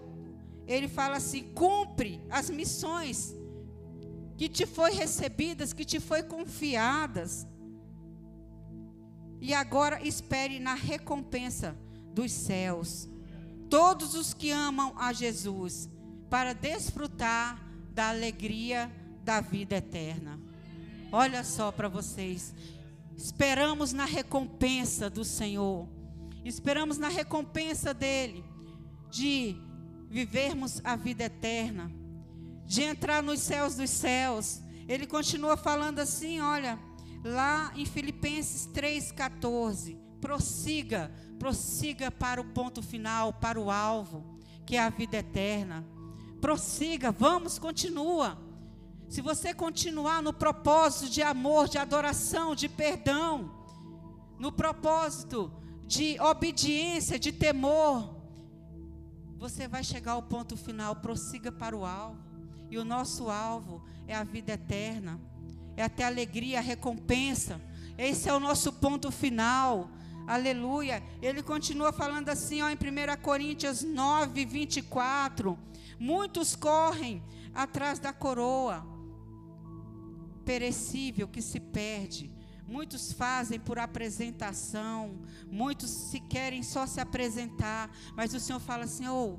ele 0.66 0.88
fala 0.88 1.18
assim: 1.18 1.42
cumpre 1.54 2.22
as 2.30 2.48
missões 2.48 3.34
que 4.38 4.48
te 4.48 4.64
foi 4.64 4.92
recebidas, 4.92 5.74
que 5.74 5.84
te 5.84 6.00
foi 6.00 6.22
confiadas. 6.22 7.46
E 9.44 9.52
agora 9.52 10.00
espere 10.02 10.58
na 10.58 10.72
recompensa 10.72 11.76
dos 12.14 12.32
céus. 12.32 13.06
Todos 13.68 14.14
os 14.14 14.32
que 14.32 14.50
amam 14.50 14.94
a 14.96 15.12
Jesus, 15.12 15.86
para 16.30 16.54
desfrutar 16.54 17.62
da 17.90 18.08
alegria 18.08 18.90
da 19.22 19.42
vida 19.42 19.76
eterna. 19.76 20.40
Olha 21.12 21.44
só 21.44 21.70
para 21.70 21.90
vocês. 21.90 22.54
Esperamos 23.18 23.92
na 23.92 24.06
recompensa 24.06 25.10
do 25.10 25.26
Senhor. 25.26 25.86
Esperamos 26.42 26.96
na 26.96 27.08
recompensa 27.08 27.92
dele 27.92 28.42
de 29.10 29.56
vivermos 30.08 30.80
a 30.82 30.96
vida 30.96 31.24
eterna, 31.24 31.92
de 32.64 32.80
entrar 32.80 33.22
nos 33.22 33.40
céus 33.40 33.76
dos 33.76 33.90
céus. 33.90 34.62
Ele 34.88 35.06
continua 35.06 35.54
falando 35.54 35.98
assim, 35.98 36.40
olha, 36.40 36.78
lá 37.24 37.72
em 37.74 37.86
Filipenses 37.86 38.68
3,14. 38.72 39.98
Prossiga, 40.20 41.10
prossiga 41.38 42.10
para 42.10 42.40
o 42.40 42.44
ponto 42.44 42.82
final, 42.82 43.32
para 43.32 43.58
o 43.58 43.70
alvo, 43.70 44.38
que 44.66 44.76
é 44.76 44.80
a 44.80 44.90
vida 44.90 45.16
eterna. 45.16 45.84
Prossiga, 46.40 47.10
vamos, 47.10 47.58
continua. 47.58 48.38
Se 49.08 49.20
você 49.20 49.54
continuar 49.54 50.22
no 50.22 50.32
propósito 50.32 51.10
de 51.10 51.22
amor, 51.22 51.68
de 51.68 51.78
adoração, 51.78 52.54
de 52.54 52.68
perdão, 52.68 53.50
no 54.38 54.52
propósito 54.52 55.52
de 55.86 56.18
obediência, 56.20 57.18
de 57.18 57.32
temor, 57.32 58.22
você 59.36 59.68
vai 59.68 59.84
chegar 59.84 60.12
ao 60.12 60.22
ponto 60.22 60.56
final. 60.56 60.96
Prossiga 60.96 61.52
para 61.52 61.76
o 61.76 61.84
alvo. 61.84 62.22
E 62.70 62.78
o 62.78 62.84
nosso 62.84 63.30
alvo 63.30 63.84
é 64.06 64.14
a 64.14 64.24
vida 64.24 64.52
eterna 64.52 65.20
é 65.76 65.82
até 65.82 66.04
alegria, 66.04 66.58
a 66.58 66.62
recompensa. 66.62 67.60
Esse 67.96 68.28
é 68.28 68.34
o 68.34 68.40
nosso 68.40 68.72
ponto 68.72 69.10
final. 69.10 69.90
Aleluia. 70.26 71.02
Ele 71.20 71.42
continua 71.42 71.92
falando 71.92 72.28
assim, 72.28 72.62
ó, 72.62 72.68
em 72.68 72.74
1 72.74 73.20
Coríntios 73.22 73.82
9, 73.82 74.44
24. 74.44 75.58
Muitos 75.98 76.56
correm 76.56 77.22
atrás 77.54 77.98
da 77.98 78.12
coroa 78.12 78.86
perecível 80.44 81.28
que 81.28 81.40
se 81.40 81.60
perde. 81.60 82.30
Muitos 82.66 83.12
fazem 83.12 83.60
por 83.60 83.78
apresentação, 83.78 85.20
muitos 85.50 85.90
se 85.90 86.18
querem 86.18 86.62
só 86.62 86.86
se 86.86 86.98
apresentar, 86.98 87.94
mas 88.16 88.32
o 88.32 88.40
Senhor 88.40 88.58
fala 88.58 88.84
assim: 88.84 89.06
"Oh, 89.06 89.38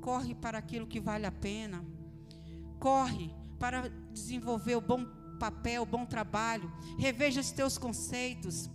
corre 0.00 0.34
para 0.34 0.58
aquilo 0.58 0.86
que 0.86 1.00
vale 1.00 1.26
a 1.26 1.32
pena. 1.32 1.84
Corre 2.78 3.30
para 3.58 3.88
desenvolver 4.12 4.74
o 4.74 4.80
bom 4.80 5.06
papel, 5.42 5.84
bom 5.84 6.06
trabalho. 6.06 6.72
Reveja 6.96 7.40
os 7.40 7.50
teus 7.50 7.76
conceitos. 7.76 8.70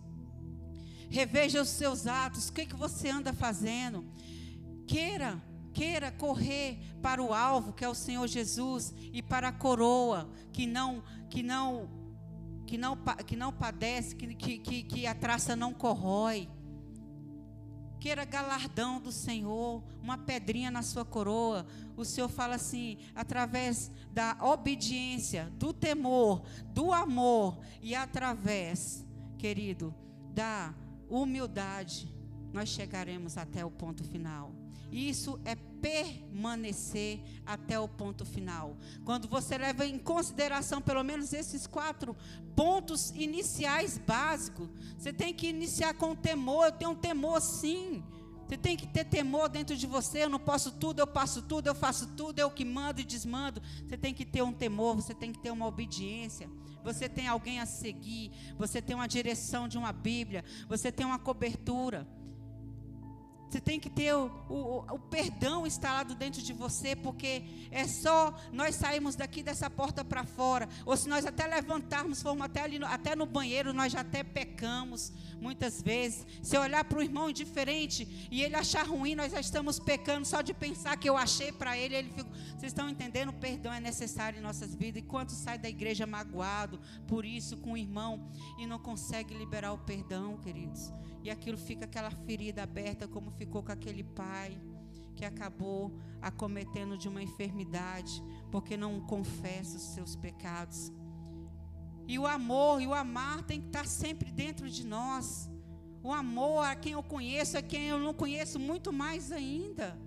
Reveja 1.09 1.61
os 1.61 1.70
seus 1.70 2.05
atos. 2.05 2.49
O 2.49 2.53
que, 2.53 2.65
que 2.65 2.76
você 2.76 3.07
anda 3.09 3.32
fazendo? 3.32 4.03
Queira 4.86 5.41
queira 5.74 6.11
correr 6.11 6.80
para 7.03 7.22
o 7.22 7.34
alvo, 7.34 7.72
que 7.72 7.86
é 7.86 7.89
o 7.89 7.93
Senhor 7.93 8.28
Jesus, 8.28 8.93
e 9.13 9.22
para 9.22 9.49
a 9.49 9.51
coroa, 9.51 10.28
que 10.51 10.65
não 10.65 11.03
que 11.30 11.43
não 11.43 11.88
que 12.65 12.78
não 12.78 12.97
que 13.26 13.36
não 13.38 13.53
padece, 13.53 14.15
que, 14.15 14.36
que, 14.36 14.84
que 14.84 15.07
a 15.07 15.15
traça 15.15 15.55
não 15.55 15.72
corrói. 15.74 16.49
Queira 17.99 18.25
galardão 18.25 19.01
do 19.01 19.11
Senhor, 19.11 19.83
uma 20.01 20.17
pedrinha 20.17 20.69
na 20.69 20.81
sua 20.81 21.03
coroa. 21.03 21.65
O 21.95 22.05
Senhor 22.05 22.29
fala 22.29 22.55
assim, 22.55 22.97
através 23.15 23.91
da 24.11 24.37
obediência, 24.41 25.51
do 25.57 25.73
temor, 25.73 26.43
do 26.67 26.93
amor 26.93 27.59
e 27.81 27.95
através, 27.95 29.05
querido, 29.37 29.93
da 30.33 30.73
humildade, 31.09 32.13
nós 32.53 32.69
chegaremos 32.69 33.37
até 33.37 33.65
o 33.65 33.71
ponto 33.71 34.03
final. 34.03 34.56
Isso 34.91 35.39
é 35.43 35.55
permanecer 35.55 37.19
até 37.45 37.79
o 37.79 37.88
ponto 37.88 38.25
final. 38.25 38.77
Quando 39.05 39.27
você 39.27 39.57
leva 39.57 39.85
em 39.85 39.97
consideração 39.97 40.81
pelo 40.81 41.03
menos 41.03 41.33
esses 41.33 41.67
quatro 41.67 42.15
pontos 42.55 43.11
iniciais 43.11 43.97
básicos, 43.97 44.69
você 44.97 45.13
tem 45.13 45.33
que 45.33 45.47
iniciar 45.47 45.93
com 45.93 46.15
temor. 46.15 46.65
Eu 46.65 46.71
tenho 46.71 46.91
um 46.91 46.95
temor 46.95 47.41
sim. 47.41 48.03
Você 48.47 48.55
tem 48.55 48.77
que 48.77 48.88
ter 48.88 49.03
temor 49.03 49.49
dentro 49.49 49.75
de 49.75 49.85
você. 49.85 50.23
Eu 50.23 50.29
não 50.29 50.39
posso 50.39 50.71
tudo, 50.71 50.99
eu 50.99 51.07
passo 51.07 51.41
tudo, 51.41 51.67
eu 51.67 51.75
faço 51.75 52.07
tudo, 52.15 52.39
eu 52.39 52.49
que 52.49 52.63
mando 52.63 53.01
e 53.01 53.03
desmando. 53.03 53.61
Você 53.85 53.97
tem 53.97 54.13
que 54.13 54.25
ter 54.25 54.41
um 54.41 54.53
temor, 54.53 54.95
você 54.95 55.13
tem 55.13 55.33
que 55.33 55.39
ter 55.39 55.51
uma 55.51 55.67
obediência. 55.67 56.49
Você 56.81 57.09
tem 57.09 57.27
alguém 57.27 57.59
a 57.59 57.65
seguir, 57.65 58.31
você 58.57 58.81
tem 58.81 58.95
uma 58.95 59.07
direção 59.07 59.67
de 59.67 59.77
uma 59.77 59.91
Bíblia, 59.91 60.45
você 60.69 60.89
tem 60.89 61.05
uma 61.05 61.19
cobertura. 61.19 62.07
Você 63.49 63.61
tem 63.61 63.79
que 63.79 63.89
ter 63.89 64.13
o, 64.13 64.29
o, 64.49 64.79
o, 64.95 64.99
perdão 64.99 65.65
instalado 65.65 66.13
dentro 66.15 66.41
de 66.41 66.51
você, 66.51 66.95
porque 66.95 67.43
é 67.71 67.87
só 67.87 68.37
nós 68.51 68.75
sairmos 68.75 69.15
daqui 69.15 69.41
dessa 69.41 69.69
porta 69.69 70.03
para 70.03 70.25
fora, 70.25 70.67
ou 70.85 70.97
se 70.97 71.07
nós 71.07 71.25
até 71.25 71.47
levantarmos, 71.47 72.21
formos 72.21 72.45
até, 72.45 72.61
ali, 72.61 72.77
até 72.83 73.15
no 73.15 73.25
banheiro, 73.25 73.71
nós 73.71 73.93
já 73.93 74.01
até 74.01 74.21
pecamos, 74.21 75.13
muitas 75.39 75.81
vezes. 75.81 76.25
Se 76.41 76.57
olhar 76.57 76.83
para 76.83 76.99
o 76.99 77.01
irmão 77.01 77.29
indiferente 77.29 78.27
e 78.29 78.43
ele 78.43 78.55
achar 78.55 78.85
ruim, 78.85 79.15
nós 79.15 79.31
já 79.31 79.39
estamos 79.39 79.79
pecando, 79.79 80.27
só 80.27 80.41
de 80.41 80.53
pensar 80.53 80.97
que 80.97 81.09
eu 81.09 81.15
achei 81.15 81.51
para 81.51 81.77
ele, 81.77 81.95
ele 81.95 82.09
fica. 82.09 82.29
Vocês 82.49 82.71
estão 82.71 82.89
entendendo? 82.89 83.29
O 83.29 83.33
perdão 83.33 83.71
é 83.71 83.79
necessário 83.79 84.39
em 84.39 84.41
nossas 84.41 84.75
vidas. 84.75 85.01
E 85.01 85.05
quanto 85.05 85.31
sai 85.31 85.57
da 85.57 85.69
igreja 85.69 86.05
magoado 86.05 86.79
por 87.07 87.23
isso, 87.23 87.55
com 87.57 87.73
o 87.73 87.77
irmão, 87.77 88.29
e 88.57 88.65
não 88.65 88.79
consegue 88.79 89.33
liberar 89.33 89.71
o 89.71 89.77
perdão, 89.77 90.37
queridos? 90.37 90.91
E 91.28 91.30
aquilo 91.30 91.57
fica 91.57 91.84
aquela 91.84 92.09
ferida 92.09 92.63
aberta, 92.63 93.05
como 93.05 93.30
ficou 93.32 93.61
com 93.61 93.69
aquele 93.69 94.01
pai 94.01 94.57
que 95.13 95.25
acabou 95.25 95.91
acometendo 96.21 96.97
de 96.97 97.09
uma 97.09 97.21
enfermidade, 97.21 98.23
porque 98.49 98.78
não 98.78 99.01
confessa 99.01 99.75
os 99.75 99.84
seus 99.93 100.15
pecados. 100.15 100.89
E 102.07 102.17
o 102.17 102.25
amor 102.25 102.82
e 102.82 102.88
o 102.88 102.93
amar 102.93 103.43
tem 103.43 103.59
que 103.59 103.67
estar 103.67 103.86
sempre 103.86 104.32
dentro 104.32 104.69
de 104.69 104.86
nós. 104.86 105.49
O 106.01 106.13
amor 106.13 106.63
a 106.63 106.73
quem 106.78 106.93
eu 106.93 107.03
conheço, 107.03 107.57
a 107.57 107.61
quem 107.61 107.88
eu 107.88 107.99
não 107.99 108.13
conheço, 108.13 108.57
muito 108.57 108.93
mais 108.93 109.30
ainda 109.30 109.99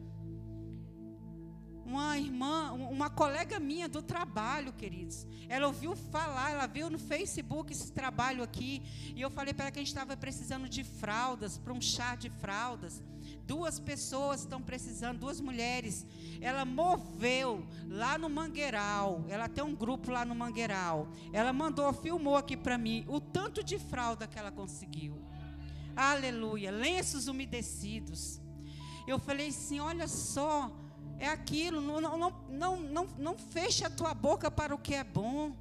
uma 1.90 2.16
irmã, 2.16 2.72
uma 2.72 3.10
colega 3.10 3.58
minha 3.58 3.88
do 3.88 4.00
trabalho, 4.00 4.72
queridos. 4.72 5.26
Ela 5.48 5.66
ouviu 5.66 5.96
falar, 5.96 6.52
ela 6.52 6.66
viu 6.66 6.88
no 6.88 6.98
Facebook 6.98 7.72
esse 7.72 7.90
trabalho 7.90 8.44
aqui. 8.44 8.80
E 9.16 9.20
eu 9.20 9.28
falei 9.28 9.52
para 9.52 9.64
ela 9.64 9.72
que 9.72 9.80
a 9.80 9.82
gente 9.82 9.88
estava 9.88 10.16
precisando 10.16 10.68
de 10.68 10.84
fraldas, 10.84 11.58
para 11.58 11.72
um 11.72 11.80
chá 11.80 12.14
de 12.14 12.30
fraldas. 12.30 13.02
Duas 13.44 13.80
pessoas 13.80 14.42
estão 14.42 14.62
precisando, 14.62 15.18
duas 15.18 15.40
mulheres. 15.40 16.06
Ela 16.40 16.64
moveu 16.64 17.66
lá 17.88 18.16
no 18.16 18.30
Mangueiral. 18.30 19.24
Ela 19.28 19.48
tem 19.48 19.64
um 19.64 19.74
grupo 19.74 20.12
lá 20.12 20.24
no 20.24 20.34
Mangueiral. 20.34 21.08
Ela 21.32 21.52
mandou, 21.52 21.92
filmou 21.92 22.36
aqui 22.36 22.56
para 22.56 22.78
mim 22.78 23.04
o 23.08 23.20
tanto 23.20 23.64
de 23.64 23.80
fralda 23.80 24.28
que 24.28 24.38
ela 24.38 24.52
conseguiu. 24.52 25.20
Aleluia. 25.96 26.70
Lenços 26.70 27.26
umedecidos. 27.26 28.40
Eu 29.08 29.18
falei 29.18 29.48
assim: 29.48 29.80
olha 29.80 30.06
só 30.06 30.70
é 31.20 31.28
aquilo, 31.28 31.82
não, 31.82 32.00
não, 32.00 32.32
não, 32.48 32.76
não, 32.80 33.06
não 33.18 33.38
feche 33.38 33.84
a 33.84 33.90
tua 33.90 34.14
boca 34.14 34.50
para 34.50 34.74
o 34.74 34.78
que 34.78 34.94
é 34.94 35.04
bom. 35.04 35.54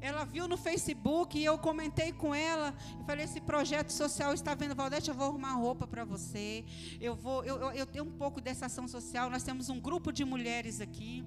Ela 0.00 0.24
viu 0.24 0.46
no 0.46 0.56
Facebook 0.56 1.36
e 1.36 1.44
eu 1.44 1.58
comentei 1.58 2.12
com 2.12 2.32
ela 2.32 2.72
e 3.00 3.04
falei: 3.04 3.24
esse 3.24 3.40
projeto 3.40 3.90
social 3.90 4.32
está 4.32 4.54
vendo, 4.54 4.74
Valdete, 4.74 5.08
eu 5.08 5.14
vou 5.14 5.26
arrumar 5.26 5.54
roupa 5.54 5.88
para 5.88 6.04
você. 6.04 6.64
Eu 7.00 7.16
vou, 7.16 7.42
eu, 7.42 7.56
eu, 7.56 7.70
eu, 7.72 7.86
tenho 7.86 8.04
um 8.04 8.12
pouco 8.12 8.40
dessa 8.40 8.66
ação 8.66 8.86
social. 8.86 9.28
Nós 9.28 9.42
temos 9.42 9.68
um 9.68 9.80
grupo 9.80 10.12
de 10.12 10.24
mulheres 10.24 10.80
aqui. 10.80 11.24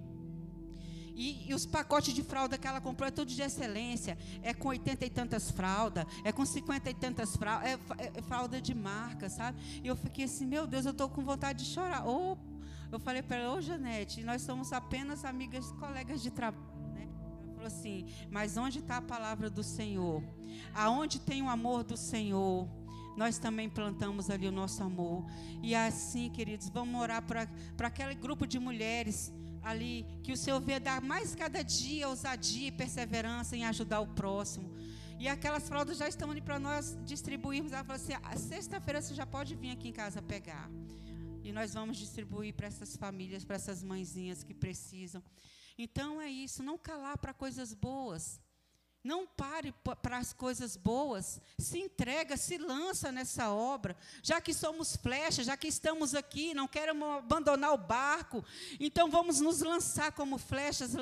E, 1.13 1.49
e, 1.49 1.53
os 1.55 1.65
pacotes 1.65 2.13
de 2.13 2.21
fralda 2.21 2.59
que 2.59 2.67
ela 2.67 2.79
comprou 2.79 3.07
é 3.07 3.11
tudo 3.11 3.29
de 3.29 3.41
excelência. 3.41 4.17
É 4.43 4.53
com 4.53 4.69
oitenta 4.69 5.03
e 5.05 5.09
tantas 5.09 5.49
fraldas, 5.49 6.05
é 6.23 6.31
com 6.31 6.45
cinquenta 6.45 6.89
e 6.91 6.93
tantas 6.93 7.35
fraldas, 7.35 7.67
é, 7.67 7.79
é, 7.97 8.11
é, 8.15 8.21
fralda 8.21 8.61
de 8.61 8.75
marca, 8.75 9.27
sabe? 9.27 9.59
E 9.83 9.87
eu 9.87 9.95
fiquei 9.95 10.25
assim, 10.25 10.45
meu 10.45 10.67
Deus, 10.67 10.85
eu 10.85 10.91
estou 10.91 11.09
com 11.09 11.23
vontade 11.23 11.65
de 11.65 11.71
chorar. 11.71 12.07
Ô, 12.07 12.37
eu 12.91 12.99
falei 12.99 13.21
para 13.21 13.37
ela, 13.37 13.55
ô 13.55 13.61
Janete, 13.61 14.23
nós 14.23 14.41
somos 14.41 14.71
apenas 14.71 15.25
amigas, 15.25 15.71
colegas 15.73 16.21
de 16.21 16.31
trabalho. 16.31 16.65
Né? 16.93 17.07
Ela 17.43 17.53
falou 17.53 17.67
assim, 17.67 18.05
mas 18.31 18.57
onde 18.57 18.79
está 18.79 18.97
a 18.97 19.01
palavra 19.01 19.49
do 19.49 19.63
Senhor? 19.63 20.23
Aonde 20.73 21.19
tem 21.19 21.41
o 21.41 21.49
amor 21.49 21.83
do 21.83 21.97
Senhor? 21.97 22.67
Nós 23.17 23.39
também 23.39 23.67
plantamos 23.67 24.29
ali 24.29 24.47
o 24.47 24.51
nosso 24.51 24.83
amor. 24.83 25.25
E 25.61 25.73
assim, 25.73 26.29
queridos, 26.29 26.69
vamos 26.69 27.01
orar 27.01 27.21
para 27.23 27.47
aquele 27.87 28.13
grupo 28.13 28.45
de 28.45 28.59
mulheres 28.59 29.33
ali, 29.63 30.05
que 30.23 30.31
o 30.31 30.37
Senhor 30.37 30.61
vê 30.61 30.79
dar 30.79 31.01
mais 31.01 31.35
cada 31.35 31.61
dia 31.61 32.07
ousadia 32.07 32.67
e 32.67 32.71
perseverança 32.71 33.55
em 33.57 33.65
ajudar 33.65 33.99
o 33.99 34.07
próximo. 34.07 34.71
E 35.19 35.27
aquelas 35.27 35.67
fraldas 35.67 35.97
já 35.97 36.07
estão 36.07 36.29
ali 36.29 36.41
para 36.41 36.59
nós 36.59 36.97
distribuirmos. 37.03 37.71
Ela 37.71 37.83
falou 37.83 38.01
assim: 38.01 38.13
sexta-feira 38.37 39.01
você 39.01 39.15
já 39.15 39.25
pode 39.25 39.55
vir 39.55 39.71
aqui 39.71 39.89
em 39.89 39.91
casa 39.91 40.21
pegar. 40.21 40.69
E 41.47 41.51
nós 41.53 41.73
vamos 41.73 41.95
distribuir 41.95 42.53
para 42.53 42.67
essas 42.67 42.97
famílias, 42.97 43.45
para 43.45 43.55
essas 43.55 43.81
mãezinhas 43.81 44.43
que 44.43 44.53
precisam. 44.53 45.23
Então 45.77 46.19
é 46.19 46.29
isso, 46.29 46.61
não 46.61 46.77
calar 46.77 47.17
para 47.17 47.33
coisas 47.33 47.73
boas. 47.73 48.41
Não 49.01 49.25
pare 49.25 49.73
para 50.01 50.17
as 50.17 50.33
coisas 50.33 50.75
boas, 50.75 51.39
se 51.57 51.79
entrega, 51.79 52.35
se 52.35 52.57
lança 52.57 53.13
nessa 53.13 53.49
obra. 53.49 53.95
Já 54.21 54.41
que 54.41 54.53
somos 54.53 54.97
flechas, 54.97 55.45
já 55.45 55.55
que 55.55 55.69
estamos 55.69 56.13
aqui, 56.13 56.53
não 56.53 56.67
queremos 56.67 57.07
abandonar 57.19 57.73
o 57.73 57.77
barco, 57.77 58.43
então 58.77 59.09
vamos 59.09 59.39
nos 59.39 59.61
lançar 59.61 60.11
como 60.11 60.37
flechas 60.37 60.97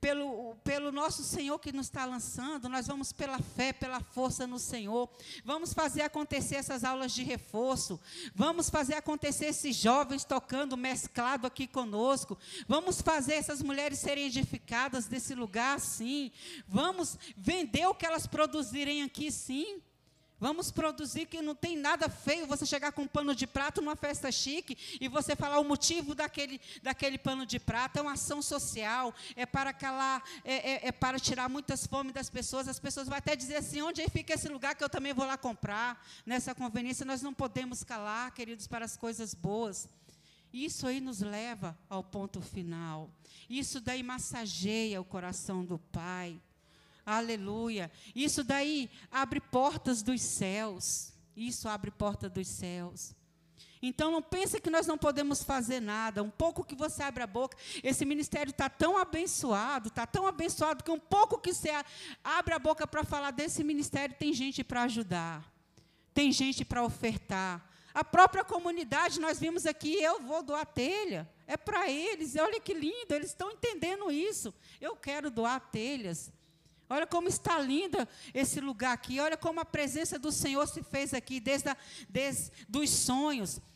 pelo, 0.00 0.56
pelo 0.64 0.90
nosso 0.90 1.22
Senhor 1.22 1.58
que 1.58 1.72
nos 1.72 1.86
está 1.86 2.04
lançando. 2.04 2.68
Nós 2.68 2.86
vamos 2.86 3.12
pela 3.12 3.38
fé, 3.38 3.72
pela 3.72 4.00
força 4.00 4.46
no 4.46 4.58
Senhor. 4.58 5.08
Vamos 5.44 5.74
fazer 5.74 6.02
acontecer 6.02 6.56
essas 6.56 6.84
aulas 6.84 7.12
de 7.12 7.22
reforço. 7.22 8.00
Vamos 8.34 8.70
fazer 8.70 8.94
acontecer 8.94 9.46
esses 9.46 9.76
jovens 9.76 10.24
tocando 10.24 10.76
mesclado 10.76 11.46
aqui 11.46 11.66
conosco. 11.66 12.38
Vamos 12.66 13.00
fazer 13.00 13.34
essas 13.34 13.62
mulheres 13.62 13.98
serem 13.98 14.26
edificadas 14.26 15.06
desse 15.06 15.34
lugar, 15.34 15.78
sim. 15.78 16.32
Vamos 16.66 17.18
vender 17.36 17.86
o 17.86 17.94
que 17.94 18.06
elas 18.06 18.26
produzirem 18.26 19.02
aqui, 19.02 19.30
sim. 19.30 19.82
Vamos 20.40 20.70
produzir 20.70 21.26
que 21.26 21.42
não 21.42 21.54
tem 21.54 21.76
nada 21.76 22.08
feio 22.08 22.46
você 22.46 22.64
chegar 22.64 22.92
com 22.92 23.02
um 23.02 23.06
pano 23.06 23.34
de 23.34 23.46
prato 23.46 23.82
numa 23.82 23.94
festa 23.94 24.32
chique 24.32 24.98
e 24.98 25.06
você 25.06 25.36
falar 25.36 25.60
o 25.60 25.64
motivo 25.64 26.14
daquele, 26.14 26.58
daquele 26.82 27.18
pano 27.18 27.44
de 27.44 27.60
prato. 27.60 27.98
É 27.98 28.02
uma 28.02 28.14
ação 28.14 28.40
social, 28.40 29.14
é 29.36 29.44
para 29.44 29.74
calar, 29.74 30.24
é, 30.42 30.86
é, 30.86 30.88
é 30.88 30.92
para 30.92 31.20
tirar 31.20 31.50
muitas 31.50 31.86
fome 31.86 32.10
das 32.10 32.30
pessoas. 32.30 32.66
As 32.68 32.80
pessoas 32.80 33.06
vão 33.06 33.18
até 33.18 33.36
dizer 33.36 33.56
assim: 33.56 33.82
onde 33.82 34.02
fica 34.08 34.32
esse 34.32 34.48
lugar 34.48 34.74
que 34.74 34.82
eu 34.82 34.88
também 34.88 35.12
vou 35.12 35.26
lá 35.26 35.36
comprar? 35.36 36.02
Nessa 36.24 36.54
conveniência, 36.54 37.04
nós 37.04 37.20
não 37.20 37.34
podemos 37.34 37.84
calar, 37.84 38.32
queridos, 38.32 38.66
para 38.66 38.86
as 38.86 38.96
coisas 38.96 39.34
boas. 39.34 39.86
Isso 40.52 40.86
aí 40.86 41.00
nos 41.00 41.20
leva 41.20 41.78
ao 41.88 42.02
ponto 42.02 42.40
final. 42.40 43.10
Isso 43.48 43.78
daí 43.78 44.02
massageia 44.02 45.00
o 45.00 45.04
coração 45.04 45.62
do 45.64 45.78
Pai. 45.78 46.40
Aleluia. 47.04 47.90
Isso 48.14 48.44
daí 48.44 48.90
abre 49.10 49.40
portas 49.40 50.02
dos 50.02 50.20
céus. 50.20 51.12
Isso 51.36 51.68
abre 51.68 51.90
porta 51.90 52.28
dos 52.28 52.46
céus. 52.48 53.14
Então 53.82 54.10
não 54.10 54.20
pense 54.20 54.60
que 54.60 54.68
nós 54.68 54.86
não 54.86 54.98
podemos 54.98 55.42
fazer 55.42 55.80
nada. 55.80 56.22
Um 56.22 56.30
pouco 56.30 56.64
que 56.64 56.74
você 56.74 57.02
abre 57.02 57.22
a 57.22 57.26
boca, 57.26 57.56
esse 57.82 58.04
ministério 58.04 58.50
está 58.50 58.68
tão 58.68 58.98
abençoado, 58.98 59.88
está 59.88 60.06
tão 60.06 60.26
abençoado 60.26 60.84
que 60.84 60.90
um 60.90 60.98
pouco 60.98 61.38
que 61.38 61.52
você 61.52 61.70
abre 62.22 62.54
a 62.54 62.58
boca 62.58 62.86
para 62.86 63.04
falar 63.04 63.30
desse 63.30 63.64
ministério, 63.64 64.14
tem 64.18 64.34
gente 64.34 64.62
para 64.62 64.82
ajudar, 64.82 65.50
tem 66.12 66.30
gente 66.30 66.64
para 66.64 66.82
ofertar. 66.82 67.66
A 67.92 68.04
própria 68.04 68.44
comunidade, 68.44 69.18
nós 69.18 69.40
vimos 69.40 69.66
aqui, 69.66 69.94
eu 69.94 70.20
vou 70.20 70.42
doar 70.42 70.64
telha. 70.64 71.28
É 71.46 71.56
para 71.56 71.90
eles. 71.90 72.36
Olha 72.36 72.60
que 72.60 72.72
lindo, 72.72 73.12
eles 73.12 73.30
estão 73.30 73.50
entendendo 73.50 74.12
isso. 74.12 74.54
Eu 74.80 74.94
quero 74.94 75.28
doar 75.30 75.58
telhas. 75.72 76.30
Olha 76.92 77.06
como 77.06 77.28
está 77.28 77.56
linda 77.60 78.08
esse 78.34 78.60
lugar 78.60 78.92
aqui. 78.92 79.20
Olha 79.20 79.36
como 79.36 79.60
a 79.60 79.64
presença 79.64 80.18
do 80.18 80.32
Senhor 80.32 80.66
se 80.66 80.82
fez 80.82 81.14
aqui, 81.14 81.38
desde, 81.38 81.68
a, 81.68 81.76
desde 82.08 82.50
dos 82.68 82.90
sonhos. 82.90 83.60
Desde 83.60 83.70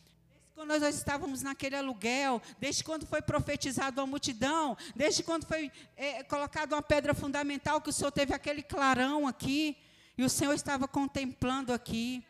quando 0.53 0.67
nós 0.67 0.95
estávamos 0.95 1.41
naquele 1.41 1.77
aluguel, 1.77 2.41
desde 2.59 2.83
quando 2.83 3.07
foi 3.07 3.21
profetizado 3.21 4.01
a 4.01 4.05
multidão, 4.05 4.77
desde 4.93 5.23
quando 5.23 5.45
foi 5.45 5.71
é, 5.95 6.23
colocada 6.23 6.75
uma 6.75 6.81
pedra 6.81 7.13
fundamental, 7.13 7.79
que 7.79 7.89
o 7.89 7.93
Senhor 7.93 8.11
teve 8.11 8.33
aquele 8.33 8.61
clarão 8.61 9.25
aqui, 9.25 9.77
e 10.17 10.23
o 10.23 10.29
Senhor 10.29 10.53
estava 10.53 10.85
contemplando 10.85 11.71
aqui. 11.71 12.21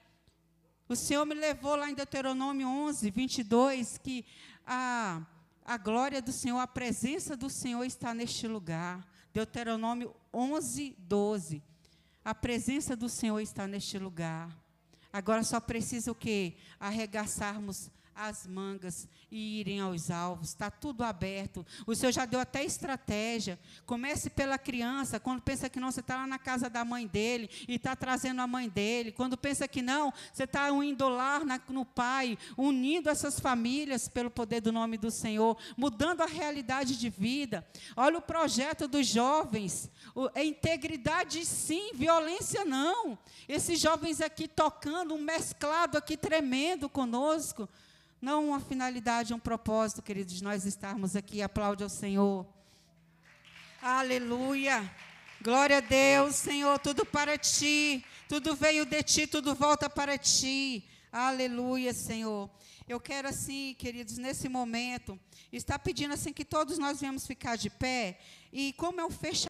O 0.88 0.96
Senhor 0.96 1.26
me 1.26 1.34
levou 1.34 1.76
lá 1.76 1.90
em 1.90 1.96
Deuteronômio 1.96 2.68
11, 2.68 3.10
22, 3.10 3.98
que 3.98 4.24
a, 4.66 5.22
a 5.66 5.78
glória 5.78 6.22
do 6.22 6.32
Senhor, 6.32 6.60
a 6.60 6.68
presença 6.68 7.36
do 7.36 7.50
Senhor 7.50 7.84
está 7.86 8.14
neste 8.14 8.48
lugar. 8.48 9.04
Deuteronômio 9.36 10.16
11, 10.36 10.98
12. 11.00 11.64
A 12.24 12.36
presença 12.36 12.94
do 12.94 13.08
Senhor 13.08 13.40
está 13.40 13.66
neste 13.66 13.98
lugar. 13.98 14.54
Agora 15.14 15.44
só 15.44 15.62
precisa 15.62 16.12
o 16.12 16.16
quê? 16.16 16.56
Arregaçarmos 16.78 17.90
as 18.16 18.48
mangas 18.48 19.08
e 19.30 19.60
irem 19.60 19.82
aos 19.82 20.10
alvos. 20.10 20.50
Está 20.50 20.72
tudo 20.72 21.04
aberto. 21.04 21.66
O 21.86 21.94
Senhor 21.94 22.12
já 22.12 22.26
deu 22.26 22.40
até 22.40 22.64
estratégia. 22.64 23.60
Comece 23.86 24.30
pela 24.30 24.58
criança. 24.58 25.20
Quando 25.20 25.42
pensa 25.42 25.70
que 25.70 25.80
não, 25.80 25.92
você 25.92 26.00
está 26.00 26.16
lá 26.16 26.28
na 26.28 26.40
casa 26.40 26.70
da 26.70 26.86
mãe 26.86 27.06
dele 27.06 27.50
e 27.68 27.76
está 27.76 27.96
trazendo 27.96 28.42
a 28.42 28.48
mãe 28.48 28.70
dele. 28.70 29.12
Quando 29.12 29.38
pensa 29.38 29.68
que 29.68 29.82
não, 29.82 30.14
você 30.32 30.44
está 30.46 30.70
indo 30.70 31.10
lá 31.10 31.42
no 31.68 31.84
pai, 31.84 32.38
unindo 32.58 33.10
essas 33.10 33.40
famílias 33.40 34.08
pelo 34.08 34.32
poder 34.32 34.62
do 34.62 34.72
nome 34.72 34.98
do 34.98 35.12
Senhor, 35.12 35.58
mudando 35.76 36.22
a 36.22 36.26
realidade 36.26 36.98
de 36.98 37.10
vida. 37.10 37.68
Olha 37.96 38.18
o 38.18 38.22
projeto 38.22 38.88
dos 38.88 39.06
jovens. 39.08 39.92
É 40.34 40.46
integridade 40.46 41.46
sim, 41.46 41.92
violência 41.94 42.64
não. 42.64 43.18
Esses 43.48 43.80
jovens 43.80 44.22
aqui 44.22 44.48
tocando, 44.48 45.14
um 45.14 45.22
mesclado 45.22 45.98
aqui 45.98 46.16
tremendo 46.16 46.88
conosco. 46.88 47.68
Não 48.26 48.48
uma 48.48 48.60
finalidade, 48.60 49.36
um 49.36 49.40
propósito, 49.40 50.02
queridos, 50.02 50.42
nós 50.42 50.66
estarmos 50.66 51.16
aqui. 51.16 51.44
Aplaude 51.44 51.84
ao 51.84 51.90
Senhor. 51.90 52.44
Aleluia. 53.80 54.92
Glória 55.40 55.78
a 55.78 55.80
Deus, 55.80 56.34
Senhor, 56.34 56.80
tudo 56.80 57.06
para 57.06 57.38
ti. 57.38 58.04
Tudo 58.28 58.56
veio 58.56 58.84
de 58.84 59.04
ti, 59.04 59.28
tudo 59.28 59.54
volta 59.54 59.88
para 59.88 60.18
ti. 60.18 60.84
Aleluia, 61.12 61.94
Senhor. 61.94 62.50
Eu 62.88 63.00
quero 63.00 63.28
assim, 63.28 63.76
queridos, 63.78 64.18
nesse 64.18 64.50
momento, 64.50 65.20
estar 65.54 65.78
pedindo 65.78 66.16
assim 66.16 66.34
que 66.34 66.44
todos 66.44 66.80
nós 66.80 67.02
venhamos 67.02 67.28
ficar 67.28 67.56
de 67.56 67.70
pé. 67.70 68.18
E 68.52 68.74
como 68.74 69.00
é 69.00 69.06
um 69.06 69.12
fechamento 69.12 69.36